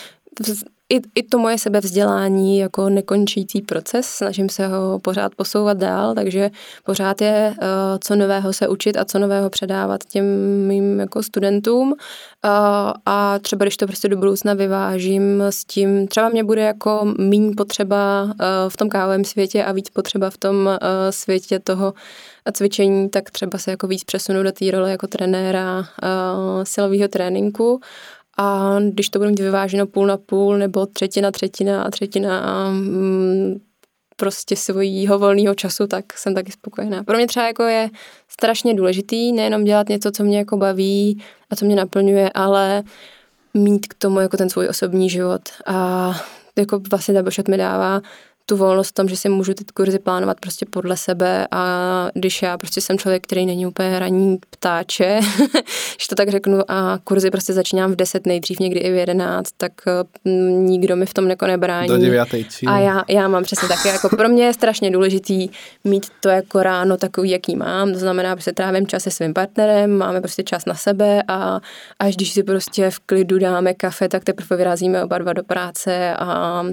i, 0.93 1.01
i 1.15 1.23
to 1.23 1.39
moje 1.39 1.59
sebevzdělání 1.59 2.59
jako 2.59 2.89
nekončící 2.89 3.63
proces, 3.63 4.07
snažím 4.07 4.49
se 4.49 4.67
ho 4.67 4.99
pořád 4.99 5.35
posouvat 5.35 5.79
dál, 5.79 6.15
takže 6.15 6.51
pořád 6.85 7.21
je 7.21 7.55
uh, 7.57 7.67
co 8.01 8.17
nového 8.17 8.53
se 8.53 8.69
učit 8.69 8.97
a 8.97 9.05
co 9.05 9.19
nového 9.19 9.51
předávat 9.51 10.05
těm 10.05 10.25
mým 10.67 11.01
jako 11.01 11.23
studentům. 11.23 11.89
Uh, 11.89 11.99
a 13.07 13.39
třeba 13.39 13.65
když 13.65 13.77
to 13.77 13.87
prostě 13.87 14.09
do 14.09 14.17
budoucna 14.17 14.55
vyvážím 14.55 15.43
s 15.51 15.65
tím, 15.65 16.09
třeba 16.09 16.29
mě 16.29 16.45
bude 16.45 16.63
jako 16.63 17.15
méně 17.19 17.55
potřeba 17.57 18.23
uh, 18.23 18.31
v 18.69 18.77
tom 18.77 18.89
kávovém 18.89 19.25
světě 19.25 19.65
a 19.65 19.73
víc 19.73 19.91
potřeba 19.91 20.31
v 20.31 20.37
tom 20.37 20.57
uh, 20.57 20.77
světě 21.11 21.59
toho 21.59 21.95
cvičení, 22.53 23.09
tak 23.09 23.31
třeba 23.31 23.59
se 23.59 23.71
jako 23.71 23.87
víc 23.87 24.05
přesunu 24.05 24.43
do 24.43 24.53
té 24.53 24.71
role 24.71 24.91
jako 24.91 25.07
trenéra 25.07 25.79
uh, 25.79 25.85
silového 26.65 27.09
tréninku 27.09 27.81
a 28.39 28.77
když 28.81 29.09
to 29.09 29.19
bude 29.19 29.31
mít 29.31 29.41
vyváženo 29.41 29.87
půl 29.87 30.07
na 30.07 30.17
půl 30.17 30.59
nebo 30.59 30.87
třetina, 30.87 31.31
třetina 31.31 31.83
a 31.83 31.91
třetina 31.91 32.67
um, 32.69 33.61
prostě 34.17 34.57
svojího 34.57 35.19
volného 35.19 35.55
času, 35.55 35.87
tak 35.87 36.19
jsem 36.19 36.35
taky 36.35 36.53
spokojená. 36.53 37.05
Pro 37.05 37.17
mě 37.17 37.27
třeba 37.27 37.47
jako 37.47 37.63
je 37.63 37.91
strašně 38.29 38.75
důležitý 38.75 39.33
nejenom 39.33 39.65
dělat 39.65 39.89
něco, 39.89 40.11
co 40.11 40.25
mě 40.25 40.39
jako 40.39 40.57
baví 40.57 41.23
a 41.51 41.57
co 41.57 41.65
mě 41.65 41.77
naplňuje, 41.77 42.31
ale 42.35 42.83
mít 43.55 43.87
k 43.87 43.95
tomu 43.95 44.21
jako 44.21 44.37
ten 44.37 44.51
svůj 44.51 44.69
osobní 44.69 45.11
život. 45.11 45.43
A 45.67 46.11
jako 46.59 46.81
vlastně 46.91 47.15
ta 47.15 47.31
mi 47.49 47.57
dává 47.57 48.01
tu 48.47 48.57
volnost 48.57 48.89
v 48.89 48.93
tom, 48.93 49.09
že 49.09 49.17
si 49.17 49.29
můžu 49.29 49.55
ty 49.55 49.65
kurzy 49.75 49.99
plánovat 49.99 50.41
prostě 50.41 50.67
podle 50.71 50.97
sebe 50.97 51.47
a 51.51 52.09
když 52.15 52.43
já 52.43 52.59
prostě 52.59 52.81
jsem 52.81 52.99
člověk, 52.99 53.23
který 53.23 53.47
není 53.47 53.67
úplně 53.67 53.99
ranní 53.99 54.39
ptáče, 54.51 55.21
že 56.01 56.09
to 56.09 56.15
tak 56.15 56.29
řeknu 56.29 56.59
a 56.69 56.99
kurzy 57.05 57.31
prostě 57.31 57.53
začínám 57.53 57.93
v 57.93 57.97
10 57.97 58.27
nejdřív, 58.27 58.61
někdy 58.61 58.81
i 58.81 58.93
v 58.93 58.95
11, 58.95 59.51
tak 59.57 59.73
mm, 60.25 60.67
nikdo 60.67 60.97
mi 60.97 61.07
v 61.07 61.15
tom 61.15 61.31
jako 61.31 61.47
nebrání. 61.47 61.89
Do 61.89 61.99
9. 61.99 62.29
A 62.67 62.79
já, 62.79 63.05
já 63.09 63.29
mám 63.29 63.43
přesně 63.43 63.69
taky, 63.69 63.89
jako 63.89 64.17
pro 64.17 64.29
mě 64.29 64.45
je 64.45 64.55
strašně 64.55 64.91
důležitý 64.91 65.49
mít 65.85 66.07
to 66.21 66.29
jako 66.29 66.63
ráno 66.63 66.97
takový, 66.97 67.31
jaký 67.31 67.57
mám, 67.57 67.93
to 67.93 67.99
znamená, 67.99 68.37
že 68.37 68.43
se 68.43 68.53
trávím 68.53 68.87
čas 68.87 69.03
se 69.03 69.11
svým 69.11 69.35
partnerem, 69.35 69.99
máme 69.99 70.21
prostě 70.21 70.43
čas 70.43 70.65
na 70.65 70.75
sebe 70.75 71.23
a 71.29 71.61
až 71.99 72.17
když 72.17 72.33
si 72.33 72.43
prostě 72.43 72.91
v 72.91 72.99
klidu 72.99 73.39
dáme 73.39 73.75
kafe, 73.75 74.09
tak 74.09 74.25
teprve 74.25 74.57
vyrazíme 74.57 75.05
oba 75.05 75.19
dva 75.19 75.33
do 75.33 75.43
práce 75.43 76.15
a, 76.15 76.25
a 76.25 76.65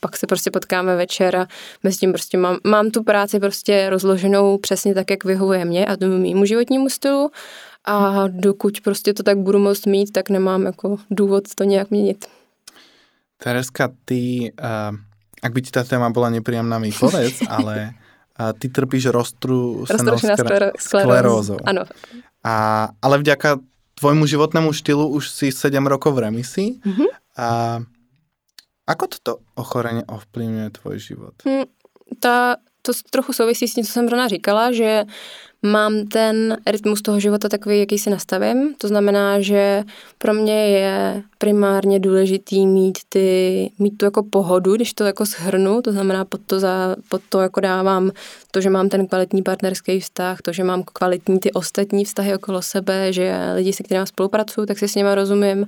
pak 0.00 0.16
se 0.16 0.26
prostě 0.26 0.50
potkáme 0.50 0.91
večer 0.96 1.36
a 1.36 1.46
mezi 1.82 1.98
tím 1.98 2.12
prostě 2.12 2.38
mám, 2.38 2.58
mám 2.64 2.90
tu 2.90 3.02
práci 3.02 3.40
prostě 3.40 3.90
rozloženou 3.90 4.58
přesně 4.58 4.94
tak, 4.94 5.10
jak 5.10 5.24
vyhovuje 5.24 5.64
mě 5.64 5.86
a 5.86 5.96
tomu 5.96 6.18
mýmu 6.18 6.44
životnímu 6.44 6.88
stylu 6.88 7.30
a 7.84 8.28
dokud 8.28 8.80
prostě 8.80 9.14
to 9.14 9.22
tak 9.22 9.38
budu 9.38 9.58
moct 9.58 9.86
mít, 9.86 10.12
tak 10.12 10.30
nemám 10.30 10.62
jako 10.62 10.96
důvod 11.10 11.54
to 11.54 11.64
nějak 11.64 11.90
měnit. 11.90 12.26
Tereska, 13.44 13.88
ty, 14.04 14.52
uh, 14.62 14.96
ak 15.42 15.52
by 15.52 15.62
ti 15.62 15.70
ta 15.70 15.84
téma 15.84 16.10
byla 16.10 16.30
nepříjemná, 16.30 16.78
mi 16.78 16.92
povedz, 16.92 17.42
ale 17.48 17.90
uh, 18.40 18.52
ty 18.58 18.68
trpíš 18.68 19.06
skler- 19.06 20.70
sklerózou. 20.78 21.56
Ano. 21.64 21.84
A, 22.44 22.88
ale 23.02 23.18
vďaka 23.18 23.58
tvojmu 24.02 24.26
životnému 24.26 24.72
štýlu 24.72 25.08
už 25.08 25.30
si 25.30 25.52
7 25.52 25.86
rokov 25.86 26.14
v 26.14 26.18
remisi. 26.18 26.74
Mm-hmm. 26.82 27.08
A 27.38 27.78
Ako 28.86 29.06
toto 29.06 29.32
ochorenie 29.54 30.02
ovplyvňuje 30.10 30.68
tvoj 30.70 30.96
život? 30.98 31.34
Hmm, 31.46 31.70
ta, 32.20 32.56
to 32.82 32.92
trochu 33.10 33.32
souvisí 33.32 33.68
s 33.68 33.74
tím, 33.74 33.84
co 33.84 33.92
jsem 33.92 34.08
zrovna 34.08 34.28
říkala, 34.28 34.72
že 34.72 35.04
mám 35.62 36.06
ten 36.06 36.56
rytmus 36.66 37.02
toho 37.02 37.20
života 37.20 37.48
takový, 37.48 37.78
jaký 37.78 37.98
si 37.98 38.10
nastavím. 38.10 38.74
To 38.78 38.88
znamená, 38.88 39.40
že 39.40 39.82
pro 40.18 40.34
mě 40.34 40.68
je 40.68 41.22
primárně 41.38 42.00
důležitý 42.00 42.66
mít, 42.66 42.98
ty, 43.08 43.70
mít 43.78 43.98
tu 43.98 44.04
jako 44.04 44.22
pohodu, 44.22 44.76
když 44.76 44.94
to 44.94 45.04
jako 45.04 45.24
shrnu, 45.24 45.82
to 45.82 45.92
znamená 45.92 46.24
pod 46.24 46.40
to, 46.46 46.60
za, 46.60 46.96
pod 47.08 47.22
to 47.28 47.40
jako 47.40 47.60
dávám 47.60 48.10
to, 48.50 48.60
že 48.60 48.70
mám 48.70 48.88
ten 48.88 49.06
kvalitní 49.06 49.42
partnerský 49.42 50.00
vztah, 50.00 50.42
to, 50.42 50.52
že 50.52 50.64
mám 50.64 50.82
kvalitní 50.82 51.40
ty 51.40 51.52
ostatní 51.52 52.04
vztahy 52.04 52.34
okolo 52.34 52.62
sebe, 52.62 53.12
že 53.12 53.34
lidi, 53.54 53.72
se 53.72 53.82
kterými 53.82 54.06
spolupracuju, 54.06 54.66
tak 54.66 54.78
si 54.78 54.88
s 54.88 54.94
nimi 54.94 55.14
rozumím, 55.14 55.66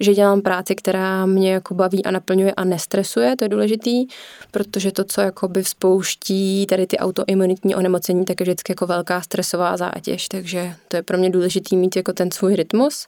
že 0.00 0.14
dělám 0.14 0.40
práci, 0.40 0.74
která 0.74 1.26
mě 1.26 1.52
jako 1.52 1.74
baví 1.74 2.04
a 2.04 2.10
naplňuje 2.10 2.52
a 2.52 2.64
nestresuje, 2.64 3.36
to 3.36 3.44
je 3.44 3.48
důležitý, 3.48 4.06
protože 4.50 4.92
to, 4.92 5.04
co 5.04 5.20
jako 5.20 5.48
by 5.48 5.62
vzpouští 5.62 6.66
tady 6.66 6.86
ty 6.86 6.98
autoimunitní 6.98 7.74
onemocnění, 7.74 8.24
tak 8.24 8.40
je 8.40 8.44
vždycky 8.44 8.72
jako 8.72 8.86
velká 8.86 9.20
stresová 9.32 9.76
zátěž, 9.76 10.28
takže 10.28 10.74
to 10.88 10.96
je 10.96 11.02
pro 11.02 11.18
mě 11.18 11.30
důležitý 11.30 11.76
mít 11.76 11.96
jako 11.96 12.12
ten 12.12 12.30
svůj 12.30 12.56
rytmus. 12.56 13.06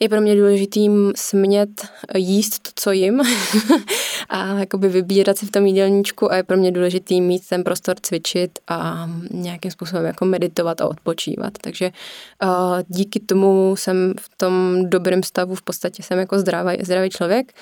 Je 0.00 0.08
pro 0.08 0.20
mě 0.20 0.36
důležitý 0.36 0.88
smět 1.16 1.70
jíst 2.16 2.62
to, 2.62 2.70
co 2.74 2.90
jim 2.90 3.20
a 4.28 4.58
jakoby 4.58 4.88
vybírat 4.88 5.38
si 5.38 5.46
v 5.46 5.50
tom 5.50 5.66
jídelníčku 5.66 6.32
a 6.32 6.36
je 6.36 6.42
pro 6.42 6.56
mě 6.56 6.72
důležitý 6.72 7.20
mít 7.20 7.48
ten 7.48 7.64
prostor 7.64 7.96
cvičit 8.02 8.58
a 8.68 9.10
nějakým 9.30 9.70
způsobem 9.70 10.04
jako 10.04 10.24
meditovat 10.24 10.80
a 10.80 10.86
odpočívat. 10.88 11.52
Takže 11.60 11.90
díky 12.88 13.20
tomu 13.20 13.74
jsem 13.76 14.14
v 14.20 14.28
tom 14.36 14.84
dobrém 14.90 15.22
stavu 15.22 15.54
v 15.54 15.62
podstatě 15.62 16.02
jsem 16.02 16.18
jako 16.18 16.38
zdravý, 16.38 16.76
zdravý 16.80 17.10
člověk 17.10 17.52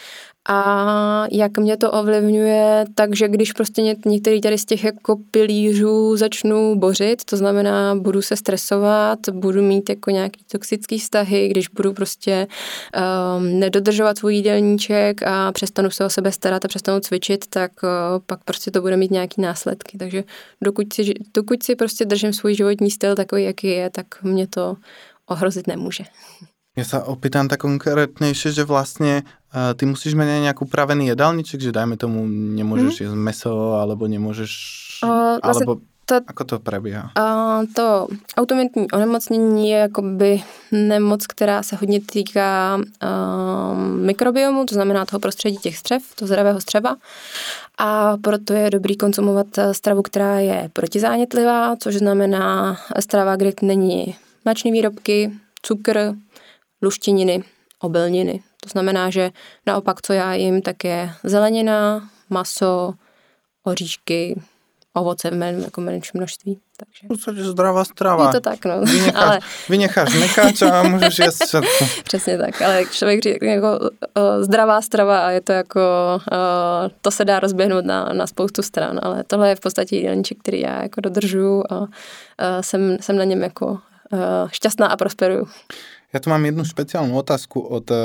a 0.49 1.27
jak 1.33 1.59
mě 1.59 1.77
to 1.77 1.91
ovlivňuje, 1.91 2.85
takže 2.95 3.29
když 3.29 3.53
prostě 3.53 3.83
ně, 3.83 3.97
některý 4.07 4.41
tady 4.41 4.59
z 4.59 4.65
těch 4.65 4.85
jako 4.85 5.17
pilířů 5.31 6.17
začnu 6.17 6.75
bořit, 6.79 7.25
to 7.25 7.37
znamená, 7.37 7.95
budu 7.95 8.23
se 8.23 8.37
stresovat, 8.37 9.19
budu 9.33 9.63
mít 9.63 9.89
jako 9.89 10.11
nějaký 10.11 10.45
toxický 10.53 10.99
vztahy, 10.99 11.49
když 11.49 11.69
budu 11.69 11.93
prostě 11.93 12.47
um, 13.37 13.61
nedodržovat 13.61 14.19
svůj 14.19 14.35
jídelníček 14.35 15.23
a 15.23 15.53
přestanu 15.53 15.91
se 15.91 16.05
o 16.05 16.11
sebe 16.11 16.33
starat 16.33 16.65
a 16.65 16.69
přestanu 16.69 17.01
cvičit, 17.01 17.47
tak 17.47 17.73
uh, 17.83 17.89
pak 18.27 18.45
prostě 18.45 18.71
to 18.71 18.81
bude 18.81 18.97
mít 18.97 19.11
nějaký 19.11 19.41
následky. 19.41 19.99
Takže 19.99 20.25
dokud 20.65 20.93
si, 20.93 21.15
dokud 21.35 21.63
si 21.63 21.77
prostě 21.77 22.05
držím 22.05 22.33
svůj 22.33 22.55
životní 22.55 22.91
styl 22.91 23.15
takový, 23.15 23.45
jaký 23.45 23.67
je, 23.67 23.91
tak 23.91 24.07
mě 24.23 24.47
to 24.47 24.77
ohrozit 25.27 25.67
nemůže. 25.67 26.05
Ja 26.81 26.89
sa 26.89 27.05
opýtam 27.05 27.45
tak 27.45 27.61
konkrétnejšie, 27.61 28.57
že 28.57 28.65
vlastne 28.65 29.29
uh, 29.53 29.77
ty 29.77 29.85
musíš 29.85 30.17
mať 30.17 30.49
nejaký 30.49 30.65
upravený 30.65 31.13
jedálniček, 31.13 31.61
že 31.61 31.77
dajme 31.77 32.01
tomu 32.01 32.25
nemôžeš 32.25 32.93
hmm. 32.97 33.03
jesť 33.05 33.17
meso, 33.21 33.77
alebo 33.77 34.09
nemôžeš... 34.09 34.53
Uh, 35.05 35.37
vlastne 35.45 35.69
alebo 35.69 35.85
to, 36.09 36.25
ako 36.25 36.43
to 36.49 36.57
prebíhá? 36.57 37.13
Uh, 37.13 37.69
to 37.77 38.09
autoimunitní 38.37 38.89
onemocnění 38.91 39.71
je 39.71 39.79
jakoby 39.79 40.43
nemoc, 40.73 41.27
která 41.27 41.63
se 41.63 41.77
hodně 41.77 42.01
týká 42.01 42.81
uh, 42.81 43.79
mikrobiomu, 43.79 44.65
to 44.65 44.75
znamená 44.75 45.05
toho 45.05 45.21
prostředí 45.21 45.57
těch 45.57 45.77
střev, 45.77 46.03
toho 46.17 46.27
zdravého 46.27 46.61
střeva. 46.61 46.97
A 47.79 48.17
proto 48.17 48.53
je 48.53 48.71
dobrý 48.71 48.97
konzumovat 48.97 49.47
stravu, 49.73 50.03
která 50.03 50.39
je 50.39 50.71
protizánětlivá, 50.73 51.77
což 51.77 51.95
znamená 51.95 52.77
strava, 53.01 53.37
kde 53.37 53.53
není 53.63 54.17
mléčné 54.45 54.73
výrobky, 54.73 55.33
cukr, 55.63 56.15
luštěniny, 56.83 57.45
obilniny. 57.81 58.43
To 58.63 58.69
znamená, 58.69 59.11
že 59.11 59.31
naopak, 59.67 60.03
co 60.03 60.13
já 60.13 60.35
jim, 60.35 60.63
tak 60.63 60.85
je 60.85 61.13
zelenina, 61.25 62.11
maso, 62.31 62.95
oříšky, 63.65 64.41
ovoce 64.95 65.31
v 65.31 65.35
men, 65.35 65.61
jako 65.61 65.81
menším 65.81 66.19
množství. 66.19 66.59
Takže. 66.77 67.01
V 67.05 67.09
podstatě 67.09 67.45
zdravá 67.45 67.85
strava. 67.85 68.27
Je 68.27 68.33
to 68.33 68.41
tak, 68.41 68.65
no. 68.65 68.81
Vynecháš, 68.81 69.25
ale... 69.25 69.39
vynecháš 69.69 70.15
mekáč 70.15 70.63
a 70.63 70.83
můžeš 70.83 71.19
jíst. 71.19 71.55
Přesně 72.05 72.39
tak, 72.39 72.63
ale 72.63 72.85
člověk 72.91 73.23
říká 73.23 73.47
jako 73.47 73.79
uh, 73.79 74.43
zdravá 74.43 74.83
strava 74.83 75.27
a 75.27 75.31
je 75.31 75.41
to 75.41 75.53
jako, 75.53 75.81
uh, 76.33 76.39
to 77.03 77.11
se 77.11 77.25
dá 77.25 77.41
rozběhnout 77.41 77.85
na, 77.85 78.05
na 78.05 78.27
spoustu 78.27 78.63
stran, 78.63 79.01
ale 79.03 79.25
tohle 79.25 79.49
je 79.49 79.57
v 79.57 79.61
podstatě 79.61 79.97
jídelníček, 79.97 80.39
který 80.39 80.61
já 80.61 80.83
jako 80.83 81.01
dodržuju 81.01 81.65
a 81.71 81.81
uh, 81.81 81.87
jsem, 82.61 82.97
jsem 83.01 83.17
na 83.17 83.25
něm 83.25 83.43
jako 83.43 83.67
uh, 83.67 83.79
šťastná 84.53 84.87
a 84.87 84.97
prosperuju. 84.97 85.47
Ja 86.11 86.19
tu 86.19 86.27
mám 86.27 86.43
jednu 86.43 86.67
špeciálnu 86.67 87.15
otázku 87.15 87.63
od 87.63 87.87
uh, 87.95 87.99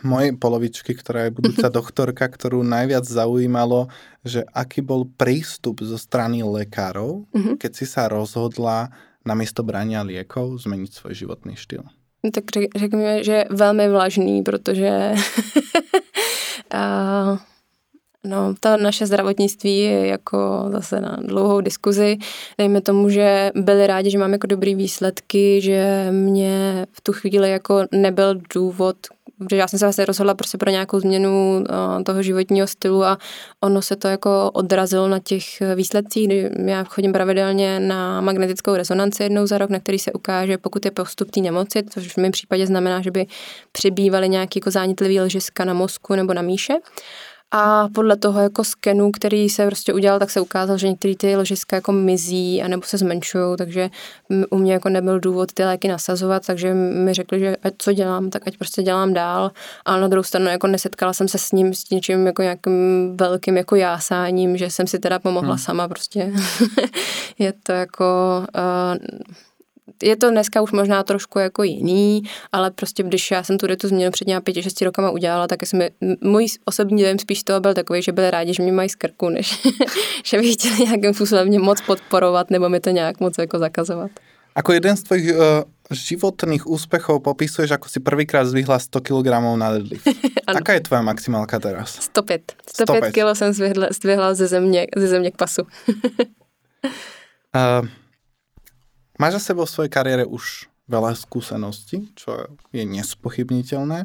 mojej 0.00 0.32
polovičky, 0.40 0.96
ktorá 0.96 1.28
je 1.28 1.36
budúca 1.36 1.68
doktorka, 1.78 2.24
ktorú 2.24 2.64
najviac 2.64 3.04
zaujímalo, 3.04 3.92
že 4.24 4.48
aký 4.56 4.80
bol 4.80 5.04
prístup 5.04 5.84
zo 5.84 6.00
strany 6.00 6.40
lekárov, 6.40 7.28
mm-hmm. 7.28 7.60
keď 7.60 7.72
si 7.76 7.84
sa 7.84 8.08
rozhodla 8.08 8.88
namiesto 9.20 9.60
brania 9.60 10.00
liekov 10.00 10.64
zmeniť 10.64 10.90
svoj 10.96 11.12
životný 11.12 11.60
štýl. 11.60 11.84
Tak 12.26 12.44
řekněme, 12.76 13.24
že 13.24 13.44
velmi 13.50 13.88
vlažný, 13.88 14.42
protože 14.42 15.14
uh, 16.74 17.38
No, 18.26 18.54
to 18.60 18.76
naše 18.76 19.06
zdravotnictví 19.06 19.78
je 19.78 20.06
jako 20.06 20.64
zase 20.68 21.00
na 21.00 21.16
dlouhou 21.20 21.60
diskuzi. 21.60 22.16
Dejme 22.58 22.80
tomu, 22.80 23.08
že 23.08 23.50
byli 23.54 23.86
rádi, 23.86 24.10
že 24.10 24.18
máme 24.18 24.32
jako 24.34 24.46
dobrý 24.46 24.74
výsledky, 24.74 25.60
že 25.60 26.08
mě 26.10 26.86
v 26.92 27.00
tu 27.00 27.12
chvíli 27.12 27.50
jako 27.50 27.84
nebyl 27.92 28.34
důvod 28.54 28.96
protože 29.38 29.56
já 29.56 29.68
jsem 29.68 29.78
se 29.78 29.86
vlastně 29.86 30.04
rozhodla 30.04 30.34
prostě 30.34 30.58
pro 30.58 30.70
nějakou 30.70 31.00
změnu 31.00 31.64
uh, 31.70 32.02
toho 32.02 32.22
životního 32.22 32.66
stylu 32.66 33.04
a 33.04 33.18
ono 33.60 33.82
se 33.82 33.96
to 33.96 34.08
jako 34.08 34.50
odrazilo 34.54 35.08
na 35.08 35.18
těch 35.18 35.44
výsledcích, 35.74 36.26
kdy 36.26 36.50
já 36.64 36.84
chodím 36.84 37.12
pravidelně 37.12 37.80
na 37.80 38.20
magnetickou 38.20 38.74
rezonanci 38.74 39.22
jednou 39.22 39.46
za 39.46 39.58
rok, 39.58 39.70
na 39.70 39.80
který 39.80 39.98
se 39.98 40.12
ukáže, 40.12 40.58
pokud 40.58 40.84
je 40.84 40.90
postup 40.90 41.30
té 41.30 41.40
nemoci, 41.40 41.82
což 41.90 42.12
v 42.12 42.16
mém 42.16 42.32
případě 42.32 42.66
znamená, 42.66 43.02
že 43.02 43.10
by 43.10 43.26
přibývaly 43.72 44.28
nějaký 44.28 44.58
jako 44.58 44.70
zánitlivý 44.70 45.20
ložiska 45.20 45.64
na 45.64 45.74
mozku 45.74 46.14
nebo 46.14 46.34
na 46.34 46.42
míše. 46.42 46.74
A 47.50 47.88
podle 47.94 48.16
toho 48.16 48.40
jako 48.40 48.64
skenu, 48.64 49.12
který 49.12 49.48
se 49.48 49.66
prostě 49.66 49.92
udělal, 49.92 50.18
tak 50.18 50.30
se 50.30 50.40
ukázalo, 50.40 50.78
že 50.78 50.88
některé 50.88 51.14
ty 51.16 51.36
ložiska 51.36 51.76
jako 51.76 51.92
mizí 51.92 52.62
a 52.62 52.68
nebo 52.68 52.82
se 52.82 52.98
zmenšují, 52.98 53.56
takže 53.58 53.90
u 54.50 54.58
mě 54.58 54.72
jako 54.72 54.88
nebyl 54.88 55.20
důvod 55.20 55.52
ty 55.52 55.64
léky 55.64 55.88
nasazovat, 55.88 56.46
takže 56.46 56.74
mi 56.74 57.14
řekli, 57.14 57.40
že 57.40 57.56
ať 57.62 57.74
co 57.78 57.92
dělám, 57.92 58.30
tak 58.30 58.42
ať 58.46 58.56
prostě 58.58 58.82
dělám 58.82 59.14
dál. 59.14 59.50
Ale 59.84 60.00
na 60.00 60.08
druhou 60.08 60.22
stranu 60.22 60.46
jako 60.46 60.66
nesetkala 60.66 61.12
jsem 61.12 61.28
se 61.28 61.38
s 61.38 61.52
ním 61.52 61.74
s 61.74 61.90
něčím 61.90 62.26
jako 62.26 62.42
nějakým 62.42 63.16
velkým 63.16 63.56
jako 63.56 63.76
jásáním, 63.76 64.56
že 64.56 64.70
jsem 64.70 64.86
si 64.86 64.98
teda 64.98 65.18
pomohla 65.18 65.54
hmm. 65.54 65.58
sama 65.58 65.88
prostě. 65.88 66.32
je 67.38 67.52
to 67.52 67.72
jako 67.72 68.04
uh, 68.56 69.34
je 70.02 70.16
to 70.16 70.30
dneska 70.30 70.62
už 70.62 70.72
možná 70.72 71.02
trošku 71.02 71.38
jako 71.38 71.62
jiný, 71.62 72.22
ale 72.52 72.70
prostě 72.70 73.02
když 73.02 73.30
já 73.30 73.42
jsem 73.42 73.58
tu 73.58 73.66
tu 73.76 73.88
změnu 73.88 74.10
před 74.10 74.28
nějak 74.28 74.44
pěti, 74.44 74.62
šesti 74.62 74.84
rokama 74.84 75.10
udělala, 75.10 75.46
tak 75.46 75.66
jsem 75.66 75.80
můj 76.20 76.46
osobní 76.64 77.02
dojem 77.02 77.18
spíš 77.18 77.42
toho 77.42 77.60
byl 77.60 77.74
takový, 77.74 78.02
že 78.02 78.12
byli 78.12 78.30
rádi, 78.30 78.54
že 78.54 78.62
mě 78.62 78.72
mají 78.72 78.88
z 78.88 78.94
krku, 78.94 79.28
než 79.28 79.62
že 80.24 80.38
by 80.38 80.52
chtěli 80.52 80.78
nějakým 80.78 81.14
způsobem 81.14 81.48
mě 81.48 81.58
moc 81.58 81.80
podporovat 81.80 82.50
nebo 82.50 82.68
mi 82.68 82.80
to 82.80 82.90
nějak 82.90 83.20
moc 83.20 83.38
jako 83.38 83.58
zakazovat. 83.58 84.10
Ako 84.56 84.72
jeden 84.72 84.96
z 84.96 85.02
tvojich 85.02 85.36
uh, 85.36 85.68
životných 85.92 86.64
úspechov 86.64 87.20
popisuješ, 87.20 87.76
ako 87.76 87.92
si 87.92 88.00
prvýkrát 88.00 88.48
zvihla 88.48 88.80
100 88.80 89.04
kg 89.04 89.28
na 89.60 89.76
deadlift. 89.76 90.08
Aká 90.48 90.80
je 90.80 90.80
tvoja 90.80 91.04
maximálka 91.04 91.60
teraz? 91.60 92.00
105. 92.08 92.56
105, 92.64 93.12
105. 93.12 93.12
kg 93.12 93.36
jsem 93.36 93.52
zvihla, 93.52 93.86
zvihla 93.92 94.34
ze, 94.34 94.46
země, 94.46 94.86
ze 94.96 95.06
země 95.08 95.30
k 95.30 95.36
pasu. 95.36 95.62
uh, 97.52 97.84
Máš 99.18 99.32
za 99.32 99.52
sebou 99.52 99.64
svojej 99.64 99.88
kariére 99.88 100.24
už 100.28 100.68
veľa 100.88 101.16
skúseností, 101.16 102.12
čo 102.14 102.52
je 102.72 102.84
nespochybnitelné. 102.84 104.04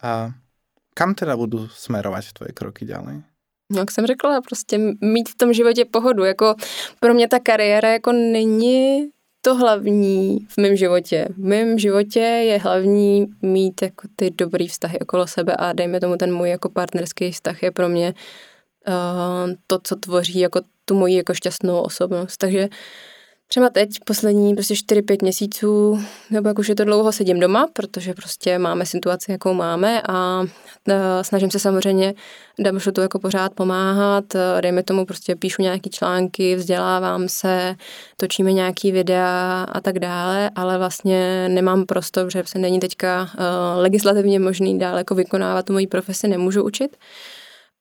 A 0.00 0.32
kam 0.94 1.14
teda 1.14 1.36
budou 1.36 1.68
smerovat 1.68 2.32
tvoje 2.32 2.52
kroky 2.52 2.84
ďalej? 2.84 3.22
No, 3.72 3.78
jak 3.78 3.90
jsem 3.90 4.06
řekla, 4.06 4.40
prostě 4.40 4.78
mít 5.00 5.28
v 5.28 5.34
tom 5.36 5.52
životě 5.52 5.84
pohodu. 5.84 6.24
Jako 6.24 6.54
pro 7.00 7.14
mě 7.14 7.28
ta 7.28 7.38
kariéra 7.38 7.88
jako 7.88 8.12
není 8.12 9.08
to 9.40 9.54
hlavní 9.54 10.46
v 10.48 10.58
mém 10.58 10.76
životě. 10.76 11.28
V 11.36 11.38
mém 11.38 11.78
životě 11.78 12.20
je 12.20 12.58
hlavní 12.58 13.26
mít 13.42 13.82
jako 13.82 14.08
ty 14.16 14.30
dobrý 14.30 14.68
vztahy 14.68 14.98
okolo 14.98 15.26
sebe 15.26 15.56
a 15.56 15.72
dejme 15.72 16.00
tomu 16.00 16.16
ten 16.16 16.34
můj 16.34 16.48
jako 16.48 16.68
partnerský 16.68 17.32
vztah 17.32 17.62
je 17.62 17.70
pro 17.70 17.88
mě 17.88 18.14
uh, 18.88 19.52
to, 19.66 19.78
co 19.82 19.96
tvoří 19.96 20.38
jako 20.38 20.60
tu 20.84 20.94
moji 20.94 21.16
jako 21.16 21.34
šťastnou 21.34 21.80
osobnost. 21.80 22.36
Takže 22.36 22.68
Třeba 23.52 23.70
teď, 23.70 23.90
poslední 24.06 24.54
prostě 24.54 24.74
4-5 24.74 25.16
měsíců, 25.22 26.00
nebo 26.30 26.48
jak 26.48 26.58
už 26.58 26.68
je 26.68 26.74
to 26.74 26.84
dlouho, 26.84 27.12
sedím 27.12 27.40
doma, 27.40 27.66
protože 27.72 28.14
prostě 28.14 28.58
máme 28.58 28.86
situaci, 28.86 29.32
jakou 29.32 29.54
máme 29.54 30.02
a 30.08 30.44
e, 30.88 31.24
snažím 31.24 31.50
se 31.50 31.58
samozřejmě 31.58 32.14
to 32.92 33.00
jako 33.00 33.18
pořád 33.18 33.52
pomáhat, 33.54 34.34
e, 34.34 34.62
dejme 34.62 34.82
tomu 34.82 35.06
prostě 35.06 35.36
píšu 35.36 35.62
nějaký 35.62 35.90
články, 35.90 36.56
vzdělávám 36.56 37.28
se, 37.28 37.74
točíme 38.16 38.52
nějaký 38.52 38.92
videa 38.92 39.66
a 39.72 39.80
tak 39.80 39.98
dále, 39.98 40.50
ale 40.54 40.78
vlastně 40.78 41.48
nemám 41.48 41.86
prostor, 41.86 42.32
že 42.32 42.42
se 42.46 42.58
není 42.58 42.80
teďka 42.80 43.22
uh, 43.22 43.80
legislativně 43.82 44.38
možný 44.38 44.78
dále 44.78 44.98
jako 45.00 45.14
vykonávat 45.14 45.66
tu 45.66 45.72
moji 45.72 45.86
profesi, 45.86 46.28
nemůžu 46.28 46.62
učit 46.64 46.96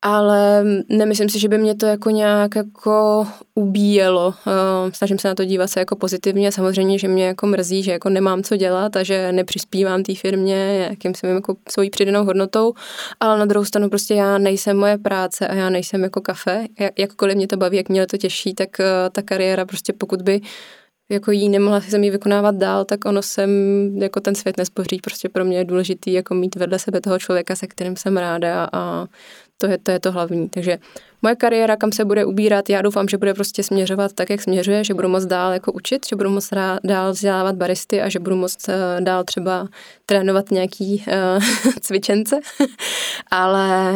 ale 0.01 0.63
nemyslím 0.89 1.29
si, 1.29 1.39
že 1.39 1.49
by 1.49 1.57
mě 1.57 1.75
to 1.75 1.85
jako 1.85 2.09
nějak 2.09 2.55
jako 2.55 3.27
ubíjelo. 3.55 4.33
Eh, 4.47 4.91
snažím 4.93 5.19
se 5.19 5.27
na 5.27 5.35
to 5.35 5.45
dívat 5.45 5.67
se 5.67 5.79
jako 5.79 5.95
pozitivně. 5.95 6.51
Samozřejmě, 6.51 6.99
že 6.99 7.07
mě 7.07 7.25
jako 7.25 7.47
mrzí, 7.47 7.83
že 7.83 7.91
jako 7.91 8.09
nemám 8.09 8.43
co 8.43 8.57
dělat 8.57 8.95
a 8.95 9.03
že 9.03 9.31
nepřispívám 9.31 10.03
té 10.03 10.15
firmě 10.15 10.87
jakým 10.89 11.15
jsem 11.15 11.35
jako 11.35 11.55
svojí 11.69 11.89
přidanou 11.89 12.25
hodnotou, 12.25 12.73
ale 13.19 13.39
na 13.39 13.45
druhou 13.45 13.65
stranu 13.65 13.89
prostě 13.89 14.13
já 14.13 14.37
nejsem 14.37 14.77
moje 14.77 14.97
práce 14.97 15.47
a 15.47 15.53
já 15.53 15.69
nejsem 15.69 16.03
jako 16.03 16.21
kafe. 16.21 16.65
Jakkoliv 16.99 17.35
mě 17.35 17.47
to 17.47 17.57
baví, 17.57 17.77
jak 17.77 17.89
mě 17.89 18.07
to 18.07 18.17
těší, 18.17 18.53
tak 18.53 18.79
eh, 18.79 18.85
ta 19.11 19.21
kariéra 19.21 19.65
prostě 19.65 19.93
pokud 19.93 20.21
by 20.21 20.41
jako 21.11 21.31
jí 21.31 21.49
nemohla 21.49 21.81
jsem 21.81 22.03
ji 22.03 22.11
vykonávat 22.11 22.55
dál, 22.55 22.85
tak 22.85 23.05
ono 23.05 23.21
jsem, 23.21 23.49
jako 23.97 24.19
ten 24.19 24.35
svět 24.35 24.57
nespoří, 24.57 24.99
prostě 25.03 25.29
pro 25.29 25.45
mě 25.45 25.57
je 25.57 25.65
důležitý 25.65 26.13
jako 26.13 26.33
mít 26.33 26.55
vedle 26.55 26.79
sebe 26.79 27.01
toho 27.01 27.19
člověka, 27.19 27.55
se 27.55 27.67
kterým 27.67 27.95
jsem 27.95 28.17
ráda 28.17 28.69
a 28.73 29.07
to 29.61 29.67
je, 29.67 29.77
to 29.77 29.91
je 29.91 29.99
to 29.99 30.11
hlavní. 30.11 30.49
Takže 30.49 30.79
moje 31.21 31.35
kariéra, 31.35 31.75
kam 31.75 31.91
se 31.91 32.05
bude 32.05 32.25
ubírat, 32.25 32.69
já 32.69 32.81
doufám, 32.81 33.07
že 33.07 33.17
bude 33.17 33.33
prostě 33.33 33.63
směřovat 33.63 34.13
tak, 34.13 34.29
jak 34.29 34.41
směřuje, 34.41 34.83
že 34.83 34.93
budu 34.93 35.07
moc 35.07 35.25
dál 35.25 35.53
jako 35.53 35.71
učit, 35.71 36.07
že 36.07 36.15
budu 36.15 36.29
moc 36.29 36.49
dál 36.83 37.11
vzdělávat 37.11 37.55
baristy 37.55 38.01
a 38.01 38.09
že 38.09 38.19
budu 38.19 38.35
moc 38.35 38.69
eh, 38.69 39.01
dál 39.01 39.23
třeba 39.23 39.67
trénovat 40.05 40.51
nějaký 40.51 41.03
uh, 41.07 41.43
cvičence, 41.81 42.39
ale 43.31 43.93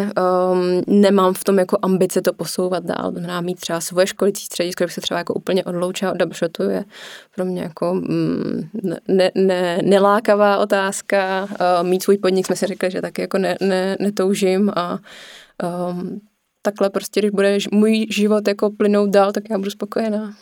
um, 0.51 0.83
nemám 0.87 1.33
v 1.33 1.43
tom 1.43 1.59
jako 1.59 1.77
ambice 1.81 2.21
to 2.21 2.33
posouvat 2.33 2.83
dál. 2.83 3.11
Znamená 3.11 3.41
mít 3.41 3.59
třeba 3.59 3.81
svoje 3.81 4.07
školicí 4.07 4.45
středisko, 4.45 4.83
bych 4.83 4.93
se 4.93 5.01
třeba 5.01 5.17
jako 5.17 5.33
úplně 5.33 5.63
odloučila 5.63 6.11
od 6.11 6.17
doubleshotu, 6.17 6.63
je 6.63 6.85
pro 7.35 7.45
mě 7.45 7.61
jako 7.61 7.93
mm, 7.93 8.69
ne, 9.07 9.31
ne, 9.35 9.79
nelákavá 9.83 10.57
otázka. 10.57 11.47
Uh, 11.49 11.87
mít 11.87 12.03
svůj 12.03 12.17
podnik 12.17 12.45
jsme 12.45 12.55
si 12.55 12.67
řekli, 12.67 12.91
že 12.91 13.01
taky 13.01 13.21
jako 13.21 13.37
ne, 13.37 13.57
ne, 13.61 13.97
netoužím 13.99 14.71
a 14.75 14.99
um, 15.89 16.21
takhle 16.65 16.89
prostě, 16.89 17.21
když 17.21 17.31
bude 17.31 17.57
můj 17.71 18.07
život 18.09 18.47
jako 18.47 18.69
plynout 18.69 19.09
dál, 19.09 19.31
tak 19.31 19.43
já 19.49 19.57
budu 19.57 19.71
spokojená. 19.71 20.33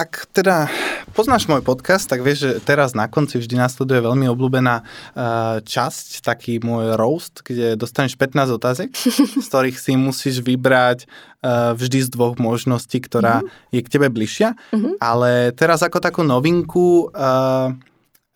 Ak 0.00 0.24
teda 0.32 0.64
poznáš 1.12 1.44
môj 1.44 1.60
podcast, 1.60 2.08
tak 2.08 2.24
vieš, 2.24 2.38
že 2.40 2.50
teraz 2.64 2.96
na 2.96 3.04
konci 3.04 3.36
vždy 3.36 3.60
nasleduje 3.60 4.00
veľmi 4.00 4.32
obľúbená 4.32 4.80
uh, 4.80 5.60
časť, 5.60 6.24
taký 6.24 6.56
môj 6.64 6.96
roast, 6.96 7.44
kde 7.44 7.76
dostaneš 7.76 8.16
15 8.16 8.48
otázek, 8.48 8.88
z 8.96 9.44
ktorých 9.44 9.76
si 9.76 10.00
musíš 10.00 10.40
vybrať 10.40 11.04
uh, 11.04 11.76
vždy 11.76 12.00
z 12.00 12.16
dvoch 12.16 12.40
možností, 12.40 12.96
ktorá 12.96 13.44
mm-hmm. 13.44 13.76
je 13.76 13.80
k 13.84 13.92
tebe 13.92 14.08
bližšia. 14.08 14.56
Mm-hmm. 14.72 14.94
Ale 15.04 15.52
teraz 15.52 15.84
ako 15.84 16.00
takú 16.00 16.24
novinku 16.24 17.12
uh, 17.12 17.76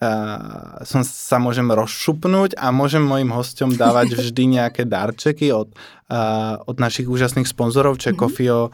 uh, 0.04 0.84
som 0.84 1.00
sa 1.00 1.40
môžem 1.40 1.64
rozšupnúť 1.64 2.60
a 2.60 2.68
môžem 2.68 3.00
mojim 3.00 3.32
hosťom 3.32 3.80
dávať 3.80 4.12
vždy 4.20 4.60
nejaké 4.60 4.84
darčeky 4.84 5.48
od, 5.56 5.72
uh, 6.12 6.60
od 6.68 6.76
našich 6.76 7.08
úžasných 7.08 7.48
sponzorov 7.48 7.96
čekofio.cz 7.96 8.68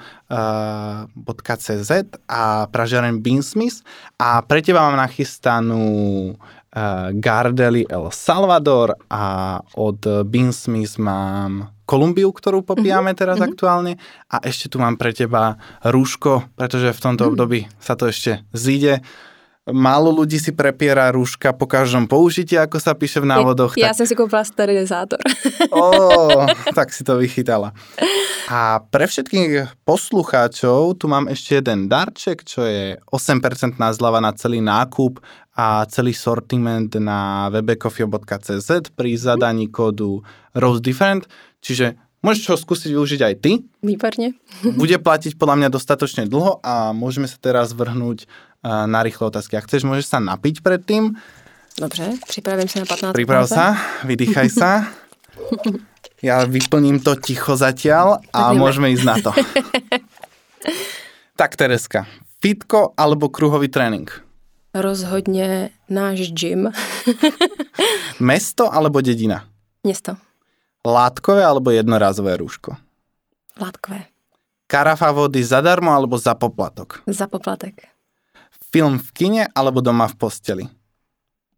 uh, 1.94 2.04
a 2.26 2.66
pražiareň 2.66 3.22
Beansmith. 3.22 3.86
A 4.18 4.42
pre 4.42 4.58
teba 4.66 4.82
mám 4.90 4.98
nachystanú 4.98 5.86
uh, 6.34 7.10
Gardeli 7.14 7.86
El 7.86 8.10
Salvador 8.10 8.98
a 9.06 9.58
od 9.78 10.26
Beansmith 10.26 10.98
mám 10.98 11.70
Kolumbiu, 11.90 12.30
ktorú 12.30 12.62
popíjame 12.62 13.14
teraz 13.18 13.42
mm-hmm. 13.42 13.50
aktuálne. 13.50 13.92
A 14.30 14.38
ešte 14.46 14.70
tu 14.70 14.78
mám 14.78 14.94
pre 14.94 15.10
teba 15.10 15.58
rúško, 15.82 16.54
pretože 16.54 16.94
v 16.94 17.02
tomto 17.02 17.26
mm. 17.26 17.30
období 17.34 17.60
sa 17.82 17.98
to 17.98 18.06
ešte 18.06 18.46
zíde 18.54 19.02
málo 19.72 20.12
ľudí 20.12 20.36
si 20.36 20.52
prepiera 20.52 21.08
rúška 21.10 21.54
po 21.54 21.64
každom 21.64 22.04
použití, 22.10 22.58
ako 22.58 22.76
sa 22.78 22.92
píše 22.94 23.22
v 23.22 23.30
návodoch. 23.30 23.78
Ja, 23.78 23.90
tak... 23.90 23.90
ja 23.90 23.98
som 23.98 24.06
si 24.06 24.14
kúpila 24.18 24.44
sterilizátor. 24.44 25.20
Ó, 25.72 25.86
tak 26.76 26.90
si 26.92 27.06
to 27.06 27.16
vychytala. 27.16 27.72
A 28.50 28.82
pre 28.82 29.06
všetkých 29.06 29.82
poslucháčov 29.86 30.98
tu 30.98 31.06
mám 31.06 31.30
ešte 31.30 31.62
jeden 31.62 31.86
darček, 31.86 32.42
čo 32.42 32.66
je 32.66 32.98
8% 33.14 33.78
zľava 33.78 34.18
na 34.18 34.34
celý 34.34 34.58
nákup 34.58 35.22
a 35.54 35.86
celý 35.86 36.10
sortiment 36.10 36.90
na 36.98 37.46
webekofio.cz 37.54 38.90
pri 38.94 39.10
zadaní 39.14 39.70
kódu 39.70 40.26
Rose 40.58 40.82
Different. 40.82 41.30
Čiže 41.62 42.09
Môžeš 42.20 42.52
ho 42.52 42.56
skúsiť 42.56 42.92
využiť 42.92 43.20
aj 43.24 43.34
ty. 43.40 43.52
Výborne. 43.80 44.36
Bude 44.80 44.96
platiť 45.00 45.40
podľa 45.40 45.56
mňa 45.56 45.68
dostatočne 45.72 46.28
dlho 46.28 46.60
a 46.60 46.92
môžeme 46.92 47.24
sa 47.24 47.40
teraz 47.40 47.72
vrhnúť 47.72 48.28
na 48.64 49.00
rýchle 49.00 49.32
otázky. 49.32 49.56
Ak 49.56 49.64
chceš, 49.64 49.88
môžeš 49.88 50.06
sa 50.12 50.18
napiť 50.20 50.60
predtým. 50.60 51.16
Dobře, 51.80 52.12
připravím 52.28 52.68
se 52.68 52.78
na 52.78 52.84
15 52.84 53.12
Priprav 53.12 53.48
sa, 53.48 53.76
vydýchaj 54.04 54.48
sa. 54.50 54.70
Ja 56.20 56.44
vyplním 56.44 57.00
to 57.00 57.16
ticho 57.16 57.56
zatiaľ 57.56 58.20
a 58.28 58.52
môžeme 58.52 58.92
ísť 58.92 59.04
na 59.08 59.16
to. 59.24 59.32
tak, 61.40 61.56
Tereska, 61.56 62.04
fitko 62.44 62.92
alebo 62.92 63.32
kruhový 63.32 63.72
trénink? 63.72 64.20
Rozhodně 64.74 65.70
náš 65.88 66.32
gym. 66.32 66.70
Mesto 68.20 68.74
alebo 68.74 69.00
dedina? 69.00 69.48
Město. 69.82 70.16
Látkové 70.86 71.44
alebo 71.44 71.70
jednorázové 71.70 72.36
rúško? 72.36 72.76
Látkové. 73.60 74.08
Karafa 74.66 75.12
vody 75.12 75.44
zadarmo 75.44 75.92
alebo 75.92 76.16
za 76.18 76.34
poplatok? 76.34 77.02
Za 77.06 77.26
poplatek. 77.26 77.84
Film 78.72 78.98
v 78.98 79.08
kine 79.12 79.42
alebo 79.54 79.80
doma 79.80 80.08
v 80.08 80.14
posteli? 80.14 80.64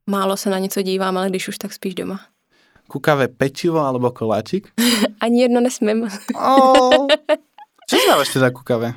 málo 0.07 0.37
se 0.37 0.51
na 0.51 0.59
něco 0.59 0.83
dívám, 0.83 1.17
ale 1.19 1.29
když 1.29 1.49
už, 1.49 1.59
tak 1.59 1.73
spíš 1.73 1.95
doma. 1.95 2.21
Kukavé 2.89 3.29
pečivo 3.29 3.79
alebo 3.79 4.11
koláčik? 4.11 4.69
Ani 5.21 5.43
jedno 5.43 5.61
nesmím. 5.61 6.09
Oh. 6.35 7.07
Čo 7.89 7.97
si 7.97 8.07
dávaš 8.09 8.29
teda 8.33 8.51
ku 8.51 8.63
kave? 8.65 8.95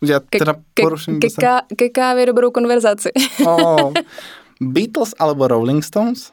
Ja 0.00 0.20
ke, 0.20 0.40
teda 0.40 0.56
poruším 0.74 1.20
ke, 1.20 1.28
ke, 1.28 1.40
ká, 1.40 1.54
ke 1.76 1.88
kávě 1.88 2.26
dobrou 2.26 2.50
konverzaci. 2.50 3.10
oh. 3.46 3.92
Beatles 4.60 5.14
alebo 5.18 5.48
Rolling 5.48 5.84
Stones? 5.84 6.32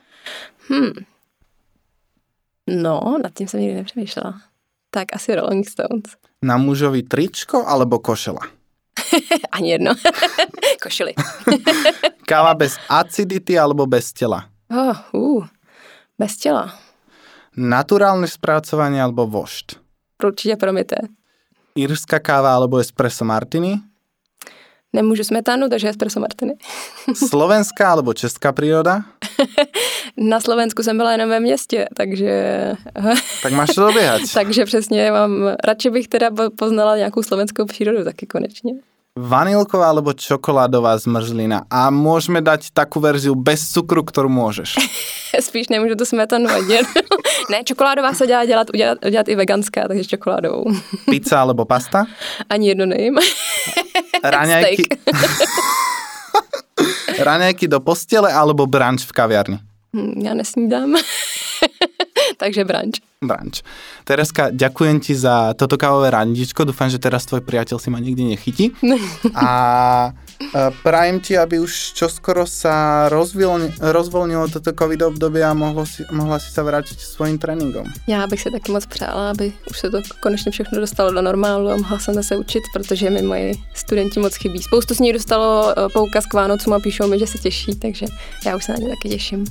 Hmm. 0.69 0.91
No, 2.67 3.17
nad 3.23 3.33
tím 3.33 3.47
jsem 3.47 3.59
nikdy 3.59 3.75
nepřemýšlela. 3.75 4.41
Tak 4.89 5.05
asi 5.13 5.35
Rolling 5.35 5.69
Stones. 5.69 6.03
Na 6.41 6.57
mužovi 6.57 7.03
tričko 7.03 7.63
alebo 7.67 7.99
košela? 7.99 8.41
Ani 9.51 9.69
jedno. 9.69 9.95
Košily. 10.83 11.13
Káva 12.29 12.53
bez 12.53 12.77
acidity 12.89 13.59
alebo 13.59 13.85
bez 13.85 14.13
tela? 14.13 14.49
Oh, 14.69 14.97
uh, 15.13 15.47
bez 16.19 16.37
těla. 16.37 16.73
Naturálne 17.57 18.27
spracovanie 18.27 19.01
alebo 19.01 19.27
vošt? 19.27 19.79
Určitě 20.23 20.55
promité. 20.55 20.95
Írska 21.77 22.19
káva 22.19 22.53
alebo 22.55 22.77
espresso 22.77 23.25
martini? 23.25 23.81
Nemůžu 24.97 25.23
smetanu, 25.23 25.69
takže 25.69 25.89
espresso 25.89 26.19
martini. 26.19 26.53
Slovenská 27.29 27.93
alebo 27.93 28.17
česká 28.17 28.49
príroda? 28.51 29.05
Na 30.17 30.41
Slovensku 30.41 30.83
jsem 30.83 30.97
byla 30.97 31.11
jenom 31.11 31.29
ve 31.29 31.39
městě, 31.39 31.87
takže... 31.93 32.31
Tak 33.43 33.53
máš 33.53 33.69
to 33.75 33.81
doběhat. 33.81 34.21
takže 34.33 34.65
přesně 34.65 35.11
mám... 35.11 35.53
Radši 35.63 35.89
bych 35.89 36.07
teda 36.07 36.29
poznala 36.57 36.97
nějakou 36.97 37.23
slovenskou 37.23 37.65
přírodu 37.65 38.03
taky 38.03 38.25
konečně. 38.25 38.73
Vanilková 39.17 39.89
alebo 39.89 40.13
čokoládová 40.13 40.93
zmrzlina. 41.01 41.65
A 41.73 41.89
môžeme 41.89 42.37
dať 42.37 42.69
takú 42.69 43.01
verziu 43.01 43.33
bez 43.33 43.65
cukru, 43.73 44.05
ktorú 44.05 44.29
môžeš. 44.29 44.77
Spíš 45.41 45.73
nemůžu 45.73 45.95
to 45.97 46.05
smetanu 46.05 46.45
vadit. 46.45 46.85
ne, 47.49 47.63
čokoládová 47.65 48.13
se 48.13 48.27
dá 48.27 48.45
dělat, 48.45 48.69
udělat, 48.73 48.97
udělat 49.05 49.27
i 49.27 49.35
veganská, 49.35 49.87
takže 49.87 50.05
čokoládovou. 50.05 50.69
Pizza 51.09 51.41
alebo 51.41 51.65
pasta? 51.65 52.05
Ani 52.49 52.67
jedno 52.67 52.85
nejím. 52.85 53.17
Raňajky. 54.23 54.83
Raňajky 57.19 57.65
do 57.67 57.79
postele 57.79 58.33
alebo 58.33 58.65
branč 58.65 59.05
v 59.05 59.11
kaviarni? 59.11 59.59
Hm, 59.95 60.21
já 60.21 60.33
nesnídám. 60.33 60.95
Takže 62.37 62.65
branč. 62.65 62.99
Branč. 63.23 63.61
Tereska, 64.03 64.53
ďakujem 64.53 64.99
ti 65.01 65.15
za 65.17 65.53
toto 65.57 65.77
kávové 65.77 66.13
randičko. 66.13 66.69
Dúfam, 66.69 66.85
že 66.85 67.01
teraz 67.01 67.25
tvoj 67.25 67.41
priateľ 67.41 67.81
si 67.81 67.89
ma 67.89 67.97
nikdy 67.97 68.23
nechytí. 68.29 68.77
A 69.33 70.13
prajem 70.83 71.19
ti, 71.19 71.37
aby 71.37 71.59
už 71.59 71.93
čoskoro 71.93 72.45
sa 72.45 73.09
rozvolnilo 73.81 74.47
toto 74.47 74.71
covid 74.73 75.01
obdobie 75.01 75.43
a 75.45 75.53
mohlo 75.53 75.85
si, 75.85 76.05
mohla 76.11 76.39
si 76.39 76.53
sa 76.53 76.63
vrátiť 76.63 76.99
svojim 76.99 77.37
tréninkům. 77.37 77.93
Já 78.07 78.27
bych 78.27 78.41
se 78.41 78.51
taky 78.51 78.71
moc 78.71 78.85
přála, 78.85 79.31
aby 79.31 79.53
už 79.69 79.79
se 79.79 79.89
to 79.89 80.01
konečně 80.19 80.51
všechno 80.51 80.79
dostalo 80.79 81.11
do 81.11 81.21
normálu 81.21 81.69
a 81.69 81.77
mohla 81.77 81.99
jsem 81.99 82.23
se 82.23 82.35
učit, 82.37 82.63
protože 82.73 83.09
mi 83.09 83.21
moji 83.21 83.53
studenti 83.73 84.19
moc 84.19 84.35
chybí. 84.35 84.61
Spoustu 84.61 84.93
z 84.95 84.99
nich 84.99 85.13
dostalo 85.13 85.73
e, 85.79 85.89
poukaz 85.93 86.25
k 86.25 86.33
Vánocům 86.33 86.73
a 86.73 86.79
píšou 86.79 87.07
mi, 87.07 87.19
že 87.19 87.27
se 87.27 87.37
těší, 87.37 87.75
takže 87.75 88.05
já 88.45 88.55
už 88.55 88.63
se 88.65 88.71
na 88.71 88.77
ně 88.77 88.89
taky 88.89 89.09
těším. 89.09 89.45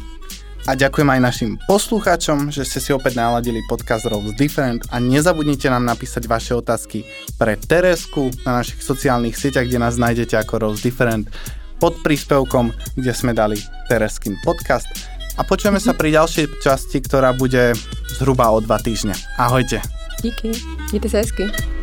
A 0.67 0.75
ďakujem 0.75 1.07
aj 1.07 1.21
našim 1.23 1.51
poslucháčom, 1.71 2.51
že 2.51 2.67
ste 2.67 2.83
si 2.83 2.91
opäť 2.91 3.15
naladili 3.15 3.63
podcast 3.71 4.03
Roles 4.11 4.35
Different 4.35 4.91
a 4.91 4.99
nezabudnite 4.99 5.71
nám 5.71 5.87
napísať 5.87 6.27
vaše 6.27 6.59
otázky 6.59 7.07
pre 7.39 7.55
Teresku 7.55 8.35
na 8.43 8.59
našich 8.59 8.83
sociálnych 8.83 9.39
sieťach, 9.39 9.71
kde 9.71 9.79
nás 9.79 9.95
nájdete 9.95 10.35
ako 10.35 10.59
Roles 10.59 10.83
Different 10.83 11.31
pod 11.79 12.03
príspevkom, 12.03 12.75
kde 12.99 13.13
sme 13.15 13.31
dali 13.31 13.63
Tereskin 13.87 14.35
podcast. 14.43 14.91
A 15.39 15.47
počujeme 15.47 15.79
sa 15.79 15.95
pri 15.95 16.19
ďalšej 16.19 16.59
časti, 16.59 16.99
ktorá 16.99 17.31
bude 17.31 17.71
zhruba 18.19 18.51
o 18.51 18.59
dva 18.59 18.83
týždne. 18.83 19.15
Ahojte. 19.39 19.79
Díky, 20.19 20.51
mějte 20.91 21.09
se 21.09 21.19
hezky. 21.19 21.76